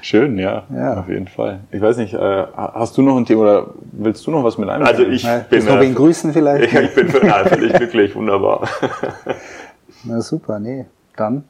Schön, 0.02 0.38
ja, 0.38 0.64
ja, 0.74 1.00
auf 1.00 1.08
jeden 1.08 1.28
Fall. 1.28 1.60
Ich 1.70 1.80
weiß 1.80 1.96
nicht, 1.98 2.14
äh, 2.14 2.46
hast 2.56 2.96
du 2.96 3.02
noch 3.02 3.16
ein 3.16 3.26
Thema 3.26 3.42
oder 3.42 3.66
willst 3.92 4.26
du 4.26 4.30
noch 4.30 4.44
was 4.44 4.58
mit 4.58 4.68
einbringen? 4.68 4.98
Also 4.98 5.10
ich 5.10 5.22
ja, 5.22 5.38
bin 5.48 5.64
noch 5.64 5.80
wen 5.80 5.94
grüßen 5.94 6.32
vielleicht. 6.32 6.72
Ich 6.82 6.94
bin 6.94 7.08
ja, 7.26 7.44
völlig 7.44 7.72
glücklich, 7.74 8.14
wunderbar. 8.14 8.68
Na 10.04 10.20
super, 10.20 10.58
nee, 10.58 10.86
dann 11.16 11.44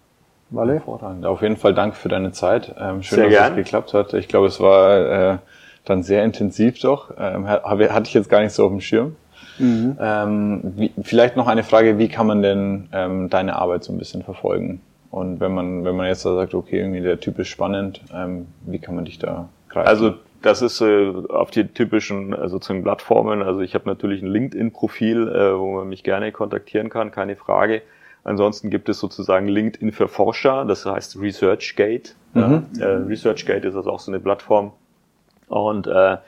Walle. 0.50 0.74
Hervorragend. 0.74 1.26
Auf 1.26 1.42
jeden 1.42 1.56
Fall 1.56 1.74
danke 1.74 1.96
für 1.96 2.08
deine 2.08 2.32
Zeit. 2.32 2.74
Ähm, 2.78 3.02
schön, 3.02 3.16
sehr 3.16 3.24
dass 3.26 3.34
gern. 3.34 3.52
es 3.52 3.56
geklappt 3.56 3.94
hat. 3.94 4.14
Ich 4.14 4.28
glaube, 4.28 4.46
es 4.46 4.60
war 4.60 5.32
äh, 5.32 5.38
dann 5.84 6.02
sehr 6.02 6.24
intensiv 6.24 6.80
doch. 6.80 7.10
Ähm, 7.18 7.46
hatte 7.48 8.08
ich 8.08 8.14
jetzt 8.14 8.30
gar 8.30 8.40
nicht 8.40 8.52
so 8.52 8.64
auf 8.64 8.70
dem 8.70 8.80
Schirm. 8.80 9.16
Mhm. 9.58 9.96
Ähm, 10.00 10.60
wie, 10.76 10.92
vielleicht 11.02 11.36
noch 11.36 11.48
eine 11.48 11.64
Frage, 11.64 11.98
wie 11.98 12.08
kann 12.08 12.26
man 12.26 12.42
denn 12.42 12.88
ähm, 12.92 13.28
deine 13.28 13.56
Arbeit 13.56 13.84
so 13.84 13.92
ein 13.92 13.98
bisschen 13.98 14.22
verfolgen? 14.22 14.80
Und 15.10 15.40
wenn 15.40 15.52
man, 15.52 15.84
wenn 15.84 15.96
man 15.96 16.06
jetzt 16.06 16.24
da 16.24 16.34
sagt, 16.34 16.54
okay, 16.54 16.80
irgendwie 16.80 17.00
der 17.00 17.20
Typ 17.20 17.38
ist 17.38 17.48
spannend, 17.48 18.02
ähm, 18.14 18.46
wie 18.66 18.78
kann 18.78 18.94
man 18.94 19.04
dich 19.04 19.18
da 19.18 19.48
greifen? 19.68 19.88
Also 19.88 20.14
das 20.42 20.62
ist 20.62 20.80
äh, 20.80 21.12
auf 21.30 21.50
die 21.50 21.66
typischen 21.66 22.32
äh, 22.32 22.48
sozusagen 22.48 22.82
Plattformen. 22.82 23.42
Also 23.42 23.60
ich 23.60 23.74
habe 23.74 23.88
natürlich 23.88 24.22
ein 24.22 24.28
LinkedIn-Profil, 24.28 25.28
äh, 25.28 25.58
wo 25.58 25.76
man 25.76 25.88
mich 25.88 26.04
gerne 26.04 26.30
kontaktieren 26.30 26.90
kann, 26.90 27.10
keine 27.10 27.36
Frage. 27.36 27.82
Ansonsten 28.24 28.68
gibt 28.68 28.88
es 28.88 28.98
sozusagen 28.98 29.48
LinkedIn 29.48 29.92
für 29.92 30.08
Forscher, 30.08 30.64
das 30.66 30.84
heißt 30.84 31.18
ResearchGate. 31.18 32.14
Mhm. 32.34 32.66
Äh, 32.78 32.84
ResearchGate 32.84 33.68
ist 33.68 33.76
also 33.76 33.90
auch 33.90 34.00
so 34.00 34.10
eine 34.10 34.20
Plattform. 34.20 34.72
Und 35.48 35.86
äh, 35.86 36.18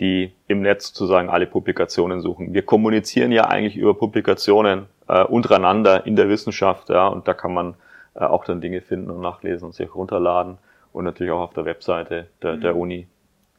die 0.00 0.32
im 0.46 0.60
Netz 0.60 0.88
sozusagen 0.88 1.28
alle 1.28 1.46
Publikationen 1.46 2.20
suchen. 2.20 2.54
Wir 2.54 2.62
kommunizieren 2.62 3.32
ja 3.32 3.46
eigentlich 3.46 3.76
über 3.76 3.94
Publikationen 3.94 4.86
äh, 5.08 5.24
untereinander 5.24 6.06
in 6.06 6.14
der 6.14 6.28
Wissenschaft, 6.28 6.88
ja, 6.90 7.08
und 7.08 7.26
da 7.26 7.34
kann 7.34 7.52
man 7.52 7.74
äh, 8.18 8.24
auch 8.24 8.44
dann 8.44 8.60
Dinge 8.60 8.80
finden 8.80 9.10
und 9.10 9.20
nachlesen 9.20 9.66
und 9.66 9.74
sich 9.74 9.94
runterladen. 9.94 10.58
Und 10.92 11.04
natürlich 11.04 11.32
auch 11.32 11.40
auf 11.40 11.54
der 11.54 11.64
Webseite 11.64 12.26
der, 12.42 12.56
der 12.56 12.74
mhm. 12.74 12.80
Uni 12.80 13.06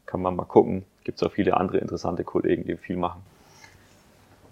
kann 0.06 0.22
man 0.22 0.36
mal 0.36 0.46
gucken. 0.46 0.84
Gibt 1.04 1.22
es 1.22 1.28
auch 1.28 1.32
viele 1.32 1.56
andere 1.56 1.78
interessante 1.78 2.24
Kollegen, 2.24 2.66
die 2.66 2.76
viel 2.76 2.98
machen. 2.98 3.22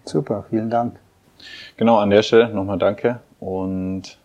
Super, 0.06 0.46
vielen 0.50 0.70
Dank. 0.70 0.96
Genau, 1.76 1.98
an 1.98 2.10
der 2.10 2.24
Stelle 2.24 2.50
nochmal 2.50 2.78
danke 2.78 3.20
und 3.40 4.18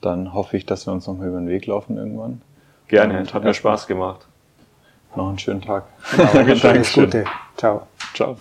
dann 0.00 0.32
hoffe 0.32 0.56
ich, 0.56 0.66
dass 0.66 0.86
wir 0.86 0.92
uns 0.92 1.06
nochmal 1.06 1.28
über 1.28 1.38
den 1.38 1.48
Weg 1.48 1.66
laufen 1.66 1.96
irgendwann. 1.96 2.40
Gerne, 2.88 3.18
und 3.18 3.34
hat 3.34 3.44
mir 3.44 3.54
Spaß 3.54 3.86
gemacht. 3.86 4.26
Noch 5.14 5.28
einen 5.28 5.38
schönen 5.38 5.60
Tag. 5.60 5.84
Genau, 6.16 6.68
Alles 6.68 6.92
Gute. 6.92 7.24
Ciao. 7.56 7.86
Ciao. 8.14 8.36